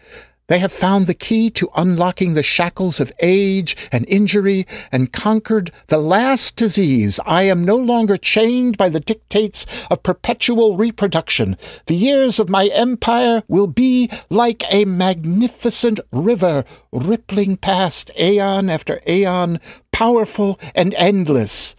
They 0.47 0.59
have 0.59 0.71
found 0.71 1.05
the 1.05 1.13
key 1.13 1.49
to 1.51 1.69
unlocking 1.75 2.33
the 2.33 2.43
shackles 2.43 3.01
of 3.01 3.11
age 3.21 3.75
and 3.91 4.05
injury 4.07 4.65
and 4.89 5.11
conquered 5.11 5.71
the 5.87 5.97
last 5.97 6.55
disease. 6.55 7.19
I 7.25 7.43
am 7.43 7.65
no 7.65 7.75
longer 7.75 8.15
chained 8.15 8.77
by 8.77 8.87
the 8.87 9.01
dictates 9.01 9.65
of 9.91 10.01
perpetual 10.01 10.77
reproduction. 10.77 11.57
The 11.87 11.95
years 11.95 12.39
of 12.39 12.47
my 12.47 12.67
empire 12.67 13.43
will 13.49 13.67
be 13.67 14.09
like 14.29 14.63
a 14.73 14.85
magnificent 14.85 15.99
river 16.13 16.63
rippling 16.93 17.57
past 17.57 18.11
aeon 18.17 18.69
after 18.69 19.01
aeon, 19.05 19.59
powerful 19.91 20.57
and 20.73 20.93
endless. 20.93 21.75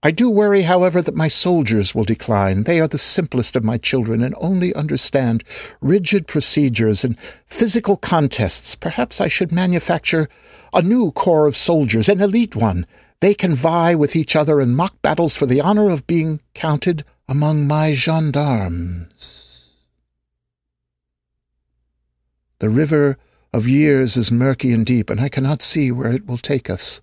I 0.00 0.12
do 0.12 0.30
worry, 0.30 0.62
however, 0.62 1.02
that 1.02 1.16
my 1.16 1.26
soldiers 1.26 1.92
will 1.92 2.04
decline. 2.04 2.62
They 2.62 2.80
are 2.80 2.86
the 2.86 2.98
simplest 2.98 3.56
of 3.56 3.64
my 3.64 3.78
children 3.78 4.22
and 4.22 4.32
only 4.38 4.72
understand 4.74 5.42
rigid 5.80 6.28
procedures 6.28 7.02
and 7.02 7.18
physical 7.18 7.96
contests. 7.96 8.76
Perhaps 8.76 9.20
I 9.20 9.26
should 9.26 9.50
manufacture 9.50 10.28
a 10.72 10.82
new 10.82 11.10
corps 11.10 11.48
of 11.48 11.56
soldiers, 11.56 12.08
an 12.08 12.20
elite 12.20 12.54
one. 12.54 12.86
they 13.20 13.34
can 13.34 13.52
vie 13.52 13.96
with 13.96 14.14
each 14.14 14.36
other 14.36 14.60
in 14.60 14.76
mock 14.76 15.02
battles 15.02 15.34
for 15.34 15.46
the 15.46 15.60
honor 15.60 15.90
of 15.90 16.06
being 16.06 16.40
counted 16.54 17.04
among 17.28 17.66
my 17.66 17.92
gendarmes. 17.92 19.72
The 22.60 22.70
river 22.70 23.18
of 23.52 23.66
years 23.66 24.16
is 24.16 24.30
murky 24.30 24.72
and 24.72 24.86
deep, 24.86 25.10
and 25.10 25.20
I 25.20 25.28
cannot 25.28 25.62
see 25.62 25.90
where 25.90 26.12
it 26.12 26.26
will 26.26 26.38
take 26.38 26.70
us. 26.70 27.00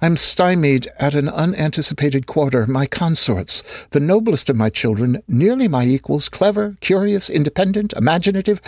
I 0.00 0.06
am 0.06 0.16
stymied 0.16 0.88
at 0.98 1.14
an 1.14 1.28
unanticipated 1.28 2.26
quarter. 2.26 2.66
My 2.66 2.86
consorts, 2.86 3.86
the 3.90 4.00
noblest 4.00 4.50
of 4.50 4.56
my 4.56 4.70
children, 4.70 5.22
nearly 5.28 5.68
my 5.68 5.84
equals, 5.84 6.28
clever, 6.28 6.76
curious, 6.80 7.28
independent, 7.28 7.92
imaginative, 7.94 8.60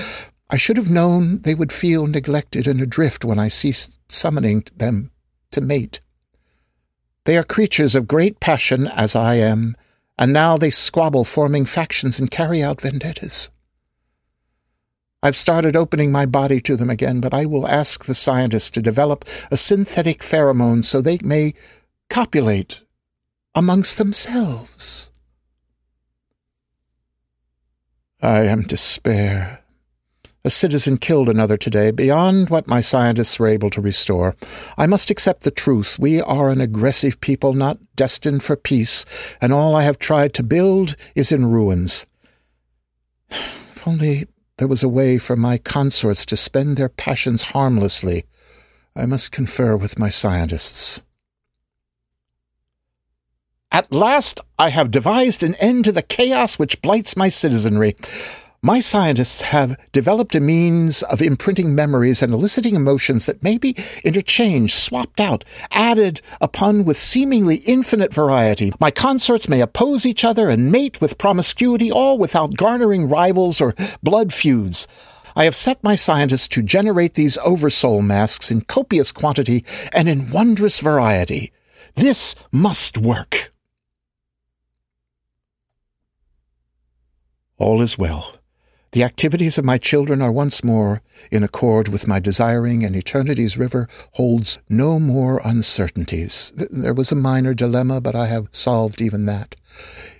I 0.50 0.56
should 0.56 0.76
have 0.76 0.90
known 0.90 1.42
they 1.42 1.54
would 1.54 1.72
feel 1.72 2.06
neglected 2.06 2.66
and 2.66 2.80
adrift 2.80 3.24
when 3.24 3.38
I 3.38 3.48
ceased 3.48 4.00
summoning 4.08 4.64
them 4.76 5.10
to 5.52 5.60
mate. 5.60 6.00
They 7.24 7.36
are 7.36 7.44
creatures 7.44 7.94
of 7.94 8.08
great 8.08 8.40
passion, 8.40 8.88
as 8.88 9.14
I 9.14 9.34
am, 9.34 9.76
and 10.18 10.32
now 10.32 10.56
they 10.56 10.70
squabble, 10.70 11.24
forming 11.24 11.66
factions 11.66 12.18
and 12.18 12.30
carry 12.30 12.62
out 12.62 12.80
vendettas. 12.80 13.50
I've 15.22 15.36
started 15.36 15.76
opening 15.76 16.10
my 16.10 16.24
body 16.24 16.60
to 16.62 16.76
them 16.76 16.88
again, 16.88 17.20
but 17.20 17.34
I 17.34 17.44
will 17.44 17.68
ask 17.68 18.04
the 18.04 18.14
scientists 18.14 18.70
to 18.70 18.82
develop 18.82 19.26
a 19.50 19.56
synthetic 19.56 20.22
pheromone 20.22 20.82
so 20.82 21.00
they 21.00 21.18
may 21.22 21.52
copulate 22.08 22.82
amongst 23.54 23.98
themselves. 23.98 25.10
I 28.22 28.40
am 28.40 28.62
despair. 28.62 29.60
A 30.42 30.48
citizen 30.48 30.96
killed 30.96 31.28
another 31.28 31.58
today, 31.58 31.90
beyond 31.90 32.48
what 32.48 32.66
my 32.66 32.80
scientists 32.80 33.38
were 33.38 33.46
able 33.46 33.68
to 33.70 33.80
restore. 33.82 34.36
I 34.78 34.86
must 34.86 35.10
accept 35.10 35.42
the 35.42 35.50
truth. 35.50 35.98
We 35.98 36.22
are 36.22 36.48
an 36.48 36.62
aggressive 36.62 37.20
people, 37.20 37.52
not 37.52 37.78
destined 37.94 38.42
for 38.42 38.56
peace, 38.56 39.04
and 39.42 39.52
all 39.52 39.76
I 39.76 39.82
have 39.82 39.98
tried 39.98 40.32
to 40.34 40.42
build 40.42 40.96
is 41.14 41.30
in 41.30 41.50
ruins. 41.50 42.06
If 43.30 43.88
only 43.88 44.26
there 44.60 44.68
was 44.68 44.82
a 44.82 44.88
way 44.90 45.16
for 45.16 45.36
my 45.36 45.56
consorts 45.56 46.26
to 46.26 46.36
spend 46.36 46.76
their 46.76 46.90
passions 46.90 47.40
harmlessly. 47.40 48.26
I 48.94 49.06
must 49.06 49.32
confer 49.32 49.74
with 49.74 49.98
my 49.98 50.10
scientists. 50.10 51.02
At 53.72 53.90
last 53.90 54.38
I 54.58 54.68
have 54.68 54.90
devised 54.90 55.42
an 55.42 55.54
end 55.54 55.86
to 55.86 55.92
the 55.92 56.02
chaos 56.02 56.58
which 56.58 56.82
blights 56.82 57.16
my 57.16 57.30
citizenry. 57.30 57.96
My 58.62 58.80
scientists 58.80 59.40
have 59.40 59.80
developed 59.90 60.34
a 60.34 60.40
means 60.40 61.02
of 61.04 61.22
imprinting 61.22 61.74
memories 61.74 62.22
and 62.22 62.30
eliciting 62.34 62.76
emotions 62.76 63.24
that 63.24 63.42
may 63.42 63.56
be 63.56 63.74
interchanged, 64.04 64.74
swapped 64.74 65.18
out, 65.18 65.46
added 65.70 66.20
upon 66.42 66.84
with 66.84 66.98
seemingly 66.98 67.56
infinite 67.66 68.12
variety. 68.12 68.70
My 68.78 68.90
consorts 68.90 69.48
may 69.48 69.62
oppose 69.62 70.04
each 70.04 70.26
other 70.26 70.50
and 70.50 70.70
mate 70.70 71.00
with 71.00 71.16
promiscuity, 71.16 71.90
all 71.90 72.18
without 72.18 72.54
garnering 72.54 73.08
rivals 73.08 73.62
or 73.62 73.74
blood 74.02 74.34
feuds. 74.34 74.86
I 75.34 75.44
have 75.44 75.56
set 75.56 75.82
my 75.82 75.94
scientists 75.94 76.48
to 76.48 76.62
generate 76.62 77.14
these 77.14 77.38
oversoul 77.38 78.02
masks 78.02 78.50
in 78.50 78.60
copious 78.60 79.10
quantity 79.10 79.64
and 79.90 80.06
in 80.06 80.30
wondrous 80.30 80.80
variety. 80.80 81.50
This 81.94 82.34
must 82.52 82.98
work. 82.98 83.54
All 87.56 87.80
is 87.80 87.96
well. 87.96 88.39
The 88.92 89.04
activities 89.04 89.56
of 89.56 89.64
my 89.64 89.78
children 89.78 90.20
are 90.20 90.32
once 90.32 90.64
more 90.64 91.00
in 91.30 91.44
accord 91.44 91.86
with 91.86 92.08
my 92.08 92.18
desiring, 92.18 92.84
and 92.84 92.96
eternity's 92.96 93.56
river 93.56 93.88
holds 94.14 94.58
no 94.68 94.98
more 94.98 95.40
uncertainties. 95.44 96.52
There 96.56 96.94
was 96.94 97.12
a 97.12 97.16
minor 97.16 97.54
dilemma, 97.54 98.00
but 98.00 98.16
I 98.16 98.26
have 98.26 98.48
solved 98.50 99.00
even 99.00 99.26
that. 99.26 99.54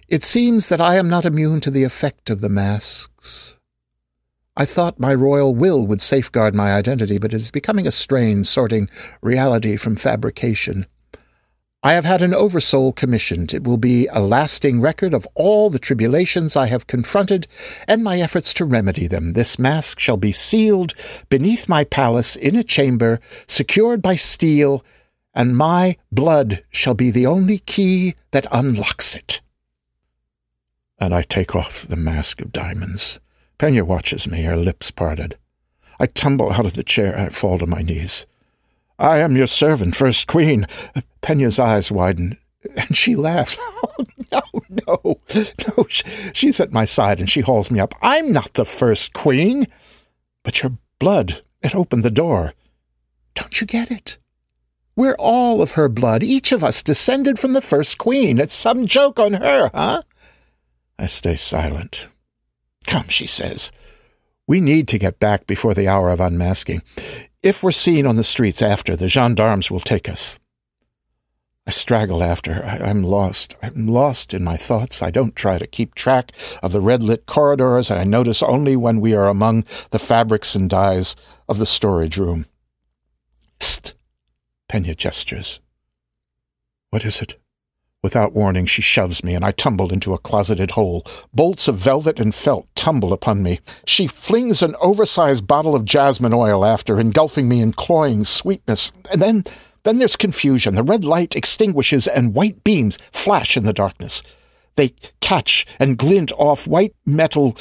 It 0.08 0.22
seems 0.22 0.68
that 0.68 0.80
I 0.80 0.94
am 0.96 1.08
not 1.08 1.24
immune 1.24 1.60
to 1.62 1.70
the 1.70 1.82
effect 1.82 2.30
of 2.30 2.40
the 2.40 2.48
masks. 2.48 3.56
I 4.56 4.64
thought 4.66 5.00
my 5.00 5.14
royal 5.14 5.52
will 5.54 5.84
would 5.86 6.00
safeguard 6.00 6.54
my 6.54 6.72
identity, 6.72 7.18
but 7.18 7.34
it 7.34 7.40
is 7.40 7.50
becoming 7.50 7.88
a 7.88 7.92
strain 7.92 8.44
sorting 8.44 8.88
reality 9.20 9.76
from 9.76 9.96
fabrication. 9.96 10.86
I 11.82 11.94
have 11.94 12.04
had 12.04 12.20
an 12.20 12.34
oversoul 12.34 12.92
commissioned. 12.92 13.54
It 13.54 13.64
will 13.64 13.78
be 13.78 14.06
a 14.08 14.20
lasting 14.20 14.82
record 14.82 15.14
of 15.14 15.26
all 15.34 15.70
the 15.70 15.78
tribulations 15.78 16.54
I 16.54 16.66
have 16.66 16.86
confronted 16.86 17.46
and 17.88 18.04
my 18.04 18.20
efforts 18.20 18.52
to 18.54 18.66
remedy 18.66 19.06
them. 19.06 19.32
This 19.32 19.58
mask 19.58 19.98
shall 19.98 20.18
be 20.18 20.30
sealed 20.30 20.92
beneath 21.30 21.70
my 21.70 21.84
palace 21.84 22.36
in 22.36 22.54
a 22.54 22.62
chamber, 22.62 23.18
secured 23.46 24.02
by 24.02 24.16
steel, 24.16 24.84
and 25.32 25.56
my 25.56 25.96
blood 26.12 26.62
shall 26.70 26.94
be 26.94 27.10
the 27.10 27.26
only 27.26 27.58
key 27.58 28.14
that 28.32 28.46
unlocks 28.52 29.16
it. 29.16 29.40
And 30.98 31.14
I 31.14 31.22
take 31.22 31.56
off 31.56 31.88
the 31.88 31.96
mask 31.96 32.42
of 32.42 32.52
diamonds. 32.52 33.20
Pena 33.56 33.86
watches 33.86 34.28
me, 34.28 34.42
her 34.42 34.56
lips 34.56 34.90
parted. 34.90 35.38
I 35.98 36.06
tumble 36.06 36.52
out 36.52 36.66
of 36.66 36.74
the 36.74 36.84
chair. 36.84 37.18
I 37.18 37.30
fall 37.30 37.58
to 37.58 37.66
my 37.66 37.80
knees. 37.80 38.26
I 39.00 39.20
am 39.20 39.34
your 39.34 39.46
servant, 39.46 39.96
First 39.96 40.26
Queen. 40.26 40.66
Pena's 41.22 41.58
eyes 41.58 41.90
widen, 41.90 42.36
and 42.76 42.96
she 42.96 43.16
laughs. 43.16 43.58
Oh, 44.32 44.42
no, 44.66 44.86
no, 44.86 45.20
no. 45.76 45.86
She's 45.88 46.60
at 46.60 46.72
my 46.72 46.84
side, 46.84 47.18
and 47.18 47.28
she 47.28 47.40
hauls 47.40 47.70
me 47.70 47.80
up. 47.80 47.92
I'm 48.00 48.32
not 48.32 48.54
the 48.54 48.64
First 48.64 49.12
Queen. 49.12 49.66
But 50.44 50.62
your 50.62 50.78
blood, 50.98 51.42
it 51.62 51.74
opened 51.74 52.04
the 52.04 52.10
door. 52.10 52.54
Don't 53.34 53.60
you 53.60 53.66
get 53.66 53.90
it? 53.90 54.18
We're 54.94 55.16
all 55.18 55.60
of 55.60 55.72
her 55.72 55.88
blood, 55.88 56.22
each 56.22 56.52
of 56.52 56.62
us 56.62 56.82
descended 56.82 57.38
from 57.38 57.52
the 57.52 57.60
First 57.60 57.98
Queen. 57.98 58.38
It's 58.38 58.54
some 58.54 58.86
joke 58.86 59.18
on 59.18 59.32
her, 59.34 59.70
huh? 59.74 60.02
I 60.98 61.06
stay 61.06 61.36
silent. 61.36 62.08
Come, 62.86 63.08
she 63.08 63.26
says. 63.26 63.72
We 64.50 64.60
need 64.60 64.88
to 64.88 64.98
get 64.98 65.20
back 65.20 65.46
before 65.46 65.74
the 65.74 65.86
hour 65.86 66.10
of 66.10 66.18
unmasking. 66.18 66.82
If 67.40 67.62
we're 67.62 67.70
seen 67.70 68.04
on 68.04 68.16
the 68.16 68.24
streets 68.24 68.62
after, 68.62 68.96
the 68.96 69.08
gendarmes 69.08 69.70
will 69.70 69.78
take 69.78 70.08
us. 70.08 70.40
I 71.68 71.70
straggle 71.70 72.20
after. 72.20 72.64
I, 72.64 72.90
am 72.90 73.04
lost. 73.04 73.54
I'm 73.62 73.86
lost 73.86 74.34
in 74.34 74.42
my 74.42 74.56
thoughts. 74.56 75.02
I 75.02 75.12
don't 75.12 75.36
try 75.36 75.58
to 75.58 75.68
keep 75.68 75.94
track 75.94 76.32
of 76.64 76.72
the 76.72 76.80
red 76.80 77.00
lit 77.00 77.26
corridors, 77.26 77.92
and 77.92 78.00
I 78.00 78.02
notice 78.02 78.42
only 78.42 78.74
when 78.74 79.00
we 79.00 79.14
are 79.14 79.28
among 79.28 79.66
the 79.92 80.00
fabrics 80.00 80.56
and 80.56 80.68
dyes 80.68 81.14
of 81.48 81.58
the 81.58 81.64
storage 81.64 82.18
room. 82.18 82.46
St! 83.60 83.94
Pena 84.68 84.96
gestures. 84.96 85.60
What 86.88 87.04
is 87.04 87.22
it? 87.22 87.36
Without 88.02 88.32
warning, 88.32 88.64
she 88.64 88.80
shoves 88.80 89.22
me, 89.22 89.34
and 89.34 89.44
I 89.44 89.50
tumble 89.50 89.92
into 89.92 90.14
a 90.14 90.18
closeted 90.18 90.70
hole. 90.70 91.04
Bolts 91.34 91.68
of 91.68 91.76
velvet 91.76 92.18
and 92.18 92.34
felt 92.34 92.66
tumble 92.74 93.12
upon 93.12 93.42
me. 93.42 93.60
She 93.84 94.06
flings 94.06 94.62
an 94.62 94.74
oversized 94.80 95.46
bottle 95.46 95.74
of 95.74 95.84
jasmine 95.84 96.32
oil 96.32 96.64
after, 96.64 96.98
engulfing 96.98 97.46
me 97.46 97.60
in 97.60 97.74
cloying 97.74 98.24
sweetness. 98.24 98.90
And 99.12 99.20
then, 99.20 99.44
then 99.82 99.98
there's 99.98 100.16
confusion. 100.16 100.76
The 100.76 100.82
red 100.82 101.04
light 101.04 101.36
extinguishes, 101.36 102.08
and 102.08 102.32
white 102.32 102.64
beams 102.64 102.96
flash 103.12 103.54
in 103.54 103.64
the 103.64 103.74
darkness. 103.74 104.22
They 104.76 104.94
catch 105.20 105.66
and 105.78 105.98
glint 105.98 106.32
off 106.38 106.66
white 106.66 106.94
metal 107.04 107.54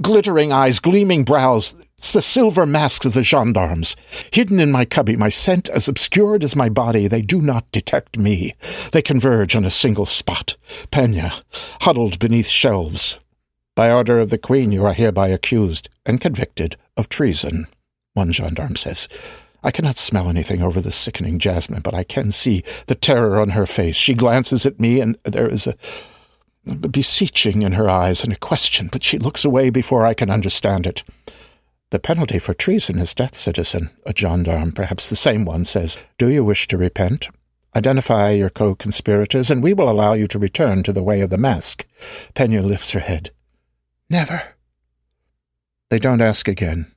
glittering 0.00 0.52
eyes, 0.52 0.78
gleaming 0.78 1.24
brows. 1.24 1.74
It's 2.02 2.10
the 2.10 2.20
silver 2.20 2.66
masks 2.66 3.06
of 3.06 3.14
the 3.14 3.22
gendarmes. 3.22 3.94
Hidden 4.32 4.58
in 4.58 4.72
my 4.72 4.84
cubby, 4.84 5.14
my 5.14 5.28
scent 5.28 5.68
as 5.68 5.86
obscured 5.86 6.42
as 6.42 6.56
my 6.56 6.68
body, 6.68 7.06
they 7.06 7.22
do 7.22 7.40
not 7.40 7.70
detect 7.70 8.18
me. 8.18 8.56
They 8.90 9.02
converge 9.02 9.54
on 9.54 9.64
a 9.64 9.70
single 9.70 10.04
spot. 10.04 10.56
Pena, 10.90 11.32
huddled 11.82 12.18
beneath 12.18 12.48
shelves. 12.48 13.20
By 13.76 13.92
order 13.92 14.18
of 14.18 14.30
the 14.30 14.36
Queen, 14.36 14.72
you 14.72 14.84
are 14.84 14.94
hereby 14.94 15.28
accused 15.28 15.88
and 16.04 16.20
convicted 16.20 16.74
of 16.96 17.08
treason, 17.08 17.66
one 18.14 18.32
gendarme 18.32 18.74
says. 18.74 19.06
I 19.62 19.70
cannot 19.70 19.96
smell 19.96 20.28
anything 20.28 20.60
over 20.60 20.80
the 20.80 20.90
sickening 20.90 21.38
jasmine, 21.38 21.82
but 21.82 21.94
I 21.94 22.02
can 22.02 22.32
see 22.32 22.64
the 22.88 22.96
terror 22.96 23.40
on 23.40 23.50
her 23.50 23.64
face. 23.64 23.94
She 23.94 24.14
glances 24.14 24.66
at 24.66 24.80
me, 24.80 25.00
and 25.00 25.16
there 25.22 25.46
is 25.46 25.68
a 25.68 25.76
beseeching 26.64 27.62
in 27.62 27.74
her 27.74 27.88
eyes 27.88 28.24
and 28.24 28.32
a 28.32 28.36
question, 28.36 28.88
but 28.90 29.04
she 29.04 29.18
looks 29.18 29.44
away 29.44 29.70
before 29.70 30.04
I 30.04 30.14
can 30.14 30.30
understand 30.30 30.84
it. 30.88 31.04
The 31.92 31.98
penalty 31.98 32.38
for 32.38 32.54
treason 32.54 32.98
is 32.98 33.12
death, 33.12 33.36
citizen, 33.36 33.90
a 34.06 34.14
gendarme, 34.16 34.72
perhaps 34.72 35.10
the 35.10 35.14
same 35.14 35.44
one, 35.44 35.66
says. 35.66 35.98
Do 36.16 36.30
you 36.30 36.42
wish 36.42 36.66
to 36.68 36.78
repent? 36.78 37.28
Identify 37.76 38.30
your 38.30 38.48
co-conspirators, 38.48 39.50
and 39.50 39.62
we 39.62 39.74
will 39.74 39.90
allow 39.90 40.14
you 40.14 40.26
to 40.28 40.38
return 40.38 40.82
to 40.84 40.92
the 40.94 41.02
way 41.02 41.20
of 41.20 41.28
the 41.28 41.36
mask. 41.36 41.86
Pena 42.32 42.62
lifts 42.62 42.92
her 42.92 43.00
head. 43.00 43.30
Never. 44.08 44.54
They 45.90 45.98
don't 45.98 46.22
ask 46.22 46.48
again. 46.48 46.90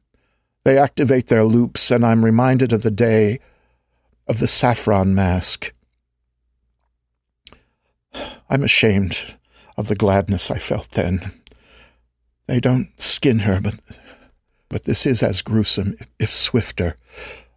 They 0.64 0.78
activate 0.78 1.28
their 1.28 1.44
loops, 1.44 1.92
and 1.92 2.06
I'm 2.06 2.24
reminded 2.24 2.72
of 2.72 2.82
the 2.82 2.90
day 2.90 3.40
of 4.30 4.40
the 4.40 4.48
saffron 4.48 5.14
mask. 5.14 5.74
I'm 8.50 8.64
ashamed 8.64 9.36
of 9.76 9.90
the 9.90 9.96
gladness 9.96 10.50
I 10.50 10.58
felt 10.58 10.92
then. 10.92 11.34
They 12.48 12.62
don't 12.62 12.94
skin 12.96 13.40
her, 13.40 13.60
but 13.60 13.76
but 14.70 14.84
this 14.84 15.06
is 15.06 15.24
as 15.24 15.42
gruesome, 15.42 15.98
if 16.20 16.34
swifter. 16.34 16.98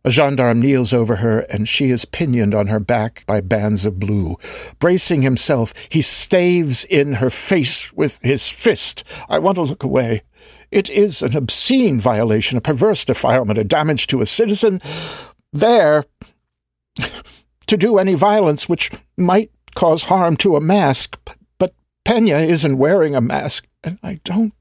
A 0.05 0.11
gendarme 0.11 0.61
kneels 0.61 0.93
over 0.93 1.17
her, 1.17 1.41
and 1.51 1.69
she 1.69 1.91
is 1.91 2.05
pinioned 2.05 2.55
on 2.55 2.69
her 2.69 2.81
back 2.81 3.25
by 3.27 3.41
bands 3.41 3.85
of 3.85 3.99
blue. 3.99 4.37
Bracing 4.79 5.23
himself, 5.23 5.75
he 5.91 6.03
staves 6.03 6.85
in 6.85 7.15
her 7.15 7.31
face 7.31 7.93
with 7.93 8.21
his 8.23 8.49
fist. 8.49 9.05
I 9.29 9.39
want 9.39 9.57
to 9.57 9.63
look 9.63 9.83
away. 9.83 10.23
It 10.71 10.89
is 10.89 11.23
an 11.23 11.37
obscene 11.37 12.01
violation, 12.01 12.57
a 12.57 12.63
perverse 12.63 13.05
defilement, 13.05 13.59
a 13.59 13.65
damage 13.65 14.07
to 14.09 14.21
a 14.21 14.27
citizen. 14.27 14.81
There, 15.53 16.05
to 17.67 17.77
do 17.77 17.99
any 17.99 18.15
violence 18.15 18.69
which 18.69 18.91
might 19.17 19.51
cause 19.75 20.05
harm 20.05 20.37
to 20.39 20.57
a 20.57 20.61
mask. 20.61 21.19
But 21.59 21.75
Pena 22.05 22.39
isn't 22.39 22.79
wearing 22.79 23.15
a 23.15 23.21
mask, 23.21 23.67
and 23.83 23.99
I 24.03 24.21
don't 24.25 24.55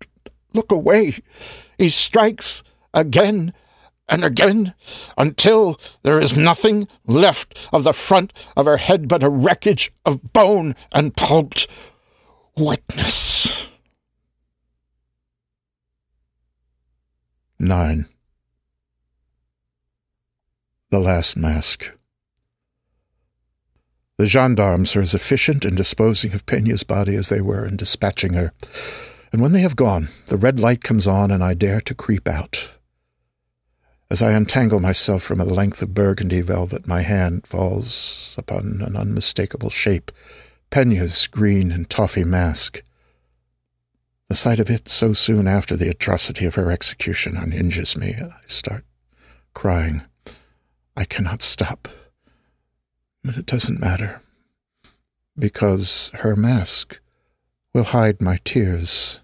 look 0.54 0.72
away. 0.72 1.16
He 1.78 1.90
strikes 1.90 2.64
again 2.94 3.54
and 4.10 4.24
again 4.24 4.74
until 5.18 5.80
there 6.04 6.20
is 6.20 6.38
nothing 6.38 6.88
left 7.06 7.70
of 7.72 7.84
the 7.84 7.94
front 7.94 8.48
of 8.56 8.66
her 8.66 8.78
head 8.78 9.08
but 9.08 9.24
a 9.24 9.30
wreckage 9.30 9.92
of 10.06 10.34
bone 10.34 10.76
and 10.92 11.16
pulped 11.16 11.68
wetness. 12.56 13.70
9. 17.60 18.06
The 20.90 21.00
Last 21.00 21.36
Mask. 21.36 21.92
The 24.18 24.26
gendarmes 24.26 24.96
are 24.96 25.02
as 25.02 25.14
efficient 25.14 25.66
in 25.66 25.76
disposing 25.76 26.34
of 26.34 26.46
Pena's 26.46 26.84
body 26.84 27.16
as 27.16 27.30
they 27.30 27.42
were 27.42 27.66
in 27.66 27.78
dispatching 27.78 28.34
her. 28.34 28.54
And 29.32 29.42
when 29.42 29.52
they 29.52 29.62
have 29.62 29.76
gone, 29.76 30.10
the 30.28 30.38
red 30.38 30.60
light 30.60 30.84
comes 30.84 31.08
on, 31.08 31.32
and 31.32 31.44
I 31.44 31.54
dare 31.54 31.82
to 31.82 31.96
creep 31.96 32.28
out. 32.28 32.72
As 34.10 34.22
I 34.22 34.32
untangle 34.32 34.80
myself 34.80 35.22
from 35.22 35.42
a 35.42 35.46
length 35.46 35.82
of 35.82 35.94
burgundy 35.94 36.40
velvet, 36.40 36.88
my 36.88 37.02
hand 37.02 37.46
falls 37.46 38.36
upon 38.38 38.82
an 38.82 38.96
unmistakable 38.96 39.70
shape, 39.70 40.12
Pena's 40.70 41.28
green 41.28 41.72
and 41.72 41.90
toffee 41.90 42.24
mask. 42.24 42.82
The 44.30 44.36
sight 44.36 44.60
of 44.60 44.70
it 44.70 44.88
so 44.90 45.14
soon 45.14 45.48
after 45.48 45.76
the 45.76 45.90
atrocity 45.90 46.46
of 46.46 46.56
her 46.56 46.72
execution 46.72 47.36
unhinges 47.36 47.98
me. 47.98 48.14
And 48.14 48.32
I 48.32 48.42
start 48.46 48.86
crying. 49.54 50.04
I 50.96 51.04
cannot 51.06 51.42
stop. 51.42 51.88
But 53.24 53.38
it 53.38 53.46
doesn't 53.46 53.80
matter, 53.80 54.22
because 55.38 56.12
her 56.16 56.36
mask 56.36 57.02
will 57.74 57.84
hide 57.84 58.22
my 58.22 58.40
tears. 58.44 59.22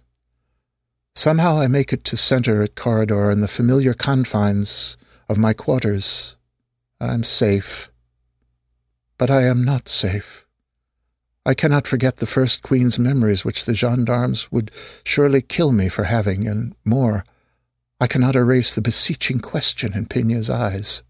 Somehow 1.15 1.59
I 1.59 1.67
make 1.67 1.93
it 1.93 2.03
to 2.05 2.17
center 2.17 2.63
at 2.63 2.75
corridor 2.75 3.29
in 3.29 3.41
the 3.41 3.47
familiar 3.47 3.93
confines 3.93 4.97
of 5.29 5.37
my 5.37 5.53
quarters. 5.53 6.37
I'm 6.99 7.23
safe. 7.23 7.89
But 9.17 9.29
I 9.29 9.43
am 9.43 9.63
not 9.63 9.87
safe. 9.87 10.47
I 11.45 11.53
cannot 11.53 11.87
forget 11.87 12.17
the 12.17 12.25
first 12.25 12.63
Queen's 12.63 12.97
memories 12.97 13.43
which 13.43 13.65
the 13.65 13.73
gendarmes 13.73 14.51
would 14.51 14.71
surely 15.05 15.41
kill 15.41 15.71
me 15.71 15.89
for 15.89 16.05
having, 16.05 16.47
and 16.47 16.73
more. 16.85 17.25
I 17.99 18.07
cannot 18.07 18.35
erase 18.35 18.73
the 18.73 18.81
beseeching 18.81 19.39
question 19.39 19.93
in 19.93 20.05
Pena's 20.05 20.49
eyes. 20.49 21.03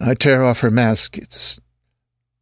I 0.00 0.14
tear 0.14 0.44
off 0.44 0.60
her 0.60 0.70
mask. 0.70 1.18
It's 1.18 1.60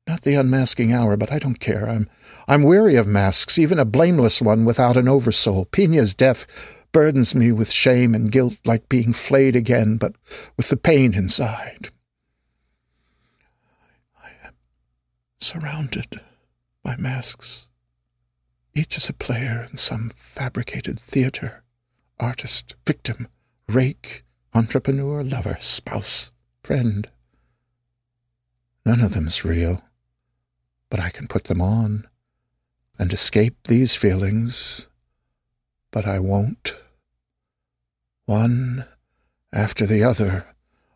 not 0.06 0.22
the 0.22 0.34
unmasking 0.34 0.92
hour, 0.92 1.16
but 1.16 1.32
I 1.32 1.38
don't 1.38 1.60
care. 1.60 1.88
I'm 1.88 2.08
I'm 2.48 2.64
weary 2.64 2.96
of 2.96 3.06
masks, 3.06 3.58
even 3.58 3.78
a 3.78 3.84
blameless 3.84 4.42
one 4.42 4.64
without 4.64 4.96
an 4.96 5.08
oversoul. 5.08 5.66
Pena's 5.66 6.14
death 6.14 6.46
burdens 6.90 7.34
me 7.34 7.52
with 7.52 7.70
shame 7.70 8.14
and 8.14 8.32
guilt 8.32 8.56
like 8.64 8.88
being 8.88 9.12
flayed 9.12 9.56
again, 9.56 9.96
but 9.96 10.14
with 10.56 10.68
the 10.68 10.76
pain 10.76 11.14
inside. 11.14 11.90
I 14.22 14.30
am 14.44 14.54
surrounded 15.38 16.20
by 16.82 16.96
masks. 16.96 17.68
Each 18.74 18.96
is 18.96 19.08
a 19.08 19.14
player 19.14 19.66
in 19.70 19.76
some 19.76 20.10
fabricated 20.16 20.98
theater, 20.98 21.62
artist, 22.18 22.74
victim, 22.86 23.28
rake, 23.68 24.24
entrepreneur, 24.52 25.22
lover, 25.22 25.56
spouse, 25.60 26.32
friend. 26.62 27.08
None 28.84 29.00
of 29.00 29.14
them's 29.14 29.44
real 29.44 29.82
but 30.92 31.00
I 31.00 31.08
can 31.08 31.26
put 31.26 31.44
them 31.44 31.62
on 31.62 32.06
and 32.98 33.14
escape 33.14 33.56
these 33.64 33.94
feelings, 33.94 34.88
but 35.90 36.06
I 36.06 36.18
won't. 36.18 36.76
One 38.26 38.84
after 39.54 39.86
the 39.86 40.04
other, 40.04 40.44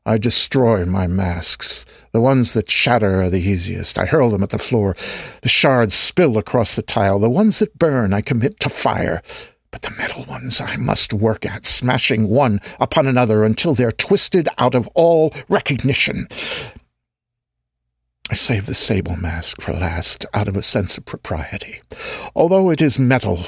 I 0.04 0.18
destroy 0.18 0.84
my 0.84 1.06
masks. 1.06 1.86
The 2.12 2.20
ones 2.20 2.52
that 2.52 2.70
shatter 2.70 3.22
are 3.22 3.30
the 3.30 3.40
easiest. 3.40 3.98
I 3.98 4.04
hurl 4.04 4.28
them 4.28 4.42
at 4.42 4.50
the 4.50 4.58
floor. 4.58 4.94
The 5.40 5.48
shards 5.48 5.94
spill 5.94 6.36
across 6.36 6.76
the 6.76 6.82
tile. 6.82 7.18
The 7.18 7.30
ones 7.30 7.58
that 7.60 7.78
burn 7.78 8.12
I 8.12 8.20
commit 8.20 8.60
to 8.60 8.68
fire. 8.68 9.22
But 9.70 9.80
the 9.80 9.92
metal 9.92 10.26
ones 10.26 10.60
I 10.60 10.76
must 10.76 11.14
work 11.14 11.46
at, 11.46 11.64
smashing 11.64 12.28
one 12.28 12.60
upon 12.80 13.06
another 13.06 13.44
until 13.44 13.74
they're 13.74 13.92
twisted 13.92 14.46
out 14.58 14.74
of 14.74 14.86
all 14.88 15.32
recognition. 15.48 16.28
I 18.28 18.34
save 18.34 18.66
the 18.66 18.74
sable 18.74 19.16
mask 19.16 19.60
for 19.60 19.72
last 19.72 20.26
out 20.34 20.48
of 20.48 20.56
a 20.56 20.62
sense 20.62 20.98
of 20.98 21.04
propriety. 21.04 21.80
Although 22.34 22.70
it 22.70 22.82
is 22.82 22.98
metal, 22.98 23.44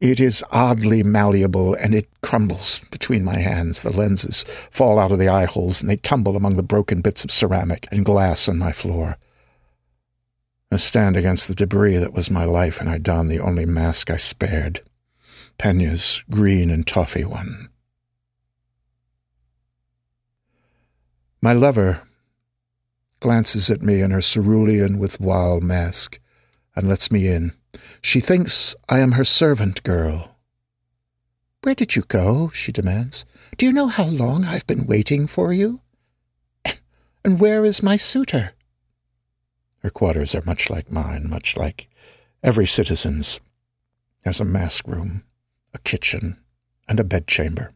it 0.00 0.20
is 0.20 0.44
oddly 0.52 1.02
malleable, 1.02 1.74
and 1.74 1.94
it 1.94 2.08
crumbles 2.20 2.80
between 2.90 3.24
my 3.24 3.36
hands. 3.36 3.82
The 3.82 3.92
lenses 3.92 4.44
fall 4.70 4.98
out 4.98 5.12
of 5.12 5.18
the 5.18 5.28
eye 5.28 5.46
holes, 5.46 5.80
and 5.80 5.88
they 5.90 5.96
tumble 5.96 6.36
among 6.36 6.56
the 6.56 6.62
broken 6.62 7.00
bits 7.00 7.24
of 7.24 7.30
ceramic 7.30 7.88
and 7.90 8.04
glass 8.04 8.48
on 8.48 8.58
my 8.58 8.70
floor. 8.70 9.16
I 10.70 10.76
stand 10.76 11.16
against 11.16 11.48
the 11.48 11.54
debris 11.54 11.96
that 11.96 12.12
was 12.12 12.30
my 12.30 12.44
life, 12.44 12.80
and 12.80 12.88
I 12.88 12.98
don 12.98 13.28
the 13.28 13.40
only 13.40 13.64
mask 13.64 14.10
I 14.10 14.18
spared 14.18 14.82
Pena's 15.56 16.22
green 16.30 16.70
and 16.70 16.86
toffee 16.86 17.24
one. 17.24 17.70
My 21.40 21.52
lover 21.52 22.02
glances 23.20 23.70
at 23.70 23.82
me 23.82 24.00
in 24.00 24.10
her 24.10 24.20
cerulean 24.20 24.98
with 24.98 25.20
wild 25.20 25.62
mask, 25.62 26.20
and 26.76 26.88
lets 26.88 27.10
me 27.10 27.28
in. 27.28 27.52
She 28.00 28.20
thinks 28.20 28.76
I 28.88 29.00
am 29.00 29.12
her 29.12 29.24
servant 29.24 29.82
girl. 29.82 30.36
Where 31.62 31.74
did 31.74 31.96
you 31.96 32.02
go? 32.02 32.50
she 32.50 32.72
demands. 32.72 33.26
Do 33.56 33.66
you 33.66 33.72
know 33.72 33.88
how 33.88 34.04
long 34.04 34.44
I've 34.44 34.66
been 34.66 34.86
waiting 34.86 35.26
for 35.26 35.52
you? 35.52 35.80
And 37.24 37.40
where 37.40 37.64
is 37.64 37.82
my 37.82 37.96
suitor? 37.96 38.52
Her 39.80 39.90
quarters 39.90 40.34
are 40.34 40.42
much 40.46 40.70
like 40.70 40.90
mine, 40.90 41.28
much 41.28 41.56
like 41.56 41.88
every 42.42 42.66
citizen's. 42.66 43.40
Has 44.24 44.40
a 44.40 44.44
mask 44.44 44.86
room, 44.86 45.24
a 45.74 45.78
kitchen, 45.78 46.38
and 46.88 46.98
a 46.98 47.04
bedchamber. 47.04 47.72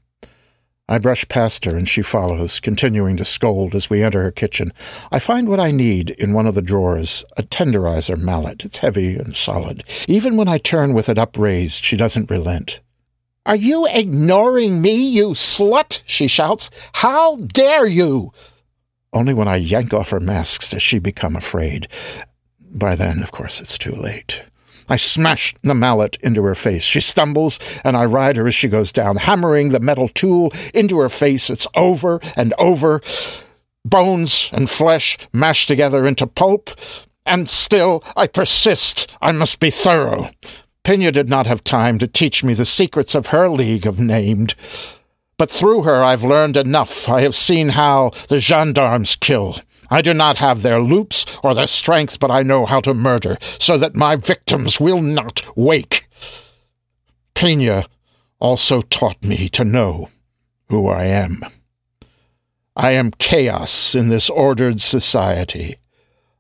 I 0.89 0.99
brush 0.99 1.27
past 1.29 1.65
her 1.65 1.77
and 1.77 1.89
she 1.89 2.03
follows, 2.03 2.61
continuing 2.61 3.17
to 3.17 3.25
scold 3.25 3.75
as 3.75 3.89
we 3.89 4.03
enter 4.03 4.23
her 4.23 4.31
kitchen. 4.31 4.73
I 5.11 5.21
find 5.21 5.49
what 5.49 5.61
I 5.61 5.71
need 5.71 6.11
in 6.11 6.33
one 6.33 6.47
of 6.47 6.55
the 6.55 6.63
drawers, 6.63 7.25
a 7.37 7.43
tenderizer 7.43 8.19
mallet. 8.19 8.65
It's 8.65 8.79
heavy 8.79 9.17
and 9.17 9.35
solid. 9.35 9.85
Even 10.09 10.37
when 10.37 10.49
I 10.49 10.59
turn 10.59 10.93
with 10.93 11.09
it 11.09 11.19
upraised, 11.19 11.85
she 11.85 11.97
doesn't 11.97 12.31
relent. 12.31 12.81
Are 13.47 13.57
you 13.57 13.87
ignoring 13.89 14.83
me, 14.83 14.95
you 14.95 15.31
slut? 15.31 16.03
she 16.05 16.27
shouts. 16.27 16.71
How 16.95 17.37
dare 17.37 17.87
you? 17.87 18.33
Only 19.13 19.35
when 19.35 19.49
I 19.49 19.57
yank 19.57 19.93
off 19.93 20.11
her 20.11 20.21
masks 20.21 20.71
does 20.71 20.83
she 20.83 20.99
become 20.99 21.37
afraid. 21.37 21.89
By 22.61 22.97
then, 22.97 23.23
of 23.23 23.33
course, 23.33 23.61
it's 23.61 23.79
too 23.79 23.95
late. 23.95 24.45
I 24.89 24.97
smash 24.97 25.55
the 25.63 25.75
mallet 25.75 26.17
into 26.23 26.43
her 26.45 26.55
face. 26.55 26.83
She 26.83 27.01
stumbles, 27.01 27.59
and 27.85 27.97
I 27.97 28.05
ride 28.05 28.37
her 28.37 28.47
as 28.47 28.55
she 28.55 28.69
goes 28.69 28.93
down, 28.93 29.17
hammering 29.17 29.71
the 29.71 29.81
metal 29.81 30.09
tool 30.09 30.53
into 30.75 30.99
her 30.99 31.09
face. 31.09 31.51
It's 31.51 31.67
over 31.77 32.21
and 32.37 32.55
over. 32.59 33.01
Bones 33.85 34.51
and 34.53 34.71
flesh 34.71 35.19
mashed 35.33 35.69
together 35.69 36.07
into 36.07 36.27
pulp. 36.27 36.71
And 37.25 37.49
still, 37.49 38.03
I 38.17 38.27
persist. 38.27 39.17
I 39.21 39.33
must 39.33 39.61
be 39.61 39.71
thorough. 39.71 40.31
Pena 40.85 41.13
did 41.13 41.29
not 41.29 41.47
have 41.47 41.63
time 41.63 41.99
to 41.99 42.09
teach 42.09 42.43
me 42.43 42.55
the 42.55 42.65
secrets 42.65 43.15
of 43.15 43.29
her 43.29 43.49
league 43.49 43.87
of 43.87 44.01
named. 44.01 44.55
But 45.39 45.51
through 45.51 45.83
her 45.83 46.03
I've 46.03 46.25
learned 46.25 46.57
enough. 46.57 47.09
I 47.09 47.23
have 47.23 47.37
seen 47.37 47.71
how 47.71 48.11
the 48.29 48.41
gendarmes 48.41 49.17
kill. 49.17 49.59
I 49.93 50.01
do 50.01 50.15
not 50.15 50.39
have 50.39 50.63
their 50.63 50.81
loops 50.81 51.27
or 51.45 51.53
their 51.53 51.67
strength, 51.67 52.19
but 52.19 52.31
I 52.31 52.43
know 52.43 52.65
how 52.65 52.81
to 52.81 52.95
murder, 52.95 53.37
so 53.43 53.77
that 53.77 53.95
my 53.95 54.17
victims 54.17 54.81
will 54.81 55.03
not 55.03 55.43
wake. 55.55 56.09
Pena 57.35 57.85
also 58.39 58.81
taught 58.81 59.23
me 59.23 59.51
to 59.51 59.65
know 59.65 60.09
who 60.71 60.89
I 60.89 61.05
am. 61.05 61.45
I 62.75 62.93
am 62.93 63.11
chaos 63.11 63.95
in 63.95 64.09
this 64.09 64.31
ordered 64.31 64.81
society. 64.81 65.77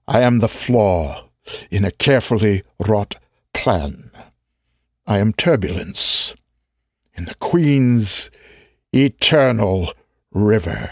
I 0.08 0.22
am 0.22 0.38
the 0.38 0.48
flaw 0.48 1.28
in 1.70 1.84
a 1.84 1.90
carefully 1.90 2.62
wrought 2.78 3.16
plan. 3.52 4.10
I 5.06 5.18
am 5.18 5.34
turbulence 5.34 6.34
in 7.14 7.26
the 7.26 7.34
Queen's 7.34 8.30
eternal 8.94 9.92
river. 10.30 10.90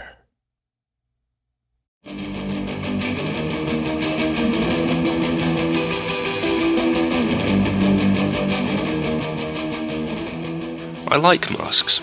I 11.11 11.17
like 11.17 11.51
masks. 11.51 11.99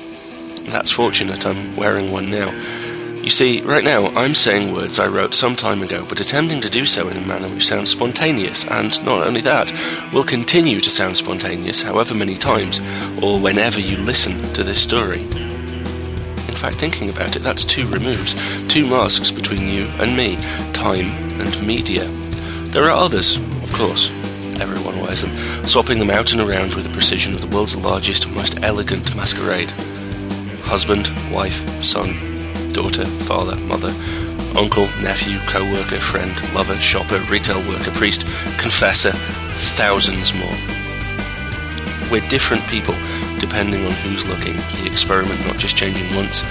That's 0.71 0.91
fortunate, 0.91 1.47
I'm 1.47 1.75
wearing 1.77 2.13
one 2.13 2.31
now. 2.31 2.53
You 3.23 3.31
see, 3.31 3.63
right 3.63 3.83
now 3.83 4.09
I'm 4.09 4.35
saying 4.35 4.75
words 4.75 4.99
I 4.99 5.07
wrote 5.07 5.33
some 5.33 5.57
time 5.57 5.83
ago, 5.83 6.05
but 6.07 6.21
attempting 6.21 6.61
to 6.61 6.69
do 6.69 6.85
so 6.85 7.09
in 7.09 7.17
a 7.17 7.27
manner 7.27 7.49
which 7.49 7.67
sounds 7.67 7.91
spontaneous, 7.91 8.67
and 8.67 9.03
not 9.07 9.27
only 9.27 9.41
that, 9.41 9.73
will 10.13 10.25
continue 10.25 10.79
to 10.83 10.91
sound 10.91 11.17
spontaneous 11.17 11.83
however 11.83 12.15
many 12.15 12.35
times, 12.35 12.81
or 13.23 13.41
whenever 13.41 13.81
you 13.81 13.97
listen 13.97 14.43
to 14.53 14.63
this 14.63 14.83
story. 14.83 15.23
In 15.23 16.55
fact, 16.55 16.77
thinking 16.77 17.09
about 17.09 17.35
it, 17.35 17.39
that's 17.39 17.65
two 17.65 17.87
removes, 17.87 18.35
two 18.69 18.87
masks 18.87 19.31
between 19.31 19.67
you 19.67 19.87
and 20.01 20.15
me 20.19 20.37
time 20.75 21.13
and 21.41 21.67
media. 21.67 22.05
There 22.73 22.85
are 22.85 23.05
others, 23.05 23.39
of 23.63 23.73
course. 23.73 24.11
Everyone 24.61 25.01
wears 25.01 25.23
them, 25.23 25.67
swapping 25.67 25.99
them 25.99 26.11
out 26.11 26.33
and 26.33 26.41
around 26.41 26.75
with 26.75 26.85
the 26.85 26.93
precision 26.93 27.35
of 27.35 27.41
the 27.41 27.55
world's 27.55 27.77
largest, 27.77 28.27
and 28.27 28.35
most 28.35 28.63
elegant 28.63 29.15
masquerade. 29.15 29.71
Husband, 30.63 31.09
wife, 31.33 31.67
son, 31.83 32.15
daughter, 32.73 33.05
father, 33.05 33.57
mother, 33.57 33.95
uncle, 34.57 34.87
nephew, 35.03 35.39
co 35.47 35.63
worker, 35.73 36.01
friend, 36.01 36.33
lover, 36.55 36.77
shopper, 36.77 37.19
retail 37.31 37.59
worker, 37.69 37.91
priest, 37.93 38.23
confessor, 38.59 39.13
thousands 39.13 40.35
more. 40.35 40.57
We're 42.11 42.27
different 42.29 42.67
people 42.69 42.95
depending 43.39 43.85
on 43.85 43.93
who's 43.93 44.27
looking, 44.27 44.57
the 44.57 44.87
experiment 44.87 45.39
not 45.47 45.59
just 45.59 45.77
changing 45.77 46.15
once, 46.17 46.43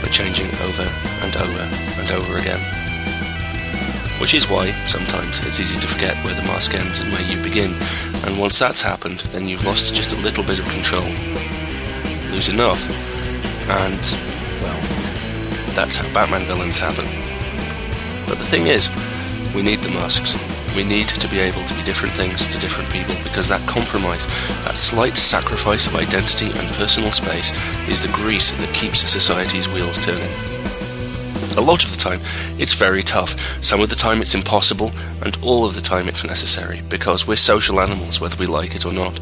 but 0.00 0.12
changing 0.12 0.46
over 0.62 0.88
and 1.22 1.36
over 1.36 1.60
and 2.00 2.10
over 2.12 2.38
again. 2.38 2.60
Which 4.20 4.34
is 4.34 4.48
why, 4.48 4.72
sometimes, 4.86 5.40
it's 5.40 5.60
easy 5.60 5.78
to 5.78 5.86
forget 5.86 6.16
where 6.24 6.34
the 6.34 6.42
mask 6.44 6.74
ends 6.74 7.00
and 7.00 7.12
where 7.12 7.22
you 7.22 7.40
begin, 7.42 7.74
and 8.24 8.40
once 8.40 8.58
that's 8.58 8.80
happened, 8.80 9.20
then 9.30 9.46
you've 9.46 9.64
lost 9.64 9.94
just 9.94 10.14
a 10.14 10.20
little 10.20 10.42
bit 10.42 10.58
of 10.58 10.66
control. 10.70 11.04
Lose 12.32 12.48
enough, 12.48 12.82
and, 13.68 14.00
well, 14.62 14.80
that's 15.74 15.96
how 15.96 16.12
Batman 16.14 16.46
villains 16.46 16.78
happen. 16.78 17.04
But 18.26 18.38
the 18.38 18.44
thing 18.44 18.66
is, 18.66 18.90
we 19.54 19.62
need 19.62 19.80
the 19.80 19.90
masks. 19.90 20.34
We 20.74 20.84
need 20.84 21.08
to 21.08 21.28
be 21.28 21.38
able 21.38 21.64
to 21.64 21.74
be 21.74 21.82
different 21.82 22.14
things 22.14 22.46
to 22.48 22.58
different 22.58 22.90
people 22.90 23.14
because 23.22 23.48
that 23.48 23.66
compromise, 23.66 24.26
that 24.64 24.76
slight 24.76 25.16
sacrifice 25.16 25.86
of 25.86 25.94
identity 25.94 26.46
and 26.58 26.68
personal 26.74 27.10
space, 27.10 27.52
is 27.88 28.02
the 28.02 28.12
grease 28.12 28.52
that 28.52 28.74
keeps 28.74 29.00
society's 29.08 29.68
wheels 29.68 30.00
turning. 30.04 30.28
A 31.56 31.60
lot 31.60 31.84
of 31.84 31.90
the 31.90 31.98
time, 31.98 32.20
it's 32.58 32.74
very 32.74 33.02
tough. 33.02 33.62
Some 33.62 33.80
of 33.80 33.88
the 33.88 33.94
time, 33.94 34.20
it's 34.20 34.34
impossible, 34.34 34.92
and 35.22 35.36
all 35.42 35.64
of 35.64 35.74
the 35.74 35.80
time, 35.80 36.06
it's 36.06 36.22
necessary 36.22 36.82
because 36.90 37.26
we're 37.26 37.36
social 37.36 37.80
animals, 37.80 38.20
whether 38.20 38.36
we 38.36 38.44
like 38.44 38.74
it 38.74 38.84
or 38.84 38.92
not. 38.92 39.18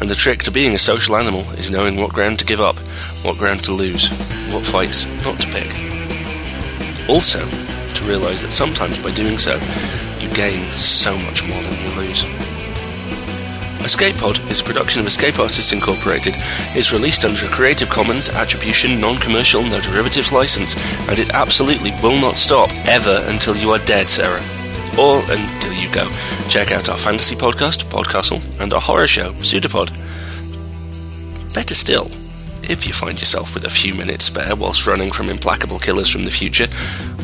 And 0.00 0.08
the 0.08 0.14
trick 0.14 0.42
to 0.44 0.50
being 0.50 0.74
a 0.74 0.78
social 0.78 1.16
animal 1.16 1.42
is 1.52 1.70
knowing 1.70 1.96
what 1.96 2.14
ground 2.14 2.38
to 2.38 2.46
give 2.46 2.62
up, 2.62 2.76
what 3.22 3.36
ground 3.36 3.62
to 3.64 3.72
lose, 3.72 4.08
what 4.52 4.64
fights 4.64 5.04
not 5.22 5.38
to 5.40 5.48
pick. 5.48 5.70
Also, 7.10 7.40
to 7.40 8.04
realise 8.04 8.40
that 8.40 8.52
sometimes 8.52 9.02
by 9.02 9.10
doing 9.10 9.36
so, 9.36 9.60
you 10.18 10.28
gain 10.34 10.64
so 10.72 11.16
much 11.18 11.46
more 11.46 11.62
than 11.62 11.80
you 11.82 11.96
lose. 11.96 12.45
Escape 13.86 14.16
Pod 14.16 14.40
is 14.50 14.60
a 14.60 14.64
production 14.64 15.00
of 15.00 15.06
Escape 15.06 15.38
Artists 15.38 15.72
Incorporated. 15.72 16.34
It's 16.74 16.92
released 16.92 17.24
under 17.24 17.46
a 17.46 17.48
Creative 17.48 17.88
Commons 17.88 18.28
Attribution 18.28 19.00
Non-Commercial 19.00 19.62
No 19.62 19.80
Derivatives 19.80 20.32
license, 20.32 20.74
and 21.08 21.20
it 21.20 21.30
absolutely 21.30 21.92
will 22.02 22.20
not 22.20 22.36
stop 22.36 22.68
ever 22.84 23.22
until 23.26 23.54
you 23.54 23.70
are 23.70 23.78
dead, 23.78 24.08
Sarah. 24.08 24.42
Or 24.98 25.20
until 25.30 25.72
you 25.74 25.88
go. 25.94 26.10
Check 26.48 26.72
out 26.72 26.88
our 26.88 26.98
fantasy 26.98 27.36
podcast, 27.36 27.84
Podcastle, 27.84 28.42
and 28.60 28.74
our 28.74 28.80
horror 28.80 29.06
show, 29.06 29.32
Pseudopod. 29.34 29.92
Better 31.54 31.76
still, 31.76 32.06
if 32.68 32.88
you 32.88 32.92
find 32.92 33.20
yourself 33.20 33.54
with 33.54 33.66
a 33.66 33.70
few 33.70 33.94
minutes 33.94 34.24
spare 34.24 34.56
whilst 34.56 34.88
running 34.88 35.12
from 35.12 35.30
implacable 35.30 35.78
killers 35.78 36.10
from 36.10 36.24
the 36.24 36.30
future, 36.32 36.66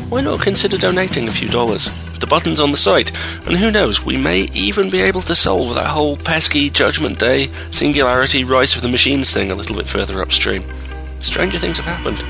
why 0.07 0.21
not 0.21 0.39
consider 0.39 0.77
donating 0.77 1.27
a 1.27 1.31
few 1.31 1.49
dollars? 1.49 1.89
The 2.23 2.27
button's 2.27 2.61
on 2.61 2.71
the 2.71 2.77
site, 2.77 3.11
and 3.45 3.57
who 3.57 3.69
knows, 3.69 4.05
we 4.05 4.15
may 4.15 4.47
even 4.53 4.89
be 4.89 5.01
able 5.01 5.21
to 5.23 5.35
solve 5.35 5.75
that 5.75 5.91
whole 5.91 6.15
pesky 6.15 6.69
Judgment 6.69 7.19
Day, 7.19 7.47
Singularity, 7.69 8.45
Rise 8.45 8.77
of 8.77 8.81
the 8.81 8.87
Machines 8.87 9.33
thing 9.33 9.51
a 9.51 9.55
little 9.55 9.75
bit 9.75 9.89
further 9.89 10.21
upstream. 10.21 10.63
Stranger 11.19 11.59
things 11.59 11.79
have 11.79 11.85
happened. 11.85 12.23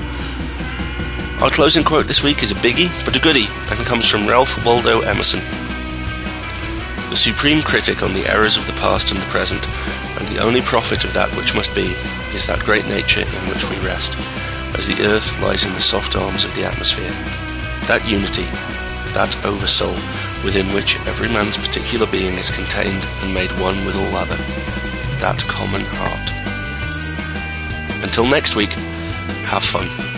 Our 1.40 1.48
closing 1.48 1.84
quote 1.84 2.08
this 2.08 2.24
week 2.24 2.42
is 2.42 2.50
a 2.50 2.56
biggie, 2.56 2.90
but 3.04 3.14
a 3.16 3.20
goodie, 3.20 3.46
and 3.70 3.86
comes 3.86 4.10
from 4.10 4.26
Ralph 4.26 4.66
Waldo 4.66 5.02
Emerson. 5.02 5.38
The 7.10 7.14
supreme 7.14 7.62
critic 7.62 8.02
on 8.02 8.14
the 8.14 8.26
errors 8.28 8.56
of 8.56 8.66
the 8.66 8.80
past 8.80 9.12
and 9.12 9.20
the 9.20 9.26
present, 9.26 9.64
and 10.18 10.26
the 10.26 10.42
only 10.42 10.60
prophet 10.60 11.04
of 11.04 11.14
that 11.14 11.30
which 11.36 11.54
must 11.54 11.72
be, 11.72 11.94
is 12.34 12.48
that 12.48 12.66
great 12.66 12.88
nature 12.88 13.20
in 13.20 13.48
which 13.48 13.70
we 13.70 13.76
rest, 13.86 14.18
as 14.76 14.88
the 14.88 15.06
earth 15.06 15.40
lies 15.40 15.64
in 15.64 15.72
the 15.72 15.80
soft 15.80 16.16
arms 16.16 16.44
of 16.44 16.52
the 16.56 16.64
atmosphere. 16.64 17.14
That 17.86 18.02
unity, 18.10 18.46
that 19.14 19.44
oversoul, 19.44 19.94
within 20.44 20.66
which 20.74 20.98
every 21.06 21.28
man's 21.28 21.56
particular 21.56 22.06
being 22.06 22.34
is 22.34 22.50
contained 22.50 23.06
and 23.22 23.32
made 23.32 23.50
one 23.52 23.84
with 23.86 23.96
all 23.96 24.16
other, 24.16 24.36
that 25.20 25.42
common 25.48 25.82
heart. 25.84 26.34
Until 28.02 28.26
next 28.28 28.56
week, 28.56 28.70
have 29.46 29.62
fun. 29.62 30.13